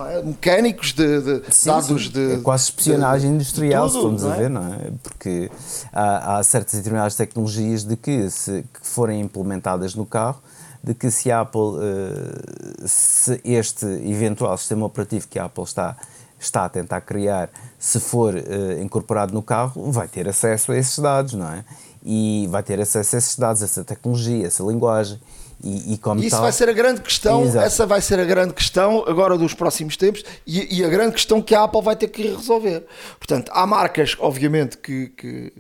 é? 0.10 0.24
mecânicos, 0.24 0.94
de, 0.94 1.22
de 1.22 1.54
sim, 1.54 1.68
dados 1.68 2.06
sim. 2.06 2.12
de. 2.12 2.34
É 2.36 2.38
quase 2.38 2.66
espionagem 2.66 3.32
industrial, 3.32 3.88
tudo, 3.90 3.96
se 3.96 4.02
formos 4.02 4.24
é? 4.24 4.28
a 4.28 4.36
ver, 4.36 4.50
não 4.50 4.74
é? 4.74 4.92
Porque 5.04 5.52
há, 5.92 6.38
há 6.38 6.44
certas 6.44 6.76
e 6.76 6.78
determinadas 6.78 7.16
tecnologias 7.16 7.84
de 7.84 7.98
que, 7.98 8.30
se 8.30 8.64
que 8.74 8.88
forem 8.88 9.20
implementadas 9.20 9.96
no 9.96 10.06
carro, 10.06 10.42
de 10.84 10.94
que 10.94 11.12
se 11.12 11.30
a 11.32 11.42
Apple, 11.42 11.60
uh, 11.60 12.88
se 12.88 13.42
este 13.44 13.86
eventual 13.86 14.58
sistema 14.58 14.86
operativo 14.86 15.28
que 15.28 15.40
a 15.40 15.46
Apple 15.46 15.64
está, 15.64 15.98
está 16.40 16.66
a 16.66 16.70
tentar 16.70 17.02
criar, 17.02 17.50
se 17.80 18.00
for 18.00 18.36
uh, 18.36 18.82
incorporado 18.82 19.34
no 19.34 19.42
carro, 19.42 19.92
vai 19.92 20.08
ter 20.08 20.28
acesso 20.28 20.72
a 20.72 20.78
esses 20.78 20.98
dados, 21.00 21.34
não 21.34 21.52
é? 21.52 21.64
E 22.04 22.48
vai 22.50 22.64
ter 22.64 22.80
acesso 22.80 23.16
a 23.16 23.20
esses 23.20 23.38
dados, 23.38 23.62
a 23.62 23.66
essa 23.66 23.84
tecnologia, 23.84 24.48
essa 24.48 24.64
linguagem. 24.64 25.20
E, 25.64 25.94
e 25.94 25.98
como 25.98 26.22
Isso 26.22 26.32
tal... 26.32 26.42
vai 26.42 26.52
ser 26.52 26.70
a 26.70 26.74
grande 26.74 27.02
questão, 27.02 27.44
Exato. 27.44 27.66
essa 27.66 27.86
vai 27.86 28.00
ser 28.00 28.20
a 28.20 28.26
grande 28.26 28.54
questão 28.54 29.04
agora 29.08 29.38
dos 29.38 29.56
próximos 29.56 29.98
tempos 29.98 30.24
e, 30.46 30.80
e, 30.80 30.86
a 30.86 30.88
grande 30.88 31.14
questão 31.14 31.42
que 31.42 31.56
a 31.56 31.64
Apple 31.64 31.82
vai 31.82 31.96
ter 31.96 32.10
que 32.10 32.28
resolver. 32.28 32.86
Portanto, 33.18 33.52
há 33.52 33.66
marcas, 33.66 34.16
obviamente, 34.20 34.78
que, 34.78 35.08
que, 35.08 35.54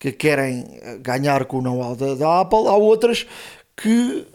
que 0.00 0.10
querem 0.10 0.66
ganhar 1.00 1.44
com 1.44 1.58
o 1.58 1.62
know-how 1.62 1.94
da, 1.94 2.16
da, 2.16 2.40
Apple, 2.40 2.66
há 2.66 2.74
outras 2.74 3.24
que. 3.76 4.26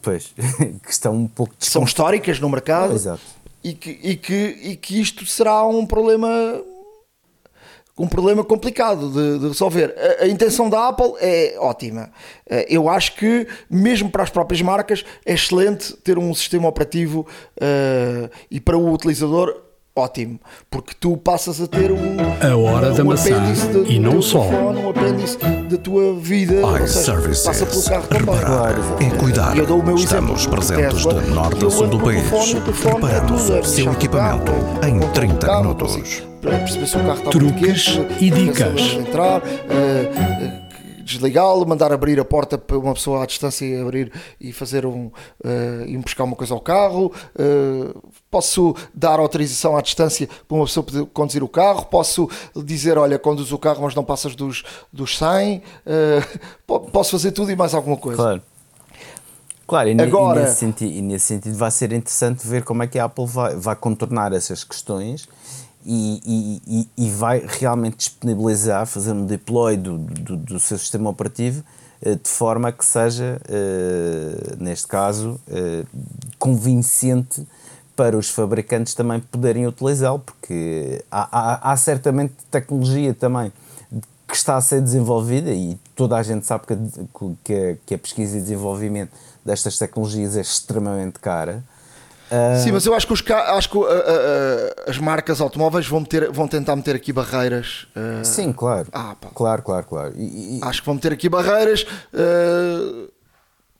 Pois, 0.00 0.32
que 0.82 0.90
estão 0.90 1.14
um 1.14 1.28
pouco. 1.28 1.54
São 1.58 1.84
históricas 1.84 2.40
no 2.40 2.48
mercado 2.48 2.94
Exato. 2.94 3.35
E, 3.66 3.74
que, 3.74 3.90
e, 3.90 4.16
que, 4.16 4.58
e 4.62 4.76
que 4.76 5.00
isto 5.00 5.26
será 5.26 5.66
um 5.66 5.84
problema 5.84 6.28
um 7.98 8.06
problema 8.06 8.44
complicado 8.44 9.10
de, 9.10 9.40
de 9.40 9.48
resolver. 9.48 9.92
A, 9.98 10.24
a, 10.24 10.28
intenção 10.28 10.70
da 10.70 10.86
Apple 10.86 11.14
é 11.18 11.56
ótima. 11.58 12.12
Eh, 12.48 12.66
eu 12.68 12.88
acho 12.88 13.16
que, 13.16 13.48
mesmo 13.68 14.08
para 14.08 14.22
as 14.22 14.30
próprias 14.30 14.62
marcas, 14.62 15.04
é 15.24 15.32
excelente 15.32 15.94
ter 15.96 16.16
um 16.16 16.32
sistema 16.32 16.68
operativo 16.68 17.26
uh, 17.56 18.30
e 18.50 18.60
para 18.60 18.76
o 18.76 18.92
utilizador 18.92 19.65
ótimo, 19.96 20.38
porque 20.70 20.94
tu 20.98 21.16
passas 21.16 21.60
a 21.60 21.66
ter 21.66 21.90
um, 21.90 22.16
a 22.40 22.56
hora 22.56 22.92
um 22.92 22.94
da 22.94 23.04
maçã 23.04 23.52
de, 23.52 23.94
e 23.94 23.98
não 23.98 24.20
só 24.20 24.42
telefone, 24.42 24.78
um 24.80 24.90
apêndice 24.90 25.38
da 25.38 25.76
tua 25.78 26.14
vida, 26.14 26.86
seja, 26.86 27.44
passa 27.44 27.66
pelo 27.66 27.84
carro 27.84 28.06
também. 28.08 28.34
Reparar 28.34 28.74
é 29.00 29.10
cuidar. 29.18 29.56
Eu 29.56 29.66
dou 29.66 29.80
o 29.80 29.84
meu 29.84 29.96
Estamos 29.96 30.40
exemplo, 30.40 30.56
presentes 30.56 31.06
de 31.06 31.30
norte 31.30 31.64
a 31.64 31.70
sul 31.70 31.88
do 31.88 31.98
país. 31.98 32.22
É 32.32 33.32
o 33.32 33.64
seu 33.64 33.92
equipamento 33.92 34.52
em 34.86 35.00
30 35.12 35.56
minutos. 35.60 36.22
Para 36.40 36.58
perceber 36.58 36.86
se 36.86 36.96
o 36.96 37.00
carro 37.00 37.18
está 37.18 37.30
Truques 37.30 38.00
e 38.20 38.30
dicas. 38.30 38.80
Entrar, 38.94 39.40
uh, 39.40 39.44
uh, 39.44 41.02
desligá-lo, 41.02 41.66
mandar 41.66 41.92
abrir 41.92 42.20
a 42.20 42.24
porta 42.24 42.58
para 42.58 42.78
uma 42.78 42.94
pessoa 42.94 43.22
à 43.22 43.26
distância 43.26 43.64
e 43.64 43.80
abrir 43.80 44.12
e 44.40 44.52
fazer 44.52 44.84
um 44.84 45.06
uh, 45.06 45.86
ir 45.86 45.98
buscar 45.98 46.24
uma 46.24 46.36
coisa 46.36 46.54
ao 46.54 46.60
carro. 46.60 47.12
Uh, 47.34 48.00
posso 48.30 48.74
dar 48.94 49.18
autorização 49.18 49.76
à 49.76 49.80
distância 49.80 50.28
para 50.48 50.56
uma 50.56 50.64
pessoa 50.64 50.84
poder 50.84 51.06
conduzir 51.06 51.42
o 51.42 51.48
carro. 51.48 51.86
Posso 51.86 52.28
dizer, 52.64 52.98
olha, 52.98 53.18
conduz 53.18 53.52
o 53.52 53.58
carro, 53.58 53.82
mas 53.82 53.94
não 53.94 54.04
passas 54.04 54.34
dos, 54.34 54.64
dos 54.92 55.16
100. 55.16 55.58
Uh, 55.58 55.62
eh, 55.86 56.22
posso 56.92 57.12
fazer 57.12 57.32
tudo 57.32 57.50
e 57.50 57.56
mais 57.56 57.74
alguma 57.74 57.96
coisa. 57.96 58.16
Claro. 58.16 58.42
Claro, 59.66 59.88
e, 59.88 60.00
Agora, 60.00 60.40
e, 60.40 60.44
nesse 60.44 60.56
sentido, 60.56 60.92
e 60.92 61.02
nesse 61.02 61.26
sentido 61.26 61.56
vai 61.56 61.70
ser 61.72 61.92
interessante 61.92 62.46
ver 62.46 62.62
como 62.62 62.84
é 62.84 62.86
que 62.86 62.98
a 63.00 63.06
Apple 63.06 63.26
vai, 63.26 63.56
vai 63.56 63.74
contornar 63.74 64.32
essas 64.32 64.62
questões 64.62 65.28
e, 65.84 66.60
e, 66.66 66.88
e, 66.96 67.10
vai 67.10 67.44
realmente 67.44 67.96
disponibilizar, 67.96 68.86
fazer 68.86 69.12
um 69.12 69.26
deploy 69.26 69.76
do, 69.76 69.98
do, 69.98 70.36
do 70.36 70.60
seu 70.60 70.78
sistema 70.78 71.10
operativo 71.10 71.64
eh, 72.00 72.14
de 72.14 72.28
forma 72.28 72.70
que 72.70 72.84
seja, 72.84 73.40
uh, 73.48 74.62
neste 74.62 74.86
caso, 74.86 75.40
convincente 76.38 77.46
para 77.96 78.16
os 78.16 78.28
fabricantes 78.28 78.94
também 78.94 79.18
poderem 79.18 79.66
utilizá-lo, 79.66 80.18
porque 80.18 81.02
há, 81.10 81.28
há, 81.32 81.72
há, 81.72 81.76
certamente 81.76 82.34
tecnologia 82.50 83.14
também 83.14 83.50
que 84.28 84.34
está 84.34 84.56
a 84.56 84.60
ser 84.60 84.82
desenvolvida 84.82 85.50
e 85.50 85.78
toda 85.94 86.16
a 86.16 86.22
gente 86.22 86.44
sabe 86.44 86.64
que 86.66 87.54
a, 87.54 87.76
que 87.86 87.94
a 87.94 87.98
pesquisa 87.98 88.36
e 88.36 88.40
desenvolvimento 88.40 89.12
destas 89.44 89.78
tecnologias 89.78 90.36
é 90.36 90.40
extremamente 90.40 91.18
cara. 91.20 91.64
Uh... 92.26 92.62
Sim, 92.62 92.72
mas 92.72 92.84
eu 92.84 92.92
acho 92.92 93.06
que, 93.06 93.12
os, 93.12 93.22
acho 93.30 93.70
que 93.70 93.78
uh, 93.78 93.82
uh, 93.82 94.90
as 94.90 94.98
marcas 94.98 95.40
automóveis 95.40 95.86
vão, 95.86 96.00
meter, 96.00 96.30
vão 96.32 96.48
tentar 96.48 96.74
meter 96.74 96.96
aqui 96.96 97.12
barreiras. 97.12 97.86
Sim, 98.24 98.52
claro. 98.52 98.88
Ah, 98.92 99.14
claro, 99.32 99.62
claro, 99.62 99.86
claro. 99.86 100.12
E, 100.16 100.58
e... 100.58 100.60
Acho 100.62 100.80
que 100.82 100.86
vão 100.86 100.96
meter 100.96 101.12
aqui 101.12 101.28
barreiras 101.28 101.86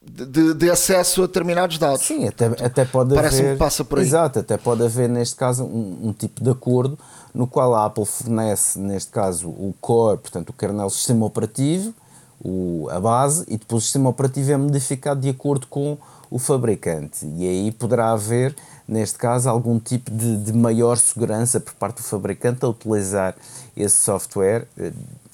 de, 0.06 0.54
de, 0.54 0.70
acesso 0.70 1.24
a 1.24 1.26
determinados 1.26 1.78
dados. 1.78 2.02
Sim, 2.02 2.28
até, 2.28 2.46
até 2.46 2.84
pode 2.84 3.14
Parece 3.14 3.40
haver. 3.40 3.58
Passa 3.58 3.84
por 3.84 3.98
aí. 3.98 4.04
Exato, 4.04 4.38
até 4.38 4.56
pode 4.56 4.82
haver, 4.84 5.08
neste 5.08 5.36
caso, 5.36 5.64
um, 5.64 6.08
um, 6.08 6.12
tipo 6.12 6.42
de 6.42 6.50
acordo 6.50 6.98
no 7.34 7.46
qual 7.46 7.74
a 7.74 7.84
Apple 7.84 8.06
fornece, 8.06 8.78
neste 8.78 9.10
caso, 9.10 9.48
o 9.48 9.74
core, 9.80 10.18
portanto, 10.18 10.50
o 10.50 10.52
kernel 10.54 10.88
sistema 10.88 11.26
operativo, 11.26 11.92
o, 12.42 12.88
a 12.90 12.98
base, 12.98 13.44
e 13.48 13.58
depois 13.58 13.82
o 13.82 13.84
sistema 13.84 14.08
operativo 14.08 14.52
é 14.52 14.56
modificado 14.56 15.20
de 15.20 15.28
acordo 15.28 15.66
com 15.66 15.92
o, 15.92 15.98
o 16.30 16.38
fabricante. 16.38 17.26
E 17.36 17.46
aí 17.46 17.72
poderá 17.72 18.12
haver, 18.12 18.56
neste 18.88 19.18
caso, 19.18 19.50
algum 19.50 19.78
tipo 19.78 20.10
de, 20.10 20.36
de 20.38 20.52
maior 20.52 20.96
segurança 20.96 21.60
por 21.60 21.74
parte 21.74 21.98
do 21.98 22.04
fabricante 22.04 22.64
a 22.64 22.68
utilizar 22.68 23.34
esse 23.76 23.96
software. 23.96 24.66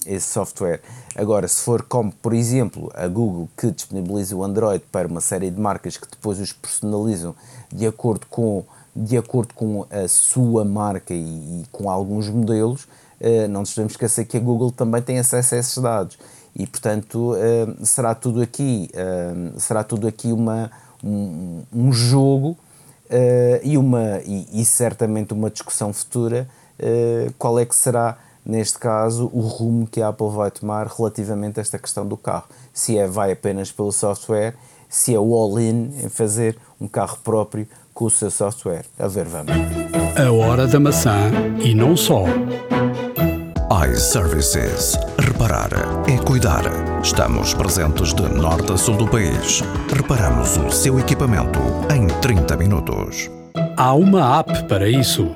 Eh, 0.06 0.14
esse 0.14 0.32
software. 0.32 0.80
Agora, 1.14 1.46
se 1.48 1.62
for 1.62 1.82
como, 1.82 2.12
por 2.12 2.32
exemplo, 2.32 2.90
a 2.94 3.06
Google 3.06 3.48
que 3.56 3.70
disponibiliza 3.70 4.36
o 4.36 4.44
Android 4.44 4.82
para 4.90 5.08
uma 5.08 5.20
série 5.20 5.50
de 5.50 5.60
marcas 5.60 5.96
que 5.96 6.08
depois 6.08 6.38
os 6.40 6.52
personalizam 6.52 7.34
de 7.72 7.86
acordo 7.86 8.26
com, 8.26 8.64
de 8.94 9.16
acordo 9.16 9.54
com 9.54 9.86
a 9.90 10.06
sua 10.08 10.64
marca 10.64 11.12
e, 11.14 11.62
e 11.62 11.64
com 11.70 11.90
alguns 11.90 12.28
modelos, 12.28 12.86
eh, 13.20 13.46
não 13.48 13.60
nos 13.60 13.70
devemos 13.70 13.92
esquecer 13.92 14.24
que 14.24 14.36
a 14.36 14.40
Google 14.40 14.72
também 14.72 15.00
tem 15.00 15.18
acesso 15.18 15.54
a 15.54 15.58
esses 15.58 15.78
dados 15.78 16.18
e 16.54 16.66
portanto 16.66 17.32
uh, 17.32 17.86
será 17.86 18.14
tudo 18.14 18.42
aqui 18.42 18.90
uh, 18.94 19.58
será 19.58 19.82
tudo 19.82 20.06
aqui 20.06 20.32
uma 20.32 20.70
um, 21.02 21.62
um 21.72 21.92
jogo 21.92 22.50
uh, 22.50 23.60
e 23.62 23.78
uma 23.78 24.20
e, 24.26 24.60
e, 24.60 24.64
certamente 24.64 25.32
uma 25.32 25.50
discussão 25.50 25.92
futura 25.92 26.46
qual 27.38 27.60
é 27.60 27.64
que 27.64 27.76
será 27.76 28.18
neste 28.44 28.78
caso 28.78 29.30
o 29.32 29.40
rumo 29.40 29.86
que 29.86 30.02
a 30.02 30.08
Apple 30.08 30.30
vai 30.30 30.50
tomar 30.50 30.86
relativamente 30.86 31.58
a 31.58 31.62
esta 31.62 31.78
questão 31.78 32.06
do 32.06 32.16
carro 32.16 32.44
se 32.72 32.98
é 32.98 33.06
vai 33.06 33.32
apenas 33.32 33.70
pelo 33.70 33.92
software 33.92 34.54
se 34.88 35.14
é 35.14 35.18
o 35.18 35.34
all-in 35.34 35.94
em 36.02 36.08
fazer 36.08 36.58
um 36.80 36.88
carro 36.88 37.18
próprio 37.22 37.66
com 37.94 38.06
o 38.06 38.10
seu 38.10 38.30
software 38.30 38.84
a 38.98 39.06
ver 39.06 39.26
vamos 39.26 39.52
a 40.16 40.32
hora 40.32 40.66
da 40.66 40.80
maçã 40.80 41.30
e 41.62 41.74
não 41.74 41.96
só 41.96 42.24
iServices. 43.90 44.96
Reparar 45.18 45.70
é 46.06 46.16
cuidar. 46.18 46.62
Estamos 47.02 47.52
presentes 47.52 48.14
de 48.14 48.22
norte 48.22 48.72
a 48.72 48.76
sul 48.76 48.96
do 48.96 49.08
país. 49.08 49.62
Reparamos 49.92 50.56
o 50.56 50.70
seu 50.70 51.00
equipamento 51.00 51.58
em 51.92 52.06
30 52.20 52.56
minutos. 52.56 53.30
Há 53.76 53.94
uma 53.94 54.38
app 54.38 54.68
para 54.68 54.88
isso. 54.88 55.26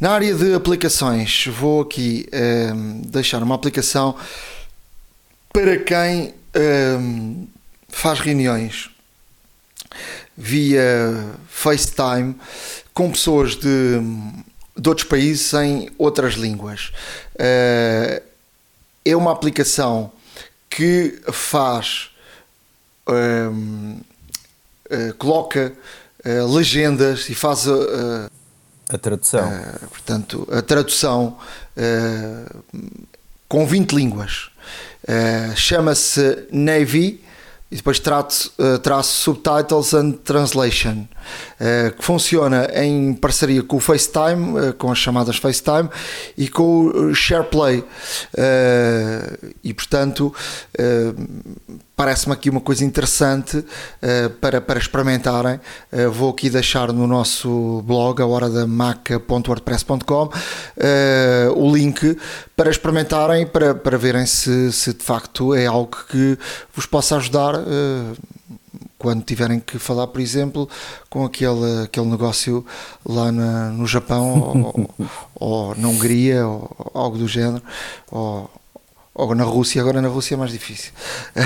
Na 0.00 0.12
área 0.12 0.34
de 0.34 0.54
aplicações, 0.54 1.46
vou 1.46 1.82
aqui 1.82 2.28
ehm, 2.30 3.00
deixar 3.06 3.42
uma 3.42 3.54
aplicação 3.54 4.14
para 5.52 5.76
quem 5.78 6.34
ehm, 6.54 7.46
faz 7.88 8.20
reuniões 8.20 8.90
via 10.36 11.34
FaceTime 11.48 12.36
com 12.94 13.10
pessoas 13.10 13.56
de 13.56 14.00
de 14.78 14.88
outros 14.88 15.08
países 15.08 15.52
em 15.54 15.90
outras 15.98 16.34
línguas. 16.34 16.92
Uh, 17.34 18.22
é 19.04 19.16
uma 19.16 19.32
aplicação 19.32 20.12
que 20.70 21.20
faz, 21.32 22.10
uh, 23.08 23.50
uh, 23.50 25.14
coloca 25.18 25.72
legendas 26.24 27.30
e 27.30 27.34
faz 27.34 27.64
a 28.88 28.98
tradução. 28.98 29.50
portanto, 29.90 30.48
a 30.50 30.62
tradução 30.62 31.36
com 33.48 33.66
20 33.66 33.92
línguas. 33.92 34.50
Chama-se 35.54 36.46
Navy 36.50 37.22
e 37.70 37.76
depois 37.76 37.98
traço, 37.98 38.52
uh, 38.58 38.78
traço 38.78 39.12
Subtitles 39.20 39.92
and 39.92 40.12
Translation, 40.24 41.00
uh, 41.00 41.17
que 41.96 42.04
funciona 42.04 42.68
em 42.74 43.14
parceria 43.14 43.62
com 43.62 43.76
o 43.76 43.80
FaceTime, 43.80 44.58
uh, 44.58 44.72
com 44.74 44.90
as 44.90 44.98
chamadas 44.98 45.36
FaceTime, 45.36 45.88
e 46.36 46.48
com 46.48 46.86
o 46.86 47.14
SharePlay. 47.14 47.84
e 49.62 49.74
portanto, 49.74 50.34
parece-me 51.96 52.32
aqui 52.32 52.48
uma 52.50 52.60
coisa 52.60 52.84
interessante 52.84 53.64
para, 54.40 54.60
para 54.60 54.78
experimentarem. 54.78 55.60
vou 56.12 56.30
aqui 56.30 56.48
deixar 56.48 56.92
no 56.92 57.06
nosso 57.06 57.82
blog, 57.82 58.22
a 58.22 58.26
hora 58.26 58.48
da 58.48 58.66
maca.wordpress.com, 58.66 60.30
o 61.56 61.74
link 61.74 62.16
para 62.56 62.70
experimentarem, 62.70 63.46
para, 63.46 63.74
para 63.74 63.96
verem 63.96 64.26
se, 64.26 64.72
se 64.72 64.92
de 64.92 65.04
facto 65.04 65.54
é 65.54 65.66
algo 65.66 65.96
que 66.10 66.36
vos 66.74 66.86
possa 66.86 67.16
ajudar 67.16 67.54
eh, 67.54 68.14
quando 68.98 69.22
tiverem 69.22 69.60
que 69.60 69.78
falar, 69.78 70.08
por 70.08 70.20
exemplo, 70.20 70.68
com 71.08 71.24
aquele, 71.24 71.84
aquele 71.84 72.06
negócio 72.06 72.66
lá 73.06 73.30
na, 73.30 73.70
no 73.70 73.86
Japão 73.86 74.64
ou, 74.74 75.10
ou, 75.34 75.74
na 75.76 75.88
Hungria 75.88 76.46
ou 76.46 76.90
algo 76.92 77.16
do 77.16 77.28
género, 77.28 77.62
ou, 78.10 78.50
ou 79.14 79.34
na 79.34 79.44
Rússia, 79.44 79.80
agora 79.80 80.02
na 80.02 80.08
Rússia 80.08 80.34
é 80.34 80.36
mais 80.36 80.50
difícil. 80.50 80.92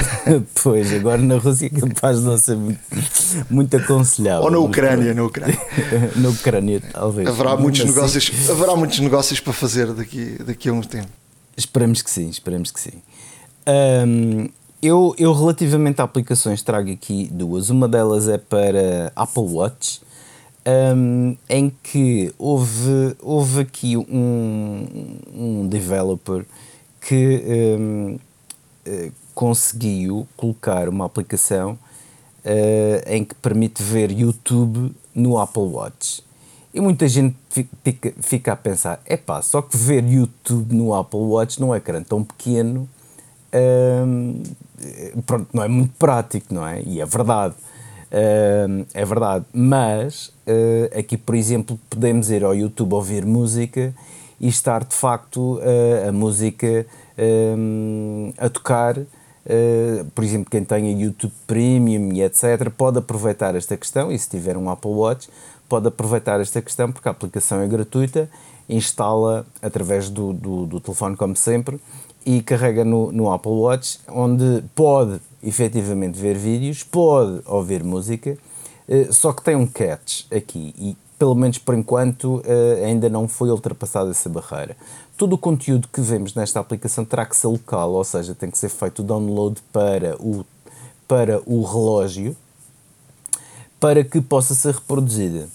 pois, 0.63 0.93
agora 0.95 1.21
na 1.21 1.37
Rússia 1.37 1.67
é 1.67 1.71
capaz 1.71 2.21
de 2.21 2.25
não 2.25 2.39
ser 2.39 2.57
muito, 2.57 2.81
muito 3.51 3.77
aconselhável. 3.77 4.45
Ou 4.45 4.51
na 4.51 4.59
Ucrânia, 4.59 5.13
na 5.13 5.25
Ucrânia. 5.25 5.61
na 6.17 6.29
Ucrânia, 6.31 6.83
talvez. 6.93 7.29
Haverá 7.29 7.57
muitos, 7.57 7.83
assim. 7.83 7.91
negócios, 7.91 8.51
haverá 8.51 8.77
muitos 8.77 8.99
negócios 8.99 9.41
para 9.41 9.53
fazer 9.53 9.93
daqui, 9.93 10.39
daqui 10.45 10.71
a 10.71 10.73
um 10.73 10.81
tempo. 10.81 11.09
Esperamos 11.55 12.01
que 12.01 12.11
sim, 12.11 12.31
esperamos 12.31 12.71
que 12.71 12.81
sim. 12.81 13.03
Um, 13.67 14.49
eu, 14.83 15.15
eu, 15.17 15.33
relativamente 15.33 16.01
a 16.01 16.05
aplicações, 16.05 16.61
trago 16.61 16.91
aqui 16.91 17.29
duas. 17.31 17.71
Uma 17.71 17.87
delas 17.87 18.29
é 18.29 18.37
para 18.37 19.13
Apple 19.15 19.45
Watch, 19.45 20.03
um, 20.67 21.37
em 21.49 21.71
que 21.83 22.35
houve, 22.37 23.17
houve 23.21 23.61
aqui 23.61 23.97
um, 23.97 24.87
um 25.33 25.69
developer 25.69 26.45
que 27.01 27.43
um, 27.79 28.19
eh, 28.85 29.11
conseguiu 29.35 30.27
colocar 30.37 30.89
uma 30.89 31.05
aplicação 31.05 31.79
uh, 32.45 33.09
em 33.09 33.25
que 33.25 33.35
permite 33.37 33.83
ver 33.83 34.11
YouTube 34.11 34.93
no 35.15 35.39
Apple 35.39 35.63
Watch. 35.63 36.23
E 36.75 36.81
muita 36.81 37.07
gente 37.09 37.37
fica, 37.83 38.13
fica 38.21 38.53
a 38.53 38.57
pensar: 38.57 39.01
é 39.07 39.17
pá, 39.17 39.43
só 39.43 39.63
que 39.63 39.77
ver 39.77 40.05
YouTube 40.05 40.75
no 40.75 40.95
Apple 40.95 41.21
Watch 41.21 41.63
é 41.63 41.77
ecrã 41.77 42.03
tão 42.03 42.25
pequeno 42.25 42.89
pronto, 45.27 45.49
não 45.53 45.63
é 45.63 45.69
muito 45.69 45.95
prático, 45.99 46.53
não 46.53 46.67
é? 46.67 46.83
E 46.83 47.01
é 47.01 47.07
verdade. 47.07 47.55
É 48.93 49.05
verdade, 49.07 49.47
mas 49.55 50.27
uh, 50.47 50.99
aqui, 50.99 51.17
por 51.17 51.35
exemplo, 51.35 51.81
podemos 51.89 52.31
ir 52.31 52.45
ao 52.45 52.55
YouTube 52.55 52.93
ouvir 52.93 53.25
música 53.25 53.95
e 54.39 54.49
estar 54.49 54.85
de 54.85 54.95
facto 54.95 55.57
uh, 55.57 56.09
a 56.11 56.13
música 56.13 56.85
a 58.39 58.49
tocar. 58.51 58.97
por 60.15 60.25
exemplo, 60.25 60.51
quem 60.51 60.63
tenha 60.63 60.93
YouTube 60.93 61.33
Premium 61.47 62.13
e 62.13 62.23
etc., 62.23 62.71
pode 62.77 62.99
aproveitar 62.99 63.55
esta 63.55 63.79
questão. 63.79 64.13
E 64.13 64.19
se 64.19 64.29
tiver 64.29 64.59
um 64.59 64.69
Apple 64.69 64.91
Watch, 64.91 65.31
pode 65.73 65.89
aproveitar 65.89 66.39
esta 66.39 66.61
questão 66.61 66.93
porque 66.93 67.09
a 67.09 67.13
aplicação 67.13 67.63
é 67.63 67.67
gratuita, 67.67 68.29
instala 68.69 69.47
através 69.63 70.11
do, 70.11 70.35
do, 70.35 70.67
do 70.67 70.81
telefone, 70.81 71.17
como 71.17 71.35
sempre, 71.35 71.81
e 72.25 72.43
carrega 72.43 72.85
no, 72.85 73.11
no 73.13 73.33
Apple 73.33 73.53
Watch, 73.53 74.01
onde 74.09 74.65
pode 74.75 75.21
efetivamente 75.43 76.19
ver 76.19 76.37
vídeos, 76.37 76.83
pode 76.83 77.41
ouvir 77.47 77.83
música, 77.83 78.37
eh, 78.89 79.09
só 79.11 79.33
que 79.33 79.43
tem 79.43 79.57
um 79.57 79.67
catch 79.67 80.25
aqui 80.33 80.75
e 80.79 80.97
pelo 81.19 81.35
menos 81.35 81.59
por 81.59 81.75
enquanto 81.75 82.43
eh, 82.45 82.85
ainda 82.85 83.09
não 83.09 83.29
foi 83.29 83.51
ultrapassada 83.51 84.11
essa 84.11 84.29
barreira. 84.29 84.77
Todo 85.17 85.35
o 85.35 85.39
conteúdo 85.39 85.89
que 85.93 86.01
vemos 86.01 86.35
nesta 86.35 86.59
aplicação 86.59 87.05
terá 87.05 87.25
que 87.25 87.37
ser 87.37 87.47
local, 87.47 87.93
ou 87.93 88.05
seja, 88.05 88.35
tem 88.35 88.51
que 88.51 88.59
ser 88.59 88.69
feito 88.69 89.01
o 89.01 89.05
download 89.05 89.61
para 89.73 90.17
o, 90.21 90.45
para 91.07 91.41
o 91.47 91.63
relógio 91.63 92.37
para 93.79 94.05
que 94.05 94.21
possa 94.21 94.55
ser 94.55 94.75
reproduzida. 94.75 95.49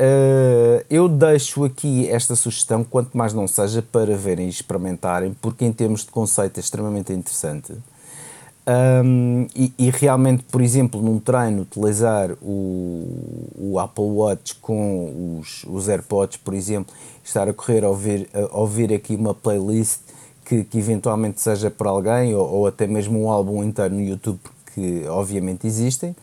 Uh, 0.00 0.82
eu 0.88 1.10
deixo 1.10 1.62
aqui 1.62 2.08
esta 2.08 2.34
sugestão, 2.34 2.82
quanto 2.82 3.14
mais 3.14 3.34
não 3.34 3.46
seja, 3.46 3.82
para 3.82 4.16
verem 4.16 4.46
e 4.46 4.48
experimentarem, 4.48 5.36
porque 5.42 5.62
em 5.62 5.72
termos 5.72 6.06
de 6.06 6.10
conceito 6.10 6.56
é 6.56 6.60
extremamente 6.60 7.12
interessante. 7.12 7.74
Um, 8.66 9.46
e, 9.54 9.74
e, 9.78 9.90
realmente, 9.90 10.44
por 10.44 10.62
exemplo, 10.62 11.02
num 11.02 11.18
treino, 11.18 11.62
utilizar 11.62 12.30
o, 12.40 13.50
o 13.58 13.78
Apple 13.78 14.04
Watch 14.04 14.54
com 14.56 15.38
os, 15.38 15.64
os 15.64 15.86
AirPods, 15.86 16.38
por 16.38 16.54
exemplo, 16.54 16.94
estar 17.22 17.46
a 17.46 17.52
correr 17.52 17.84
a 17.84 17.90
ouvir, 17.90 18.26
a 18.32 18.58
ouvir 18.58 18.94
aqui 18.94 19.14
uma 19.16 19.34
playlist 19.34 20.00
que, 20.46 20.64
que 20.64 20.78
eventualmente 20.78 21.42
seja 21.42 21.70
para 21.70 21.90
alguém, 21.90 22.34
ou, 22.34 22.48
ou 22.48 22.66
até 22.66 22.86
mesmo 22.86 23.22
um 23.22 23.30
álbum 23.30 23.62
inteiro 23.62 23.94
no 23.94 24.00
YouTube, 24.00 24.40
que 24.74 25.04
obviamente 25.08 25.66
existem. 25.66 26.16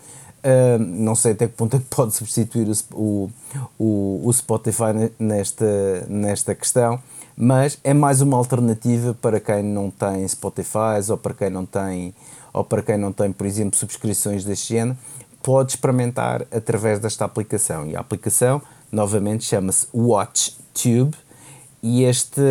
Não 0.80 1.16
sei 1.16 1.34
até 1.34 1.48
que 1.48 1.54
ponto 1.54 1.76
é 1.76 1.80
que 1.80 1.86
pode 1.86 2.14
substituir 2.14 2.68
o, 2.94 3.30
o, 3.78 4.22
o 4.24 4.34
Spotify 4.34 5.12
nesta, 5.20 6.06
nesta 6.08 6.56
questão, 6.56 7.02
mas 7.36 7.78
é 7.84 7.94
mais 7.94 8.22
uma 8.22 8.38
alternativa 8.38 9.14
para 9.14 9.40
quem 9.40 9.62
não 9.62 9.92
tem 9.92 10.28
Spotify 10.28 11.00
ou 11.10 11.18
para 11.18 11.34
quem 11.34 11.50
não 11.50 11.66
tem, 11.66 12.14
ou 12.54 12.64
para 12.64 12.82
quem 12.82 12.98
não 12.98 13.12
tem, 13.12 13.32
por 13.32 13.46
exemplo, 13.46 13.78
subscrições 13.78 14.44
deste 14.44 14.74
género, 14.74 14.98
pode 15.44 15.72
experimentar 15.72 16.46
através 16.52 17.00
desta 17.00 17.26
aplicação. 17.26 17.86
E 17.86 17.96
a 17.96 18.00
aplicação, 18.00 18.62
novamente, 18.92 19.46
chama-se 19.46 19.88
WatchTube 19.94 21.16
e 21.82 22.04
este, 22.04 22.42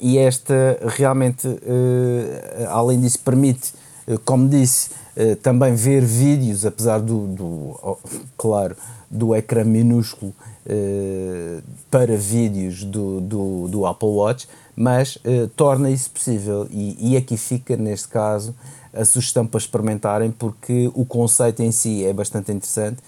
e 0.00 0.18
esta 0.18 0.78
realmente, 0.86 1.46
uh, 1.46 2.68
além 2.68 3.00
disso, 3.00 3.20
permite, 3.20 3.72
uh, 4.08 4.18
como 4.24 4.48
disse, 4.48 4.90
uh, 5.16 5.36
também 5.36 5.74
ver 5.74 6.04
vídeos, 6.04 6.64
apesar 6.64 7.00
do, 7.00 7.26
do 7.26 7.46
oh, 7.82 7.98
claro, 8.36 8.76
do 9.10 9.34
ecrã 9.34 9.64
minúsculo 9.64 10.32
uh, 10.66 11.62
para 11.90 12.16
vídeos 12.16 12.84
do, 12.84 13.20
do, 13.20 13.68
do, 13.68 13.86
Apple 13.86 14.08
Watch, 14.08 14.48
mas 14.74 15.16
uh, 15.16 15.48
torna 15.56 15.90
isso 15.90 16.10
possível 16.10 16.66
e, 16.70 17.12
e 17.12 17.16
aqui 17.16 17.36
fica, 17.36 17.76
neste 17.76 18.08
caso, 18.08 18.54
a 18.92 19.04
sugestão 19.04 19.46
para 19.46 19.58
experimentarem, 19.58 20.30
porque 20.30 20.90
o 20.94 21.04
conceito 21.04 21.62
em 21.62 21.72
si 21.72 22.04
é 22.04 22.12
bastante 22.12 22.52
interessante 22.52 22.98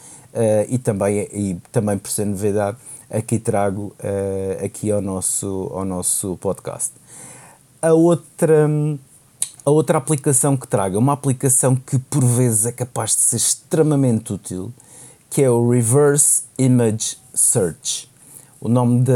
e, 0.69 0.79
também, 0.79 1.29
e 1.31 1.59
também 1.71 1.97
por 1.99 2.11
ser 2.11 2.25
novidade, 2.25 2.79
aqui 3.11 3.39
trago 3.39 3.95
aqui 4.65 4.91
ao 4.91 5.03
nosso, 5.03 5.71
ao 5.75 5.85
nosso 5.85 6.39
podcast. 6.39 6.93
A 7.83 7.93
outra 7.93 8.67
a 9.65 9.71
outra 9.71 9.97
aplicação 9.99 10.57
que 10.57 10.69
traga, 10.69 10.99
uma 10.99 11.15
aplicação 11.15 11.75
que 11.75 11.99
por 11.99 12.23
vezes 12.23 12.67
é 12.67 12.73
capaz 12.73 13.11
de 13.11 13.23
ser 13.23 13.37
extremamente 13.37 14.33
útil, 14.33 14.73
que 15.31 15.43
é 15.43 15.51
o 15.51 15.71
Reverse 15.71 16.43
Image 16.59 17.17
Search. 17.33 18.11
O 18.61 18.69
nome 18.69 19.03
da, 19.03 19.15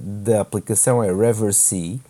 da 0.00 0.40
aplicação 0.40 1.02
é 1.02 1.12
Reversee. 1.12 2.00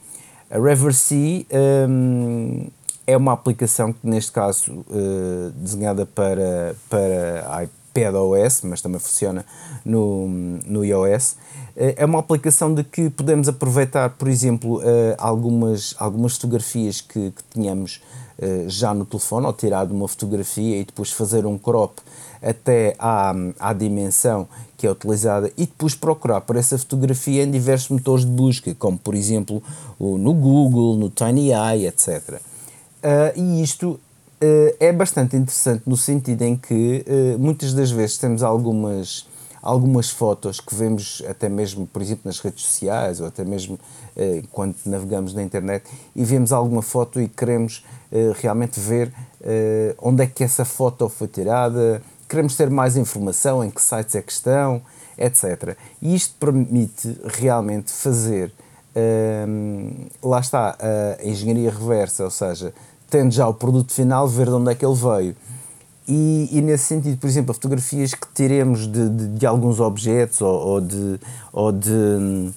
A 0.51 0.59
Reversee 0.59 1.47
um, 1.89 2.69
é 3.07 3.17
uma 3.17 3.33
aplicação 3.33 3.93
que, 3.93 4.07
neste 4.07 4.33
caso, 4.33 4.73
uh, 4.73 5.51
desenhada 5.57 6.07
para, 6.07 6.77
para 6.89 7.47
iPadOS, 7.93 8.63
mas 8.63 8.81
também 8.81 8.99
funciona 8.99 9.45
no, 9.85 10.29
no 10.67 10.85
iOS, 10.85 11.33
uh, 11.33 11.95
é 11.97 12.05
uma 12.05 12.19
aplicação 12.19 12.75
de 12.75 12.83
que 12.83 13.11
podemos 13.11 13.49
aproveitar, 13.49 14.11
por 14.11 14.29
exemplo, 14.29 14.79
uh, 14.79 14.83
algumas, 15.19 15.95
algumas 15.99 16.35
fotografias 16.35 17.01
que, 17.01 17.31
que 17.31 17.43
tínhamos 17.53 18.01
já 18.67 18.93
no 18.93 19.05
telefone, 19.05 19.47
ou 19.47 19.53
tirar 19.53 19.87
uma 19.93 20.09
fotografia 20.09 20.81
e 20.81 20.85
depois 20.85 21.13
fazer 21.13 21.47
um 21.47 21.57
crop 21.57 22.01
até 22.43 22.97
à, 22.99 23.33
à 23.61 23.73
dimensão 23.73 24.49
que 24.77 24.85
é 24.85 24.91
utilizada 24.91 25.53
e 25.57 25.65
depois 25.65 25.95
procurar 25.95 26.41
por 26.41 26.57
essa 26.57 26.77
fotografia 26.77 27.45
em 27.45 27.51
diversos 27.53 27.91
motores 27.91 28.25
de 28.25 28.33
busca, 28.33 28.75
como 28.75 28.99
por 28.99 29.15
exemplo 29.15 29.63
no 30.01 30.35
Google, 30.35 30.97
no 30.97 31.09
TinyEye, 31.09 31.87
etc. 31.87 32.41
E 33.37 33.63
isto 33.63 34.01
é 34.81 34.93
bastante 34.93 35.37
interessante 35.37 35.83
no 35.87 35.97
sentido 35.97 36.43
em 36.43 36.57
que 36.57 37.05
uh, 37.07 37.39
muitas 37.39 37.73
das 37.73 37.91
vezes 37.91 38.19
temos 38.19 38.43
algumas, 38.43 39.27
algumas 39.61 40.11
fotos 40.11 40.61
que 40.61 40.75
vemos 40.75 41.23
até 41.29 41.49
mesmo, 41.49 41.87
por 41.87 42.03
exemplo, 42.03 42.23
nas 42.25 42.41
redes 42.41 42.65
sociais 42.65 43.21
ou 43.21 43.27
até 43.27 43.45
mesmo 43.45 43.79
quando 44.51 44.75
navegamos 44.85 45.33
na 45.33 45.43
internet 45.43 45.87
e 46.15 46.23
vemos 46.23 46.53
alguma 46.53 46.83
foto 46.83 47.19
e 47.19 47.29
queremos 47.29 47.83
realmente 48.35 48.79
ver 48.79 49.11
onde 49.99 50.23
é 50.23 50.27
que 50.27 50.45
essa 50.45 50.67
foto 50.67 51.09
foi 51.09 51.27
tirada, 51.29 52.03
queremos 52.29 52.55
ter 52.55 52.69
mais 52.69 52.99
informação, 52.99 53.65
em 53.65 53.71
que 53.71 53.81
sites 53.81 54.15
é 54.15 54.21
que 54.21 54.31
estão, 54.31 54.83
etc. 55.17 55.79
E 56.03 56.15
isto 56.15 56.35
permite 56.39 57.19
realmente 57.25 57.91
fazer, 57.91 58.53
lá 60.23 60.41
está, 60.41 60.77
a 61.19 61.27
engenharia 61.27 61.71
reversa, 61.71 62.25
ou 62.25 62.31
seja, 62.31 62.75
tendo 63.13 63.31
já 63.31 63.47
o 63.47 63.53
produto 63.53 63.93
final, 63.93 64.27
ver 64.27 64.47
de 64.47 64.55
onde 64.55 64.73
é 64.73 64.75
que 64.75 64.87
ele 64.87 64.95
veio. 64.95 65.37
E, 66.09 66.49
e 66.51 66.63
nesse 66.63 66.85
sentido, 66.85 67.19
por 67.19 67.27
exemplo, 67.27 67.53
fotografias 67.53 68.15
que 68.15 68.27
tiremos 68.35 68.91
de, 68.91 69.09
de, 69.11 69.29
de 69.29 69.47
alguns 69.47 69.81
objetos 69.81 70.41
ou, 70.41 70.51
ou, 70.51 70.81
de, 70.81 71.21
ou, 71.53 71.71
de, 71.71 72.51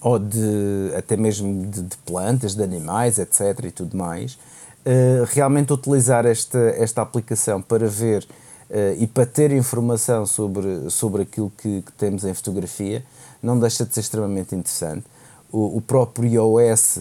ou 0.00 0.18
de 0.18 0.92
até 0.98 1.16
mesmo 1.16 1.66
de, 1.66 1.82
de, 1.82 1.96
plantas, 1.98 2.56
de 2.56 2.64
animais, 2.64 3.20
etc. 3.20 3.64
e 3.64 3.70
tudo 3.70 3.96
mais, 3.96 4.34
uh, 4.34 5.24
realmente 5.28 5.72
utilizar 5.72 6.26
esta, 6.26 6.58
esta 6.58 7.00
aplicação 7.00 7.62
para 7.62 7.86
ver 7.86 8.26
uh, 8.68 9.00
e 9.00 9.06
para 9.06 9.24
ter 9.24 9.52
informação 9.52 10.26
sobre, 10.26 10.90
sobre 10.90 11.22
aquilo 11.22 11.50
que, 11.56 11.80
que, 11.82 11.92
temos 11.92 12.24
em 12.24 12.34
fotografia 12.34 13.04
não 13.40 13.56
deixa 13.56 13.86
de 13.86 13.94
ser 13.94 14.00
extremamente 14.00 14.52
interessante. 14.52 15.04
O, 15.50 15.78
o 15.78 15.80
próprio 15.80 16.28
iOS 16.28 16.98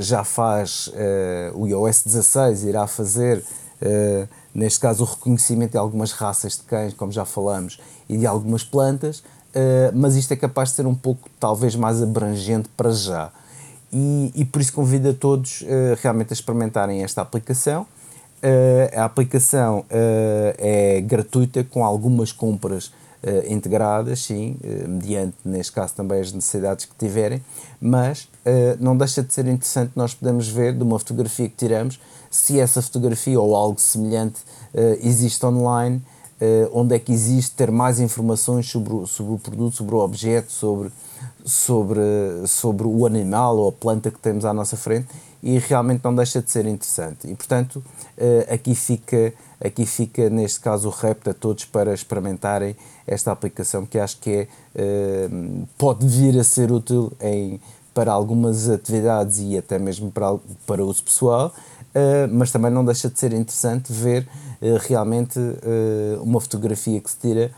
já 0.00 0.24
faz, 0.24 0.88
uh, 0.88 1.58
o 1.58 1.66
iOS 1.66 2.02
16 2.02 2.64
irá 2.64 2.86
fazer, 2.86 3.38
uh, 3.38 4.28
neste 4.52 4.80
caso, 4.80 5.04
o 5.04 5.06
reconhecimento 5.06 5.72
de 5.72 5.78
algumas 5.78 6.12
raças 6.12 6.56
de 6.56 6.64
cães, 6.64 6.92
como 6.94 7.12
já 7.12 7.24
falamos, 7.24 7.78
e 8.08 8.16
de 8.16 8.26
algumas 8.26 8.64
plantas, 8.64 9.22
mas 9.94 10.14
isto 10.14 10.32
é 10.32 10.36
capaz 10.36 10.70
de 10.70 10.76
ser 10.76 10.86
um 10.86 10.94
pouco, 10.94 11.28
talvez, 11.40 11.74
mais 11.74 12.00
abrangente 12.00 12.68
para 12.76 12.90
já. 12.92 13.32
E, 13.92 14.32
e 14.34 14.44
por 14.44 14.60
isso 14.60 14.72
convido 14.72 15.10
a 15.10 15.12
todos 15.12 15.64
realmente 16.00 16.32
a 16.32 16.34
experimentarem 16.34 17.02
esta 17.02 17.20
aplicação. 17.22 17.84
a 18.96 19.04
aplicação 19.04 19.84
é 19.90 21.00
gratuita, 21.00 21.64
com 21.64 21.84
algumas 21.84 22.30
compras 22.30 22.92
uh, 23.22 23.52
integradas, 23.52 24.22
sim, 24.22 24.56
uh, 24.62 24.88
mediante, 24.88 25.36
neste 25.44 25.72
caso, 25.72 25.94
também 25.94 26.20
as 26.20 26.32
necessidades 26.32 26.84
que 26.84 26.94
tiverem, 26.98 27.42
mas 27.80 28.24
uh, 28.46 28.76
não 28.78 28.96
deixa 28.96 29.22
de 29.22 29.32
ser 29.32 29.46
interessante 29.46 29.92
nós 29.94 30.14
podemos 30.14 30.48
ver 30.48 30.74
de 30.74 30.82
uma 30.82 30.98
fotografia 30.98 31.48
que 31.48 31.56
tiramos 31.56 32.00
se 32.30 32.60
essa 32.60 32.80
fotografia 32.80 33.40
ou 33.40 33.56
algo 33.56 33.80
semelhante 33.80 34.40
existe 35.02 35.44
online, 35.44 36.00
onde 36.72 36.94
é 36.94 36.98
que 37.00 37.10
existe, 37.12 37.56
ter 37.56 37.72
mais 37.72 37.98
informações 37.98 38.70
sobre 38.70 38.94
o, 38.94 39.04
sobre 39.04 39.34
o 39.34 39.38
produto, 39.38 39.74
sobre 39.74 39.96
o 39.96 39.98
objeto, 39.98 40.52
sobre, 40.52 40.92
sobre, 41.44 42.00
sobre 42.46 42.86
o 42.86 43.04
animal 43.04 43.56
ou 43.56 43.70
a 43.70 43.72
planta 43.72 44.12
que 44.12 44.18
temos 44.20 44.44
à 44.44 44.54
nossa 44.54 44.76
frente 44.76 45.08
e 45.42 45.58
realmente 45.58 46.02
não 46.04 46.14
deixa 46.14 46.40
de 46.40 46.48
ser 46.52 46.66
interessante. 46.66 47.28
E 47.28 47.34
portanto, 47.34 47.82
aqui 48.48 48.76
fica 48.76 49.34
Aqui 49.62 49.84
fica, 49.84 50.30
neste 50.30 50.58
caso, 50.60 50.88
o 50.88 50.90
repto 50.90 51.30
a 51.30 51.34
todos 51.34 51.66
para 51.66 51.92
experimentarem 51.92 52.74
esta 53.06 53.30
aplicação 53.30 53.84
que 53.84 53.98
acho 53.98 54.18
que 54.18 54.48
é, 54.74 55.28
uh, 55.28 55.68
pode 55.76 56.06
vir 56.08 56.38
a 56.38 56.44
ser 56.44 56.72
útil 56.72 57.12
em, 57.20 57.60
para 57.92 58.10
algumas 58.10 58.70
atividades 58.70 59.38
e 59.38 59.58
até 59.58 59.78
mesmo 59.78 60.10
para, 60.10 60.38
para 60.66 60.82
uso 60.82 61.02
pessoal, 61.04 61.52
uh, 61.94 62.32
mas 62.32 62.50
também 62.50 62.70
não 62.70 62.82
deixa 62.82 63.10
de 63.10 63.18
ser 63.18 63.34
interessante 63.34 63.92
ver 63.92 64.26
uh, 64.62 64.78
realmente 64.88 65.38
uma 66.22 66.40
fotografia 66.40 66.98
que 66.98 67.10
se 67.10 67.18
tira 67.18 67.50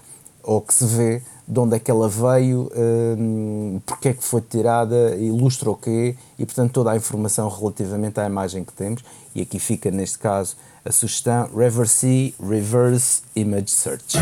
ou 0.42 0.60
que 0.60 0.74
se 0.74 0.84
vê 0.84 1.22
de 1.46 1.60
onde 1.60 1.76
é 1.76 1.78
que 1.78 1.90
ela 1.90 2.08
veio, 2.08 2.70
um, 3.18 3.80
porque 3.84 4.08
é 4.08 4.14
que 4.14 4.24
foi 4.24 4.40
tirada, 4.40 5.14
ilustra 5.16 5.70
o 5.70 5.76
quê 5.76 6.16
e, 6.38 6.44
portanto, 6.44 6.72
toda 6.72 6.90
a 6.90 6.96
informação 6.96 7.48
relativamente 7.48 8.18
à 8.18 8.26
imagem 8.26 8.64
que 8.64 8.72
temos. 8.72 9.04
E 9.34 9.42
aqui 9.42 9.58
fica, 9.58 9.90
neste 9.90 10.18
caso, 10.18 10.56
a 10.84 10.90
sugestão 10.90 11.48
Reverse 11.56 12.34
Reverse 12.40 13.22
Image 13.36 13.70
Search. 13.70 14.18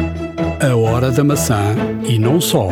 A 0.61 0.77
hora 0.77 1.11
da 1.11 1.25
maçã 1.25 1.75
e 2.07 2.19
não 2.19 2.41
só. 2.41 2.69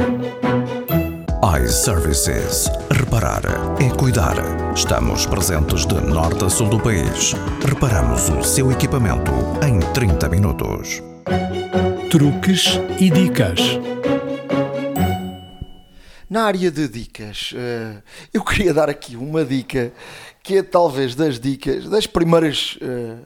iServices. 1.62 2.68
Reparar 2.91 3.43
é 3.80 3.89
cuidar. 3.97 4.36
Estamos 4.74 5.24
presentes 5.24 5.86
de 5.86 5.95
norte 5.95 6.45
a 6.45 6.51
sul 6.51 6.68
do 6.68 6.78
país. 6.78 7.32
Reparamos 7.66 8.28
o 8.28 8.43
seu 8.43 8.70
equipamento 8.70 9.32
em 9.66 9.80
30 9.95 10.28
minutos. 10.28 11.03
Truques 12.11 12.78
e 13.01 13.09
dicas. 13.09 13.59
Na 16.28 16.43
área 16.43 16.70
de 16.70 16.86
dicas, 16.89 17.55
eh, 17.57 18.03
eu 18.34 18.45
queria 18.45 18.74
dar 18.74 18.91
aqui 18.91 19.16
uma 19.16 19.47
dica 19.47 19.91
que 20.43 20.59
é 20.59 20.62
talvez 20.62 21.14
das 21.14 21.41
dicas, 21.41 21.89
das 21.89 22.07
primeiras 22.07 22.76
eh, 22.82 23.16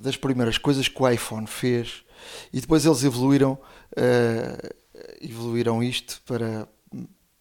das 0.00 0.16
primeiras 0.16 0.58
coisas 0.58 0.88
que 0.88 1.02
o 1.02 1.08
iPhone 1.08 1.46
fez 1.46 2.04
e 2.52 2.60
depois 2.60 2.84
eles 2.84 3.04
evoluíram 3.04 3.52
uh, 3.52 4.74
evoluíram 5.20 5.82
isto 5.82 6.20
para, 6.26 6.68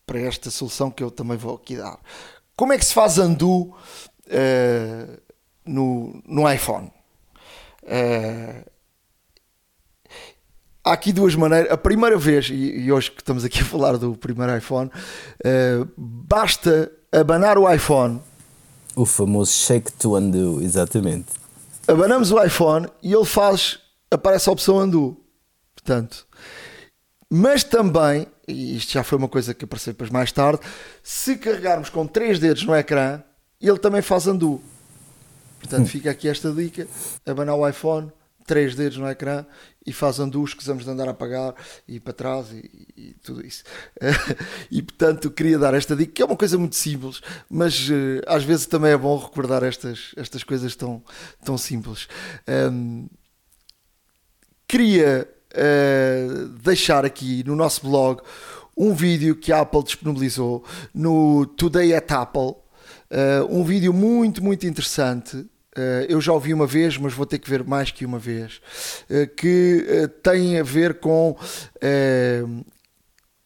para 0.05 0.19
esta 0.19 0.49
solução 0.49 0.91
que 0.91 1.03
eu 1.03 1.11
também 1.11 1.37
vou 1.37 1.55
aqui 1.55 1.75
dar. 1.75 1.99
Como 2.55 2.73
é 2.73 2.77
que 2.77 2.85
se 2.85 2.93
faz 2.93 3.17
undo 3.17 3.61
uh, 3.61 5.21
no, 5.65 6.21
no 6.25 6.51
iPhone? 6.51 6.91
Uh, 7.83 8.69
há 10.83 10.93
aqui 10.93 11.11
duas 11.11 11.35
maneiras. 11.35 11.71
A 11.71 11.77
primeira 11.77 12.17
vez, 12.17 12.49
e, 12.51 12.91
hoje 12.91 13.11
que 13.11 13.21
estamos 13.21 13.43
aqui 13.43 13.61
a 13.61 13.65
falar 13.65 13.97
do 13.97 14.15
primeiro 14.15 14.55
iPhone, 14.57 14.89
basta 15.95 16.91
abanar 17.11 17.57
o 17.57 17.71
iPhone. 17.71 18.21
O 18.95 19.05
famoso 19.05 19.51
shake 19.51 19.91
to 19.91 20.17
undo, 20.17 20.61
exatamente 20.63 21.46
abanamos 21.87 22.31
o 22.31 22.43
iPhone 22.43 22.87
e 23.01 23.13
ele 23.13 23.25
faz, 23.25 23.79
aparece 24.11 24.49
a 24.49 24.51
opção 24.51 24.77
undo. 24.77 25.17
Portanto, 25.73 26.27
mas 27.29 27.63
também, 27.63 28.27
e 28.47 28.77
isto 28.77 28.93
já 28.93 29.03
foi 29.03 29.17
uma 29.17 29.27
coisa 29.27 29.53
que 29.53 29.65
apareceu 29.65 29.93
depois 29.93 30.09
mais 30.09 30.31
tarde, 30.31 30.61
se 31.03 31.37
carregarmos 31.37 31.89
com 31.89 32.05
três 32.05 32.39
dedos 32.39 32.63
no 32.63 32.75
ecrã, 32.75 33.21
ele 33.61 33.77
também 33.77 34.01
faz 34.01 34.27
undo. 34.27 34.61
Portanto, 35.59 35.83
hum. 35.83 35.87
fica 35.87 36.11
aqui 36.11 36.27
esta 36.27 36.51
dica: 36.51 36.87
abanar 37.25 37.55
o 37.55 37.67
iPhone, 37.67 38.11
três 38.47 38.73
dedos 38.73 38.97
no 38.97 39.07
ecrã 39.07 39.45
e 39.85 39.93
faz 39.93 40.19
andus 40.19 40.53
que 40.53 40.63
vamos 40.65 40.85
de 40.85 40.89
andar 40.89 41.07
a 41.07 41.11
apagar 41.11 41.53
e 41.87 41.99
para 41.99 42.13
trás 42.13 42.51
e, 42.51 42.87
e 42.97 43.15
tudo 43.21 43.45
isso. 43.45 43.63
e 44.71 44.81
portanto 44.81 45.29
queria 45.29 45.59
dar 45.59 45.73
esta 45.73 45.95
dica, 45.95 46.11
que 46.13 46.21
é 46.21 46.25
uma 46.25 46.35
coisa 46.35 46.57
muito 46.57 46.75
simples, 46.75 47.21
mas 47.49 47.87
uh, 47.89 48.21
às 48.25 48.43
vezes 48.43 48.65
também 48.65 48.91
é 48.91 48.97
bom 48.97 49.17
recordar 49.17 49.63
estas, 49.63 50.13
estas 50.15 50.43
coisas 50.43 50.75
tão, 50.75 51.03
tão 51.43 51.57
simples. 51.57 52.07
Um, 52.47 53.07
queria 54.67 55.29
uh, 55.53 56.47
deixar 56.63 57.05
aqui 57.05 57.43
no 57.43 57.55
nosso 57.55 57.81
blog 57.81 58.21
um 58.77 58.93
vídeo 58.93 59.35
que 59.35 59.51
a 59.51 59.61
Apple 59.61 59.83
disponibilizou 59.83 60.63
no 60.93 61.45
Today 61.45 61.93
at 61.93 62.11
Apple. 62.11 62.55
Uh, 63.09 63.45
um 63.49 63.63
vídeo 63.63 63.91
muito, 63.93 64.43
muito 64.43 64.65
interessante. 64.67 65.45
Uh, 65.77 66.05
eu 66.09 66.19
já 66.19 66.33
ouvi 66.33 66.53
uma 66.53 66.65
vez, 66.65 66.97
mas 66.97 67.13
vou 67.13 67.25
ter 67.25 67.37
que 67.37 67.49
ver 67.49 67.63
mais 67.63 67.91
que 67.91 68.05
uma 68.05 68.19
vez. 68.19 68.59
Uh, 69.09 69.27
que 69.35 70.09
tem 70.23 70.59
a 70.59 70.63
ver 70.63 70.95
com 70.95 71.37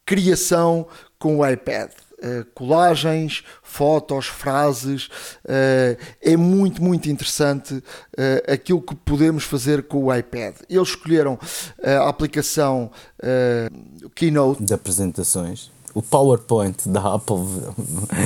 criação 0.06 0.88
com 1.18 1.38
o 1.38 1.48
iPad. 1.48 1.90
Uh, 2.22 2.46
colagens, 2.54 3.44
fotos, 3.64 4.28
frases. 4.28 5.08
Uh, 5.46 5.98
é 6.22 6.36
muito, 6.36 6.84
muito 6.84 7.10
interessante 7.10 7.76
uh, 7.76 8.52
aquilo 8.52 8.82
que 8.82 8.94
podemos 8.94 9.46
fazer 9.46 9.84
com 9.84 10.04
o 10.06 10.14
iPad. 10.14 10.56
Eles 10.70 10.90
escolheram 10.90 11.40
a 11.82 12.10
aplicação 12.10 12.92
Keynote. 14.14 14.64
De 14.64 14.74
apresentações. 14.74 15.72
O 15.96 16.02
PowerPoint 16.02 16.88
da 16.88 17.16
Apple, 17.16 17.38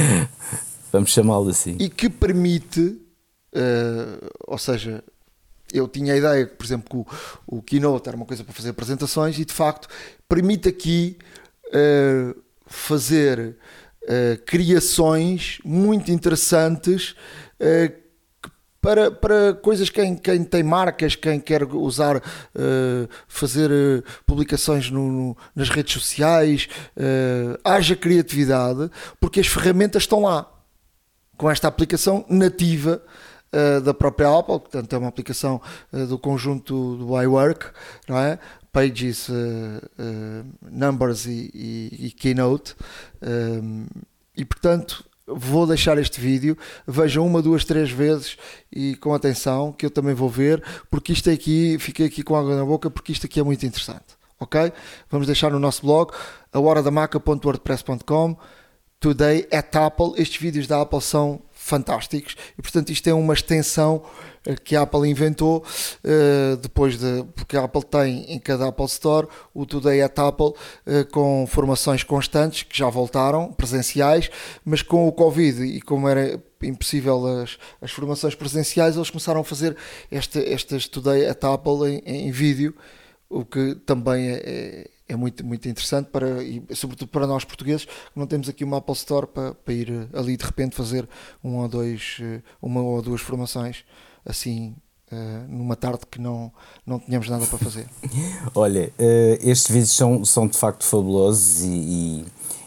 vamos 0.91 1.11
chamá-lo 1.11 1.49
assim. 1.49 1.77
E 1.79 1.89
que 1.89 2.09
permite, 2.09 2.99
ou 4.47 4.57
seja, 4.57 5.03
eu 5.73 5.87
tinha 5.87 6.13
a 6.13 6.17
ideia, 6.17 6.47
por 6.47 6.65
exemplo, 6.65 7.05
que 7.05 7.11
o, 7.47 7.57
o 7.57 7.61
Keynote 7.61 8.07
era 8.07 8.17
uma 8.17 8.25
coisa 8.25 8.43
para 8.43 8.53
fazer 8.53 8.69
apresentações 8.69 9.39
e 9.39 9.45
de 9.45 9.53
facto 9.53 9.87
permite 10.27 10.69
aqui 10.69 11.17
fazer 12.65 13.57
uh, 14.03 14.41
criações 14.45 15.59
muito 15.63 16.11
interessantes 16.11 17.15
uh, 17.59 18.05
para, 18.81 19.09
para 19.09 19.53
coisas 19.55 19.89
quem, 19.89 20.15
quem 20.15 20.43
tem 20.43 20.61
marcas, 20.61 21.15
quem 21.15 21.39
quer 21.39 21.63
usar, 21.63 22.17
uh, 22.17 23.09
fazer 23.27 23.71
publicações 24.27 24.91
no, 24.91 25.11
no, 25.11 25.37
nas 25.55 25.69
redes 25.69 25.91
sociais, 25.91 26.67
haja 27.63 27.95
criatividade, 27.95 28.91
porque 29.19 29.39
as 29.39 29.47
ferramentas 29.47 30.03
estão 30.03 30.21
lá. 30.21 30.51
Com 31.35 31.49
esta 31.49 31.67
aplicação 31.67 32.25
nativa 32.29 33.01
da 33.83 33.93
própria 33.93 34.29
Apple, 34.37 34.59
portanto 34.59 34.93
é 34.93 34.97
uma 34.97 35.07
aplicação 35.07 35.61
uh, 35.93 36.05
do 36.05 36.19
conjunto 36.19 36.97
do 36.97 37.21
iWork, 37.21 37.67
não 38.07 38.17
é? 38.17 38.39
Pages, 38.71 39.29
uh, 39.29 39.33
Numbers 40.61 41.25
e, 41.25 41.51
e, 41.53 42.07
e 42.07 42.11
Keynote. 42.11 42.75
Um, 43.21 43.85
e 44.35 44.43
portanto, 44.43 45.05
vou 45.25 45.65
deixar 45.65 45.97
este 45.97 46.19
vídeo, 46.19 46.57
vejam 46.85 47.25
uma, 47.25 47.41
duas, 47.41 47.65
três 47.65 47.89
vezes 47.89 48.37
e 48.71 48.95
com 48.97 49.13
atenção, 49.13 49.71
que 49.71 49.85
eu 49.85 49.89
também 49.89 50.13
vou 50.13 50.29
ver, 50.29 50.63
porque 50.89 51.13
isto 51.13 51.29
aqui, 51.29 51.77
fiquei 51.79 52.05
aqui 52.05 52.21
com 52.21 52.35
água 52.35 52.55
na 52.55 52.65
boca, 52.65 52.89
porque 52.89 53.11
isto 53.11 53.25
aqui 53.25 53.39
é 53.39 53.43
muito 53.43 53.65
interessante. 53.65 54.15
Ok? 54.39 54.71
Vamos 55.09 55.27
deixar 55.27 55.49
no 55.49 55.59
nosso 55.59 55.81
blog, 55.81 56.11
a 56.51 56.59
horadamaca.wordpress.com. 56.59 58.37
Today 58.99 59.47
at 59.51 59.75
Apple. 59.75 60.13
Estes 60.17 60.41
vídeos 60.41 60.67
da 60.67 60.81
Apple 60.81 61.01
são 61.01 61.41
fantásticos. 61.65 62.37
E 62.55 62.61
portanto 62.61 62.91
isto 62.91 63.07
é 63.09 63.13
uma 63.13 63.33
extensão 63.33 64.03
eh, 64.45 64.55
que 64.55 64.75
a 64.75 64.83
Apple 64.83 65.09
inventou 65.09 65.65
uh, 66.03 66.57
depois 66.57 66.95
de 66.99 67.23
porque 67.35 67.57
a 67.57 67.63
Apple 67.63 67.83
tem 67.83 68.31
em 68.31 68.37
cada 68.37 68.67
Apple 68.67 68.85
Store 68.85 69.27
o 69.51 69.65
Today 69.65 70.03
at 70.03 70.19
Apple 70.19 70.49
uh, 70.53 71.05
com 71.11 71.47
formações 71.47 72.03
constantes 72.03 72.61
que 72.61 72.77
já 72.77 72.87
voltaram 72.87 73.51
presenciais 73.51 74.29
mas 74.63 74.83
com 74.83 75.07
o 75.07 75.11
Covid 75.11 75.63
e 75.63 75.81
como 75.81 76.07
era 76.07 76.39
impossível 76.61 77.25
as, 77.41 77.57
as 77.81 77.91
formações 77.91 78.35
presenciais 78.35 78.95
eles 78.95 79.09
começaram 79.09 79.41
a 79.41 79.43
fazer 79.43 79.75
esta, 80.11 80.39
estas 80.39 80.87
Today 80.87 81.25
at 81.25 81.43
Apple 81.43 81.89
em, 81.89 82.27
em 82.27 82.31
vídeo 82.31 82.75
o 83.27 83.43
que 83.43 83.73
também 83.87 84.29
é, 84.29 84.87
é 85.07 85.15
muito, 85.15 85.45
muito 85.45 85.67
interessante 85.69 86.09
para, 86.09 86.43
e 86.43 86.63
sobretudo 86.73 87.09
para 87.09 87.27
nós 87.27 87.43
portugueses, 87.43 87.85
que 87.85 87.91
não 88.15 88.25
temos 88.25 88.49
aqui 88.49 88.63
uma 88.63 88.77
Apple 88.77 88.95
Store 88.95 89.27
para, 89.27 89.53
para 89.53 89.73
ir 89.73 89.91
eh, 89.91 90.07
ali 90.17 90.35
de 90.35 90.43
repente 90.43 90.75
fazer 90.75 91.07
um 91.43 91.57
ou 91.57 91.67
dois, 91.67 92.17
eh, 92.21 92.41
uma 92.61 92.81
ou 92.81 93.01
duas 93.01 93.21
formações 93.21 93.83
assim 94.25 94.75
Uh, 95.11 95.45
numa 95.47 95.75
tarde 95.75 95.99
que 96.09 96.19
não, 96.19 96.51
não 96.83 96.99
tínhamos 96.99 97.29
nada 97.29 97.45
para 97.45 97.59
fazer. 97.59 97.87
Olha, 98.55 98.91
estes 99.39 99.69
vídeos 99.69 99.95
são, 99.95 100.25
são 100.25 100.47
de 100.47 100.57
facto 100.57 100.83
fabulosos 100.83 101.61
e, 101.61 102.25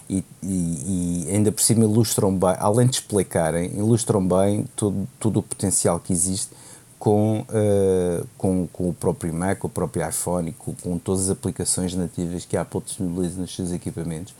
e, 0.09 0.25
e, 0.41 1.27
e, 1.27 1.27
ainda 1.31 1.51
por 1.51 1.61
cima 1.61 1.83
ilustram 1.83 2.33
bem, 2.33 2.55
além 2.61 2.87
de 2.87 2.95
explicarem, 2.95 3.77
ilustram 3.77 4.27
bem 4.27 4.65
todo, 4.77 5.09
todo 5.19 5.41
o 5.41 5.43
potencial 5.43 5.99
que 5.99 6.13
existe 6.13 6.53
com, 6.99 7.41
uh, 7.41 8.27
com, 8.37 8.67
com 8.73 8.89
o 8.89 8.95
próprio 8.95 9.33
Mac, 9.33 9.65
o 9.65 9.69
próprio 9.69 10.09
iPhone, 10.09 10.53
com, 10.53 10.75
com 10.75 10.99
todas 10.99 11.25
as 11.25 11.31
aplicações 11.31 11.95
nativas 11.95 12.45
que 12.45 12.57
a 12.57 12.63
Apple 12.63 12.81
disponibiliza 12.85 13.41
nos 13.41 13.55
seus 13.55 13.73
equipamentos. 13.73 14.35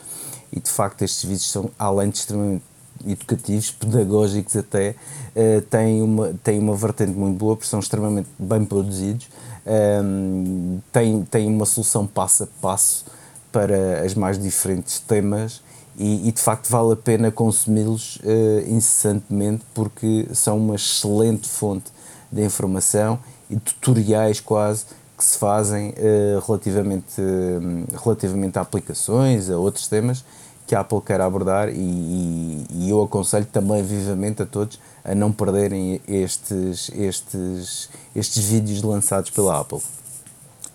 E 0.53 0.59
de 0.59 0.69
facto, 0.69 1.03
estes 1.03 1.23
vídeos 1.23 1.51
são, 1.51 1.71
além 1.79 2.11
de 2.11 2.19
extremamente 2.19 2.65
educativos, 3.07 3.71
pedagógicos 3.71 4.57
até, 4.57 4.91
uh, 5.37 5.61
têm, 5.63 6.03
uma, 6.03 6.35
têm 6.43 6.59
uma 6.59 6.75
vertente 6.75 7.13
muito 7.13 7.39
boa, 7.39 7.57
porque 7.57 7.69
são 7.69 7.79
extremamente 7.79 8.29
bem 8.39 8.65
produzidos, 8.65 9.29
um, 9.65 9.71
ehm, 9.71 10.81
têm, 10.91 11.25
têm 11.25 11.47
uma 11.47 11.67
solução 11.67 12.07
passo 12.07 12.45
a 12.45 12.47
passo 12.61 13.05
para 13.53 14.03
as 14.05 14.15
mais 14.15 14.39
diferentes 14.39 14.99
temas 14.99 15.63
e, 15.99 16.29
e 16.29 16.33
de 16.33 16.41
facto 16.41 16.69
vale 16.69 16.93
a 16.93 16.97
pena 16.97 17.31
consumi-los 17.31 18.17
uh, 18.17 18.69
incessantemente 18.69 19.65
porque 19.75 20.27
são 20.33 20.57
uma 20.57 20.77
excelente 20.77 21.49
fonte 21.49 21.91
de 22.31 22.45
informação 22.45 23.19
e 23.51 23.57
tutoriais 23.57 24.41
quase 24.41 24.85
que 25.17 25.25
se 25.25 25.37
fazem 25.37 25.91
uh, 25.91 26.47
relativamente, 26.47 27.21
uh, 27.21 27.99
relativamente 28.05 28.59
a 28.59 28.63
aplicações, 28.63 29.51
a 29.51 29.59
outros 29.59 29.89
temas 29.89 30.25
que 30.69 30.75
a 30.75 30.81
Apple 30.81 31.01
quer 31.01 31.21
abordar 31.21 31.71
e, 31.71 31.73
e, 31.73 32.67
e, 32.71 32.91
eu 32.91 33.03
aconselho 33.03 33.47
também 33.47 33.83
vivamente 33.83 34.43
a 34.43 34.47
todos 34.47 34.79
a 35.03 35.15
não 35.15 35.33
perderem 35.33 35.99
estes, 36.07 36.91
estes, 36.95 37.89
estes 38.15 38.45
vídeos 38.45 38.83
lançados 38.83 39.31
pela 39.31 39.59
Apple. 39.59 39.81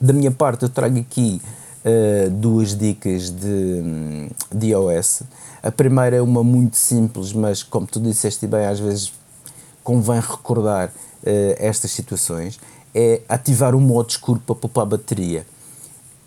Da 0.02 0.12
minha 0.12 0.32
parte 0.32 0.64
eu 0.64 0.70
trago 0.70 1.00
aqui 1.00 1.40
uh, 1.86 2.30
duas 2.32 2.76
dicas 2.76 3.30
de, 3.30 4.30
de 4.52 4.68
iOS. 4.72 5.22
A 5.62 5.72
primeira 5.72 6.16
é 6.16 6.22
uma 6.22 6.44
muito 6.44 6.76
simples, 6.76 7.32
mas 7.32 7.62
como 7.62 7.86
tu 7.86 8.00
disseste 8.00 8.48
bem, 8.48 8.66
às 8.66 8.80
vezes 8.80 9.14
convém 9.84 10.20
recordar 10.20 10.92
estas 11.58 11.92
situações 11.92 12.60
é 12.94 13.22
ativar 13.28 13.76
o 13.76 13.82
modo 13.82 14.10
escuro 14.10 14.40
para 14.46 14.56
poupar 14.56 14.86
bateria. 14.86 15.46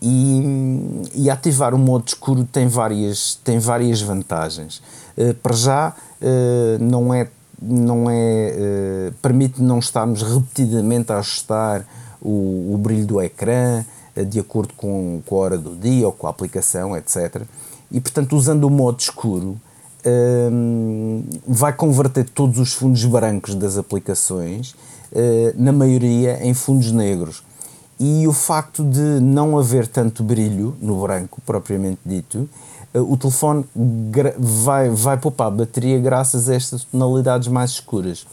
E, 0.01 1.01
e, 1.15 1.29
ativar 1.29 1.73
o 1.73 1.77
modo 1.77 2.07
escuro 2.07 2.43
tem 2.43 2.67
várias, 2.67 3.39
tem 3.43 3.57
várias 3.57 3.99
vantagens. 4.01 4.81
Uh, 5.17 5.33
para 5.35 5.55
já, 5.55 5.95
uh, 6.21 6.83
não 6.83 7.11
é, 7.11 7.27
não 7.59 8.09
é, 8.09 9.09
uh, 9.09 9.13
permite 9.21 9.61
não 9.61 9.79
estarmos 9.79 10.21
repetidamente 10.21 11.11
a 11.11 11.17
ajustar 11.17 11.83
o, 12.21 12.73
o 12.73 12.77
brilho 12.77 13.07
do 13.07 13.21
ecrã 13.21 13.83
de 14.29 14.39
acordo 14.39 14.73
com, 14.75 15.21
com 15.25 15.35
a 15.35 15.39
hora 15.39 15.57
do 15.59 15.75
dia 15.75 16.07
ou 16.07 16.11
com 16.11 16.25
a 16.25 16.31
aplicação, 16.31 16.97
etc. 16.97 17.43
E 17.91 18.01
portanto, 18.01 18.35
usando 18.35 18.63
o 18.63 18.69
modo 18.69 18.99
escuro, 18.99 19.59
um, 20.05 21.23
vai 21.47 21.73
converter 21.73 22.29
todos 22.29 22.59
os 22.59 22.73
fundos 22.73 23.03
brancos 23.05 23.55
das 23.55 23.77
aplicações, 23.77 24.71
uh, 25.11 25.53
na 25.55 25.71
maioria, 25.71 26.39
em 26.45 26.53
fundos 26.53 26.91
negros. 26.91 27.43
E 27.99 28.27
o 28.27 28.33
facto 28.33 28.83
de 28.83 29.19
não 29.19 29.57
haver 29.57 29.87
tanto 29.87 30.23
brilho 30.23 30.75
no 30.79 31.01
branco, 31.01 31.41
propriamente 31.45 31.99
dito, 32.05 32.49
uh, 32.93 33.11
o 33.11 33.17
telefone 33.17 33.65
vai, 34.37 34.89
vai 34.89 35.17
poupar 35.17 35.51
bateria 35.51 35.99
graças 35.99 36.49
a 36.49 36.55
estas 36.55 36.83
tonalidades 36.83 37.47
mais 37.47 37.71
escuras. 37.71 38.25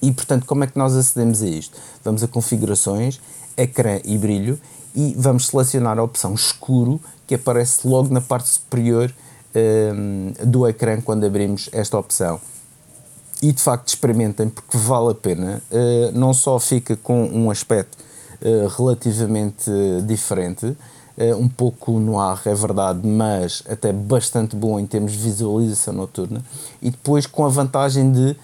E 0.00 0.10
portanto, 0.10 0.46
como 0.46 0.64
é 0.64 0.66
que 0.66 0.76
nós 0.76 0.96
acedemos 0.96 1.42
a 1.42 1.46
isto? 1.46 1.78
Vamos 2.04 2.24
a 2.24 2.28
configurações, 2.28 3.20
ecrã 3.56 4.00
e 4.04 4.18
brilho 4.18 4.58
e 4.94 5.14
vamos 5.16 5.46
selecionar 5.46 5.98
a 5.98 6.02
opção 6.02 6.34
escuro 6.34 7.00
que 7.26 7.36
aparece 7.36 7.86
logo 7.86 8.12
na 8.12 8.20
parte 8.20 8.48
superior 8.48 9.14
um, 9.54 10.32
do 10.44 10.66
ecrã 10.66 11.00
quando 11.00 11.24
abrimos 11.24 11.68
esta 11.72 11.98
opção. 11.98 12.40
E 13.42 13.52
de 13.52 13.60
facto 13.60 13.88
experimentem 13.88 14.48
porque 14.48 14.78
vale 14.78 15.10
a 15.10 15.14
pena. 15.14 15.62
Uh, 15.70 16.16
não 16.16 16.32
só 16.32 16.58
fica 16.60 16.96
com 16.96 17.24
um 17.24 17.50
aspecto 17.50 17.98
uh, 18.40 18.68
relativamente 18.68 19.70
diferente, 20.06 20.66
uh, 20.66 21.36
um 21.36 21.48
pouco 21.48 21.98
no 21.98 22.20
ar, 22.20 22.40
é 22.44 22.54
verdade, 22.54 23.06
mas 23.06 23.64
até 23.68 23.92
bastante 23.92 24.54
bom 24.54 24.78
em 24.78 24.86
termos 24.86 25.12
de 25.12 25.18
visualização 25.18 25.92
noturna. 25.92 26.42
E 26.80 26.90
depois 26.90 27.26
com 27.26 27.44
a 27.44 27.48
vantagem 27.48 28.12
de 28.12 28.36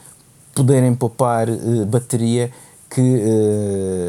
poderem 0.52 0.92
poupar 0.92 1.46
bateria 1.86 2.50
que, 2.90 3.22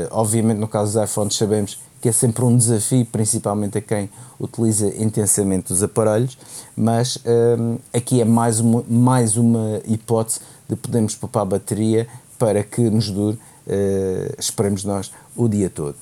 obviamente, 0.10 0.58
no 0.58 0.68
caso 0.68 0.94
dos 0.94 1.04
iPhones, 1.12 1.36
sabemos 1.36 1.80
que 2.02 2.10
é 2.10 2.12
sempre 2.12 2.44
um 2.44 2.56
desafio, 2.56 3.06
principalmente 3.06 3.78
a 3.78 3.82
quem 3.82 4.10
utiliza 4.40 4.88
intensamente 5.02 5.74
os 5.74 5.84
aparelhos, 5.84 6.38
mas 6.76 7.18
um, 7.60 7.78
aqui 7.94 8.22
é 8.22 8.26
mais 8.26 8.60
uma, 8.60 8.84
mais 8.88 9.38
uma 9.38 9.82
hipótese 9.86 10.40
de 10.68 10.76
podermos 10.76 11.16
poupar 11.16 11.46
bateria 11.46 12.08
para 12.38 12.64
que 12.64 12.82
nos 12.82 13.10
dure, 13.10 13.38
uh, 13.68 14.36
esperemos 14.38 14.84
nós, 14.86 15.12
o 15.36 15.48
dia 15.48 15.70
todo. 15.70 15.96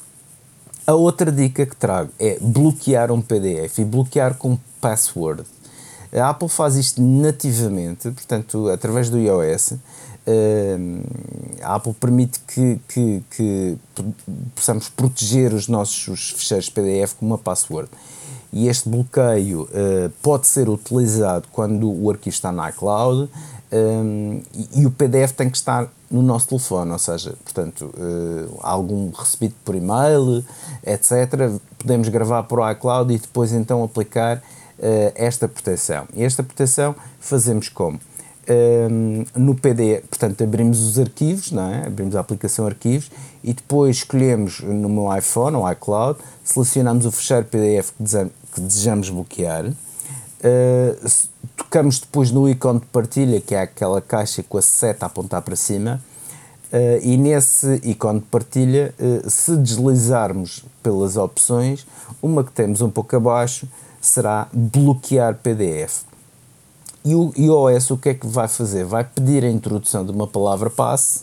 A 0.86 0.94
outra 0.94 1.32
dica 1.32 1.66
que 1.66 1.76
trago 1.76 2.12
é 2.20 2.38
bloquear 2.40 3.12
um 3.12 3.22
PDF 3.22 3.80
e 3.80 3.86
bloquear 3.86 4.36
com 4.36 4.58
password. 4.80 5.44
A 6.14 6.30
Apple 6.30 6.48
faz 6.48 6.76
isto 6.76 7.02
nativamente, 7.02 8.10
portanto, 8.12 8.70
através 8.70 9.10
do 9.10 9.20
iOS. 9.20 9.74
Uh, 10.28 11.02
a 11.64 11.76
Apple 11.76 11.94
permite 11.94 12.40
que, 12.42 12.80
que, 12.88 13.24
que, 13.32 13.78
possamos 14.54 14.90
proteger 14.90 15.54
os 15.54 15.70
nossos 15.70 16.32
ficheiros 16.32 16.70
PDF 16.70 17.14
com 17.18 17.26
uma 17.26 17.38
password. 17.38 17.90
E 18.52 18.68
este 18.68 18.90
bloqueio 18.90 19.64
uh, 19.64 20.10
pode 20.22 20.48
ser 20.48 20.68
utilizado 20.68 21.48
quando 21.52 21.90
o 21.90 22.10
arquivo 22.10 22.34
está 22.34 22.52
na 22.52 22.70
iCloud 22.70 23.30
um, 23.72 24.42
e, 24.54 24.82
e, 24.82 24.86
o 24.86 24.92
PDF 24.92 25.34
tem 25.34 25.50
que 25.50 25.58
estar 25.58 25.90
no 26.10 26.22
nosso 26.22 26.48
telefone, 26.48 26.92
ou 26.92 27.00
seja, 27.00 27.34
portanto, 27.44 27.94
uh, 27.98 28.58
algum 28.62 29.12
recebido 29.12 29.56
por 29.66 29.76
e-mail, 29.76 30.44
etc. 30.86 31.60
Podemos 31.78 32.08
gravar 32.08 32.44
por 32.44 32.60
iCloud 32.72 33.14
e 33.14 33.18
depois 33.18 33.52
então 33.52 33.84
aplicar 33.84 34.38
uh, 34.38 34.42
esta 35.16 35.50
proteção. 35.50 36.08
E 36.14 36.24
esta 36.24 36.44
proteção 36.44 36.96
fazemos 37.20 37.68
como? 37.68 38.00
Um, 38.50 39.26
no 39.36 39.56
PDF, 39.56 40.08
portanto, 40.08 40.42
abrimos 40.42 40.80
os 40.82 40.98
arquivos, 40.98 41.52
não 41.52 41.70
é? 41.70 41.86
abrimos 41.86 42.16
a 42.16 42.22
aplicação 42.22 42.66
arquivos 42.66 43.12
e 43.44 43.54
depois 43.54 43.98
escolhemos 43.98 44.62
no 44.62 44.88
meu 44.88 45.14
iPhone 45.14 45.58
ou 45.58 45.70
iCloud, 45.70 46.18
selecionamos 46.46 47.06
o 47.06 47.12
fecheiro 47.12 47.46
PDF 47.46 47.92
que 48.54 48.62
desejamos 48.62 49.10
bloquear, 49.10 49.66
uh, 49.66 51.10
tocamos 51.58 52.00
depois 52.00 52.32
no 52.32 52.48
ícone 52.48 52.80
de 52.80 52.86
partilha, 52.86 53.42
que 53.42 53.54
é 53.54 53.64
aquela 53.64 54.02
caixa 54.02 54.42
com 54.42 54.58
a 54.58 54.62
seta 54.62 55.06
a 55.06 55.08
apontar 55.08 55.42
para 55.42 55.56
cima, 55.58 56.02
uh, 56.72 57.04
e 57.04 57.18
nesse 57.18 57.82
ícone 57.84 58.22
de 58.22 58.26
partilha, 58.28 58.96
uh, 58.98 59.30
se 59.30 59.58
deslizarmos 59.58 60.64
pelas 60.82 61.18
opções, 61.18 61.86
uma 62.22 62.46
que 62.46 62.52
temos 62.54 62.80
um 62.80 62.90
pouco 62.90 63.14
abaixo 63.14 63.68
será 64.00 64.48
bloquear 64.54 65.36
PDF. 65.36 66.08
E 67.08 67.16
o 67.16 67.32
iOS 67.38 67.92
o 67.92 67.98
que 67.98 68.10
é 68.10 68.14
que 68.14 68.28
vai 68.28 68.50
fazer? 68.50 68.84
Vai 68.84 69.06
pedir 69.06 69.42
a 69.46 69.50
introdução 69.50 70.06
de 70.06 70.12
uma 70.12 70.28
palavra 70.28 70.70
passe 70.70 71.22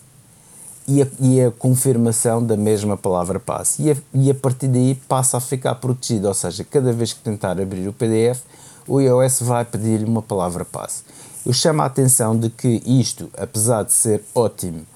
e 0.88 1.02
a, 1.02 1.06
e 1.20 1.42
a 1.42 1.50
confirmação 1.50 2.42
da 2.42 2.56
mesma 2.56 2.96
palavra 2.96 3.38
passe. 3.38 3.82
E 3.82 3.90
a, 3.90 3.96
e 4.14 4.30
a 4.30 4.34
partir 4.34 4.68
daí 4.68 4.94
passa 4.94 5.36
a 5.36 5.40
ficar 5.40 5.74
protegido, 5.74 6.26
ou 6.26 6.32
seja, 6.32 6.64
cada 6.64 6.90
vez 6.90 7.12
que 7.12 7.20
tentar 7.20 7.60
abrir 7.60 7.86
o 7.86 7.92
PDF, 7.92 8.40
o 8.88 8.98
iOS 8.98 9.42
vai 9.42 9.62
pedir-lhe 9.62 10.06
uma 10.06 10.22
palavra 10.22 10.64
passe. 10.64 11.02
Eu 11.44 11.52
chamo 11.52 11.82
a 11.82 11.84
atenção 11.84 12.34
de 12.34 12.48
que 12.48 12.82
isto, 12.86 13.28
apesar 13.36 13.82
de 13.82 13.92
ser 13.92 14.24
ótimo 14.34 14.86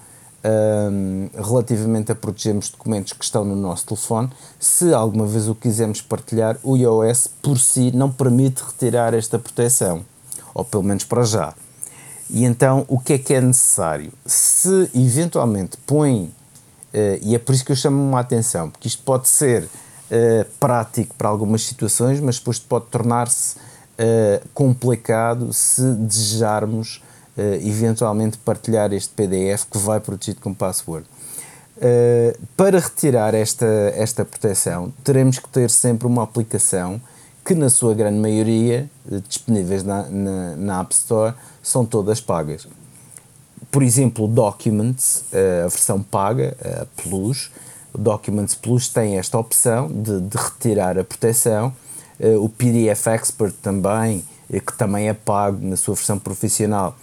um, 0.42 1.28
relativamente 1.34 2.12
a 2.12 2.14
protegermos 2.14 2.70
documentos 2.70 3.12
que 3.12 3.24
estão 3.24 3.44
no 3.44 3.54
nosso 3.54 3.84
telefone, 3.84 4.30
se 4.58 4.94
alguma 4.94 5.26
vez 5.26 5.50
o 5.50 5.54
quisermos 5.54 6.00
partilhar, 6.00 6.58
o 6.62 6.78
iOS 6.78 7.28
por 7.42 7.58
si 7.58 7.94
não 7.94 8.10
permite 8.10 8.62
retirar 8.64 9.12
esta 9.12 9.38
proteção 9.38 10.02
ou 10.58 10.64
pelo 10.64 10.82
menos 10.82 11.04
para 11.04 11.22
já. 11.22 11.54
E 12.28 12.44
então, 12.44 12.84
o 12.88 12.98
que 12.98 13.14
é 13.14 13.18
que 13.18 13.32
é 13.32 13.40
necessário? 13.40 14.12
Se 14.26 14.90
eventualmente 14.94 15.78
põe, 15.86 16.24
uh, 16.24 17.18
e 17.22 17.34
é 17.34 17.38
por 17.38 17.54
isso 17.54 17.64
que 17.64 17.72
eu 17.72 17.76
chamo 17.76 18.16
a 18.16 18.20
atenção, 18.20 18.68
porque 18.68 18.88
isto 18.88 19.02
pode 19.04 19.28
ser 19.28 19.62
uh, 19.62 20.44
prático 20.58 21.14
para 21.14 21.28
algumas 21.28 21.62
situações, 21.64 22.20
mas 22.20 22.38
depois 22.38 22.58
pode 22.58 22.86
tornar-se 22.86 23.56
uh, 23.56 24.46
complicado 24.52 25.52
se 25.52 25.82
desejarmos 25.94 27.02
eventualmente 27.62 28.36
partilhar 28.38 28.92
este 28.92 29.14
PDF 29.14 29.64
que 29.70 29.78
vai 29.78 30.00
protegido 30.00 30.40
com 30.40 30.52
password. 30.52 31.06
para 32.56 32.80
retirar 32.80 33.32
esta, 33.32 33.64
esta 33.94 34.24
proteção, 34.24 34.92
teremos 35.04 35.38
que 35.38 35.48
ter 35.48 35.70
sempre 35.70 36.08
uma 36.08 36.24
aplicação 36.24 37.00
que 37.48 37.54
na 37.54 37.70
sua 37.70 37.94
grande 37.94 38.18
maioria, 38.18 38.90
eh, 39.10 39.22
disponíveis 39.26 39.82
na, 39.82 40.02
na, 40.02 40.54
na 40.54 40.80
App 40.82 40.92
Store, 40.94 41.34
são 41.62 41.82
todas 41.82 42.20
pagas. 42.20 42.68
Por 43.70 43.82
exemplo, 43.82 44.28
Documents, 44.28 45.24
eh, 45.32 45.62
a 45.64 45.68
versão 45.68 46.02
paga, 46.02 46.54
a 46.62 46.84
Plus, 47.02 47.50
o 47.94 47.96
Documents 47.96 48.54
Plus 48.54 48.88
tem 48.88 49.16
esta 49.16 49.38
opção 49.38 49.88
de, 49.88 50.20
de 50.20 50.36
retirar 50.36 50.98
a 50.98 51.04
proteção. 51.04 51.72
Eh, 52.20 52.36
o 52.36 52.50
PDF 52.50 53.06
Expert 53.06 53.54
também, 53.62 54.22
que 54.50 54.76
também 54.76 55.08
é 55.08 55.14
pago 55.14 55.58
na 55.66 55.76
sua 55.78 55.94
versão 55.94 56.18
profissional, 56.18 56.98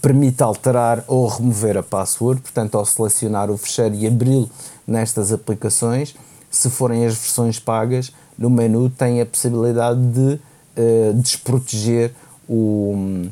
permite 0.00 0.42
alterar 0.42 1.04
ou 1.06 1.28
remover 1.28 1.76
a 1.76 1.82
password, 1.82 2.40
portanto, 2.40 2.78
ao 2.78 2.86
selecionar 2.86 3.50
o 3.50 3.58
fecheiro 3.58 3.94
e 3.96 4.06
abri-lo 4.06 4.48
nestas 4.86 5.30
aplicações, 5.30 6.14
se 6.50 6.70
forem 6.70 7.04
as 7.04 7.14
versões 7.14 7.58
pagas, 7.58 8.10
no 8.38 8.48
menu 8.48 8.88
tem 8.88 9.20
a 9.20 9.26
possibilidade 9.26 10.00
de 10.00 10.40
uh, 10.80 11.14
desproteger 11.14 12.12
o, 12.48 13.26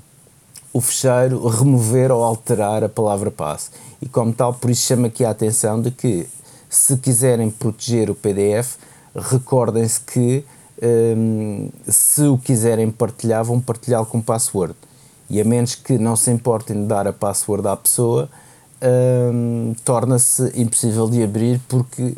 o 0.72 0.80
fecheiro, 0.80 1.46
remover 1.46 2.10
ou 2.10 2.22
alterar 2.22 2.82
a 2.82 2.88
palavra 2.88 3.30
passe. 3.30 3.70
E 4.02 4.08
como 4.08 4.32
tal, 4.32 4.52
por 4.52 4.70
isso 4.70 4.82
chama 4.82 5.06
aqui 5.06 5.24
a 5.24 5.30
atenção 5.30 5.80
de 5.80 5.90
que 5.90 6.26
se 6.68 6.96
quiserem 6.96 7.50
proteger 7.50 8.10
o 8.10 8.14
PDF, 8.14 8.76
recordem-se 9.14 10.00
que 10.00 10.44
um, 11.16 11.70
se 11.88 12.22
o 12.22 12.36
quiserem 12.36 12.90
partilhar, 12.90 13.44
vão 13.44 13.60
partilhá-lo 13.60 14.06
com 14.06 14.20
password. 14.20 14.74
E 15.28 15.40
a 15.40 15.44
menos 15.44 15.74
que 15.74 15.98
não 15.98 16.14
se 16.14 16.30
importem 16.30 16.82
de 16.82 16.86
dar 16.86 17.06
a 17.06 17.12
password 17.12 17.66
à 17.66 17.76
pessoa, 17.76 18.28
um, 19.32 19.74
torna-se 19.84 20.52
impossível 20.54 21.08
de 21.08 21.22
abrir 21.22 21.60
porque 21.68 22.16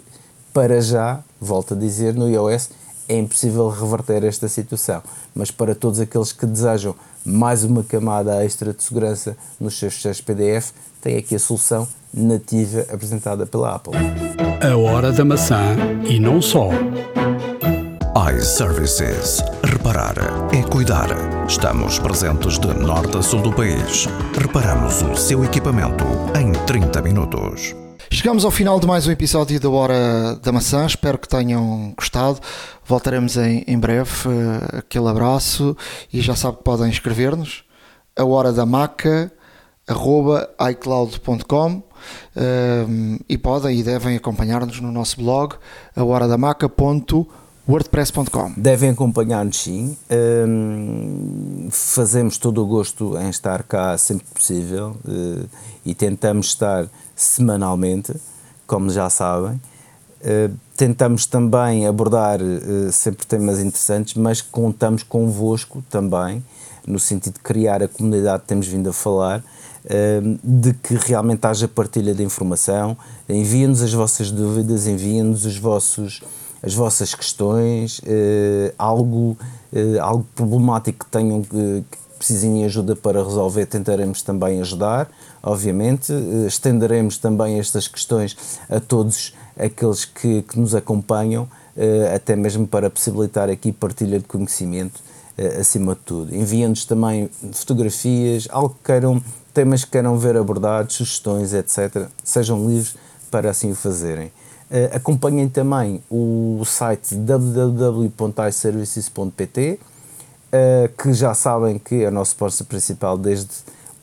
para 0.53 0.81
já, 0.81 1.23
volto 1.41 1.75
a 1.75 1.77
dizer, 1.77 2.15
no 2.15 2.29
iOS 2.29 2.71
é 3.09 3.17
impossível 3.17 3.69
reverter 3.71 4.23
esta 4.25 4.49
situação. 4.49 5.03
Mas 5.35 5.51
para 5.51 5.75
todos 5.75 5.99
aqueles 5.99 6.31
que 6.31 6.47
desejam 6.47 6.95
mais 7.25 7.65
uma 7.65 7.83
camada 7.83 8.45
extra 8.45 8.73
de 8.73 8.83
segurança 8.83 9.37
nos 9.59 9.79
seus 9.79 9.95
ficheiros 9.95 10.21
PDF, 10.21 10.73
tem 11.01 11.17
aqui 11.17 11.35
a 11.35 11.39
solução 11.39 11.89
nativa 12.13 12.81
apresentada 12.93 13.47
pela 13.47 13.75
Apple. 13.75 13.95
A 14.61 14.77
hora 14.77 15.13
da 15.13 15.25
maçã 15.25 15.77
e 16.05 16.19
não 16.19 16.43
só. 16.43 16.69
iServices. 18.37 19.43
Reparar 19.65 20.17
é 20.53 20.63
cuidar. 20.63 21.09
Estamos 21.47 21.99
presentes 21.99 22.59
de 22.59 22.75
norte 22.75 23.17
a 23.17 23.23
sul 23.23 23.41
do 23.41 23.53
país. 23.53 24.07
Reparamos 24.39 25.03
o 25.03 25.17
seu 25.17 25.45
equipamento 25.45 26.05
em 26.39 26.53
30 26.67 27.01
minutos. 27.03 27.88
Chegamos 28.11 28.45
ao 28.45 28.51
final 28.51 28.81
de 28.81 28.87
mais 28.87 29.07
um 29.07 29.11
episódio 29.11 29.61
da 29.61 29.69
Hora 29.69 30.35
da 30.37 30.51
Maçã. 30.51 30.87
Espero 30.87 31.19
que 31.19 31.29
tenham 31.29 31.93
gostado. 31.97 32.41
Voltaremos 32.85 33.37
em, 33.37 33.63
em 33.67 33.79
breve. 33.79 34.11
Uh, 34.27 34.79
aquele 34.79 35.09
abraço 35.09 35.77
e 36.13 36.21
já 36.23 36.35
sabe 36.35 36.57
que 36.57 36.65
podem 36.65 36.89
escrever-nos. 36.89 37.65
A 38.17 38.25
Hora 38.25 38.51
da 38.51 38.65
Maca 38.65 39.31
arroba 39.87 40.49
icloud.com 40.71 41.73
uh, 41.77 43.25
e 43.29 43.37
podem 43.37 43.79
e 43.79 43.83
devem 43.83 44.17
acompanhar-nos 44.17 44.81
no 44.81 44.91
nosso 44.91 45.19
blog 45.19 45.57
a 45.95 46.03
wordpress.com 47.69 48.55
Devem 48.57 48.89
acompanhar-nos 48.91 49.59
sim. 49.59 49.95
Um, 50.11 51.69
fazemos 51.71 52.39
todo 52.39 52.65
o 52.65 52.67
gosto 52.67 53.19
em 53.19 53.29
estar 53.29 53.63
cá 53.65 53.99
sempre 53.99 54.25
que 54.25 54.33
possível 54.33 54.97
uh, 55.05 55.47
e 55.85 55.95
tentamos 55.95 56.47
estar 56.47 56.89
semanalmente, 57.19 58.15
como 58.67 58.89
já 58.89 59.11
sabem. 59.11 59.61
Uh, 60.21 60.55
tentamos 60.77 61.27
também 61.27 61.87
abordar 61.87 62.41
uh, 62.41 62.93
sempre 62.93 63.27
temas 63.27 63.59
interessantes, 63.59 64.15
mas 64.15 64.41
contamos 64.41 65.03
convosco 65.03 65.83
também, 65.91 66.45
no 66.87 66.99
sentido 66.99 67.35
de 67.35 67.41
criar 67.41 67.83
a 67.83 67.89
comunidade 67.89 68.43
que 68.43 68.49
temos 68.49 68.67
vindo 68.67 68.89
a 68.89 68.93
falar, 68.93 69.41
uh, 69.41 70.39
de 70.43 70.73
que 70.75 70.95
realmente 70.95 71.47
haja 71.47 71.67
partilha 71.69 72.15
de 72.15 72.23
informação. 72.23 72.97
Enviem-nos 73.29 73.83
as 73.83 73.93
vossas 73.93 74.31
dúvidas, 74.31 74.87
enviem-nos 74.87 75.45
os 75.45 75.59
vossos 75.59 76.23
as 76.61 76.75
vossas 76.75 77.15
questões, 77.15 78.01
algo, 78.77 79.39
algo 80.03 80.27
problemático 80.35 81.05
que 81.05 81.11
tenham 81.13 81.41
que 81.41 81.85
precisem 82.19 82.59
de 82.59 82.65
ajuda 82.65 82.97
para 82.97 83.23
resolver, 83.23 83.65
tentaremos 83.67 84.23
também 84.23 84.61
ajudar, 84.61 85.09
obviamente. 85.49 86.13
Eh, 86.13 86.47
estenderemos 86.47 87.19
também 87.19 87.59
estas 87.59 87.89
questões 87.89 88.37
a 88.69 88.79
todos 88.79 89.35
aqueles 89.59 90.05
que, 90.05 90.43
que 90.43 90.57
nos 90.59 90.75
acompanham, 90.75 91.49
eh, 91.77 92.13
até 92.15 92.37
mesmo 92.37 92.67
para 92.67 92.91
possibilitar 92.91 93.49
aqui 93.49 93.73
partilha 93.73 94.19
de 94.19 94.27
conhecimento 94.27 95.01
eh, 95.37 95.61
acima 95.61 95.95
de 95.95 96.01
tudo. 96.01 96.35
Enviem-nos 96.35 96.85
também 96.85 97.31
fotografias, 97.53 98.49
algo 98.51 98.71
que 98.71 98.83
queiram, 98.85 99.23
temas 99.55 99.85
que 99.85 99.93
queiram 99.93 100.19
ver 100.19 100.37
abordados, 100.37 100.97
sugestões, 100.97 101.55
etc. 101.55 102.09
Sejam 102.23 102.69
livres 102.69 102.95
para 103.31 103.49
assim 103.51 103.71
o 103.71 103.75
fazerem. 103.75 104.33
Uh, 104.71 104.95
acompanhem 104.95 105.49
também 105.49 106.03
o 106.11 106.63
site 106.67 107.15
www.iservices.pt, 107.15 109.81
uh, 109.81 110.89
que 111.03 111.15
já 111.15 111.33
sabem 111.33 111.79
que 111.79 112.05
é 112.05 112.09
o 112.09 112.11
nosso 112.11 112.33
sponsor 112.33 112.67
principal 112.67 113.17
desde 113.17 113.49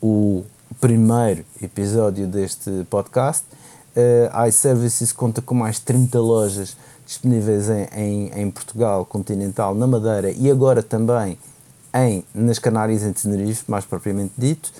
o 0.01 0.43
primeiro 0.85 1.43
episódio 1.63 2.27
deste 2.27 2.69
podcast. 2.91 3.43
Uh, 3.97 4.47
iServices 4.47 5.11
conta 5.11 5.41
com 5.41 5.55
mais 5.55 5.77
de 5.77 5.81
30 5.81 6.19
lojas 6.19 6.77
disponíveis 7.07 7.67
em, 7.71 7.87
em, 7.95 8.41
em, 8.41 8.51
Portugal 8.51 9.03
continental, 9.03 9.73
na 9.73 9.87
Madeira 9.87 10.29
e 10.29 10.51
agora 10.51 10.83
também 10.83 11.39
em, 11.91 12.23
nas 12.35 12.59
Canárias 12.59 13.01
em 13.01 13.11
Tenerife, 13.13 13.63
mais 13.67 13.83
propriamente 13.83 14.33
dito. 14.37 14.71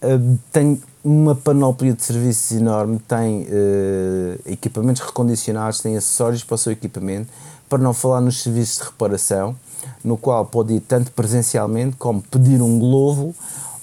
Uh, 0.00 0.38
tem 0.52 0.80
uma 1.02 1.34
panóplia 1.34 1.92
de 1.92 2.04
serviços 2.04 2.52
enorme, 2.52 3.00
tem 3.00 3.42
uh, 3.42 4.40
equipamentos 4.46 5.02
recondicionados, 5.02 5.80
tem 5.80 5.96
acessórios 5.96 6.44
para 6.44 6.54
o 6.54 6.58
seu 6.58 6.70
equipamento, 6.70 7.32
para 7.68 7.78
não 7.78 7.92
falar 7.92 8.20
nos 8.20 8.44
serviços 8.44 8.78
de 8.78 8.84
reparação, 8.84 9.56
no 10.04 10.16
qual 10.16 10.46
pode 10.46 10.74
ir 10.74 10.80
tanto 10.82 11.10
presencialmente 11.10 11.96
como 11.96 12.22
pedir 12.22 12.62
um 12.62 12.78
globo 12.78 13.34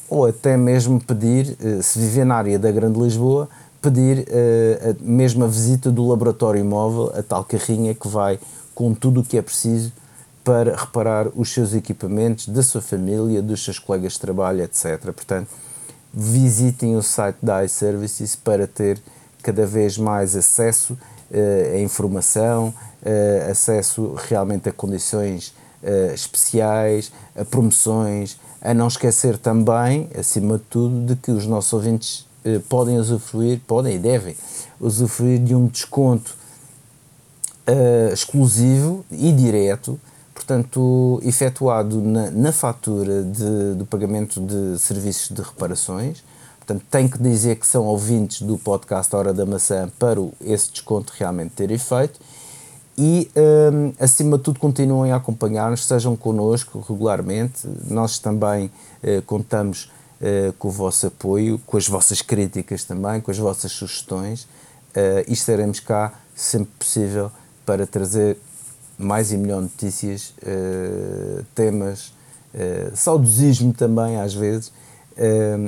ou 0.10 0.26
até 0.26 0.56
mesmo 0.56 1.00
pedir, 1.00 1.58
uh, 1.60 1.82
se 1.82 2.00
viver 2.00 2.26
na 2.26 2.36
área 2.36 2.60
da 2.60 2.72
Grande 2.72 3.00
Lisboa, 3.00 3.50
pedir 3.82 4.20
uh, 4.20 4.92
a, 4.92 4.96
mesmo 5.02 5.44
a 5.44 5.48
visita 5.48 5.92
do 5.92 6.08
laboratório 6.08 6.64
móvel, 6.64 7.12
a 7.18 7.24
tal 7.24 7.44
carrinha 7.44 7.94
que 7.94 8.08
vai 8.08 8.40
com 8.74 8.94
tudo 8.94 9.22
o 9.22 9.24
que 9.24 9.38
é 9.38 9.42
preciso 9.42 9.92
para 10.44 10.76
reparar 10.76 11.28
os 11.36 11.52
seus 11.52 11.74
equipamentos, 11.74 12.48
da 12.48 12.62
sua 12.62 12.82
família, 12.82 13.42
dos 13.42 13.64
seus 13.64 13.80
colegas 13.80 14.14
de 14.14 14.20
trabalho, 14.20 14.62
etc. 14.62 15.00
Portanto, 15.06 15.48
visitem 16.14 16.96
o 16.96 17.02
site 17.02 17.38
da 17.42 17.66
iServices 17.66 18.36
para 18.36 18.68
ter 18.68 19.02
cada 19.42 19.66
vez 19.66 19.98
mais 19.98 20.36
acesso 20.36 20.94
uh, 20.94 21.76
a 21.76 21.80
informação, 21.80 22.74
acesso 23.52 24.16
realmente 24.28 24.68
a 24.68 24.72
condições 24.72 25.54
especiais, 26.12 27.12
a 27.36 27.46
promoções, 27.46 28.40
a 28.66 28.74
não 28.74 28.88
esquecer 28.88 29.38
também, 29.38 30.10
acima 30.18 30.58
de 30.58 30.64
tudo, 30.66 31.06
de 31.06 31.16
que 31.16 31.32
os 31.32 31.46
nossos 31.46 31.72
ouvintes 31.74 32.26
podem 32.70 32.98
usufruir, 32.98 33.60
podem 33.66 33.96
e 33.96 34.00
devem 34.00 34.36
usufruir 34.80 35.40
de 35.40 35.56
um 35.56 35.68
desconto 35.68 36.36
exclusivo 38.12 39.04
e 39.10 39.32
direto 39.32 40.00
portanto, 40.46 41.20
efetuado 41.24 42.02
na, 42.02 42.30
na 42.30 42.52
fatura 42.52 43.24
de, 43.24 43.74
do 43.76 43.86
pagamento 43.86 44.40
de 44.40 44.78
serviços 44.78 45.36
de 45.36 45.42
reparações. 45.42 46.24
Portanto, 46.60 46.86
tenho 46.92 47.10
que 47.10 47.18
dizer 47.18 47.56
que 47.56 47.66
são 47.66 47.86
ouvintes 47.86 48.42
do 48.42 48.58
podcast 48.58 49.16
Hora 49.16 49.34
da 49.34 49.46
Maçã 49.46 49.90
para 49.98 50.22
o, 50.22 50.34
esse 50.42 50.72
desconto 50.72 51.14
realmente 51.18 51.52
ter 51.52 51.72
efeito. 51.72 52.20
E, 52.98 53.30
um, 53.36 53.94
acima 54.00 54.38
de 54.38 54.44
tudo, 54.44 54.60
continuem 54.60 55.12
a 55.12 55.18
acompanhar-nos, 55.18 55.82
estejam 55.82 56.16
connosco 56.16 56.80
regularmente. 56.88 57.68
Nós 57.90 58.20
também 58.20 58.68
uh, 59.04 59.22
contamos 59.24 59.92
uh, 60.22 60.54
com 60.54 60.70
o 60.70 60.72
vosso 60.72 61.08
apoio, 61.08 61.60
com 61.66 61.76
as 61.76 61.88
vossas 61.88 62.22
críticas 62.22 62.86
também, 62.86 63.20
com 63.20 63.32
as 63.32 63.38
vossas 63.38 63.72
sugestões 63.74 64.44
uh, 64.44 65.28
e 65.28 65.34
estaremos 65.34 65.82
cá 65.82 66.14
sempre 66.34 66.72
possível 66.80 67.32
para 67.66 67.86
trazer 67.86 68.38
mais 68.98 69.32
e 69.34 69.38
melhor 69.38 69.62
notícias, 69.62 70.34
temas, 71.54 72.14
saudosismo 72.94 73.74
também 73.74 74.18
às 74.18 74.34
vezes 74.34 74.72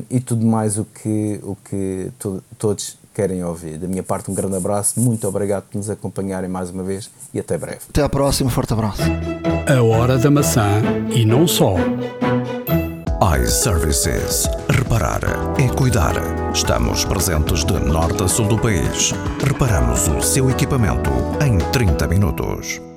e 0.09 0.19
tudo 0.21 0.45
mais 0.45 0.77
o 0.77 0.85
que, 0.85 1.39
o 1.43 1.55
que 1.55 2.09
to 2.19 2.41
todos 2.57 2.97
querem 3.17 3.43
ouvir. 3.43 3.79
Da 3.79 3.87
minha 3.87 4.03
parte, 4.03 4.29
um 4.29 4.33
grande 4.35 4.55
abraço, 4.55 4.99
muito 4.99 5.27
obrigado 5.27 5.63
por 5.63 5.77
nos 5.77 5.89
acompanharem 5.89 6.47
mais 6.47 6.69
uma 6.69 6.83
vez 6.83 7.09
e 7.33 7.39
até 7.39 7.57
breve. 7.57 7.79
Até 7.89 8.03
à 8.03 8.09
próxima, 8.09 8.51
forte 8.51 8.73
abraço. 8.73 9.01
A 9.67 9.81
hora 9.81 10.19
da 10.19 10.29
maçã 10.29 10.69
e 11.09 11.25
não 11.25 11.47
só. 11.47 11.73
iServices. 13.41 14.47
Reparar 14.69 15.21
é 15.59 15.67
cuidar. 15.75 16.13
Estamos 16.53 17.03
presentes 17.05 17.65
de 17.65 17.73
norte 17.73 18.21
a 18.23 18.27
sul 18.27 18.47
do 18.47 18.59
país. 18.59 19.13
Reparamos 19.43 20.07
o 20.07 20.21
seu 20.21 20.51
equipamento 20.51 21.09
em 21.43 21.57
30 21.71 22.07
minutos. 22.07 22.87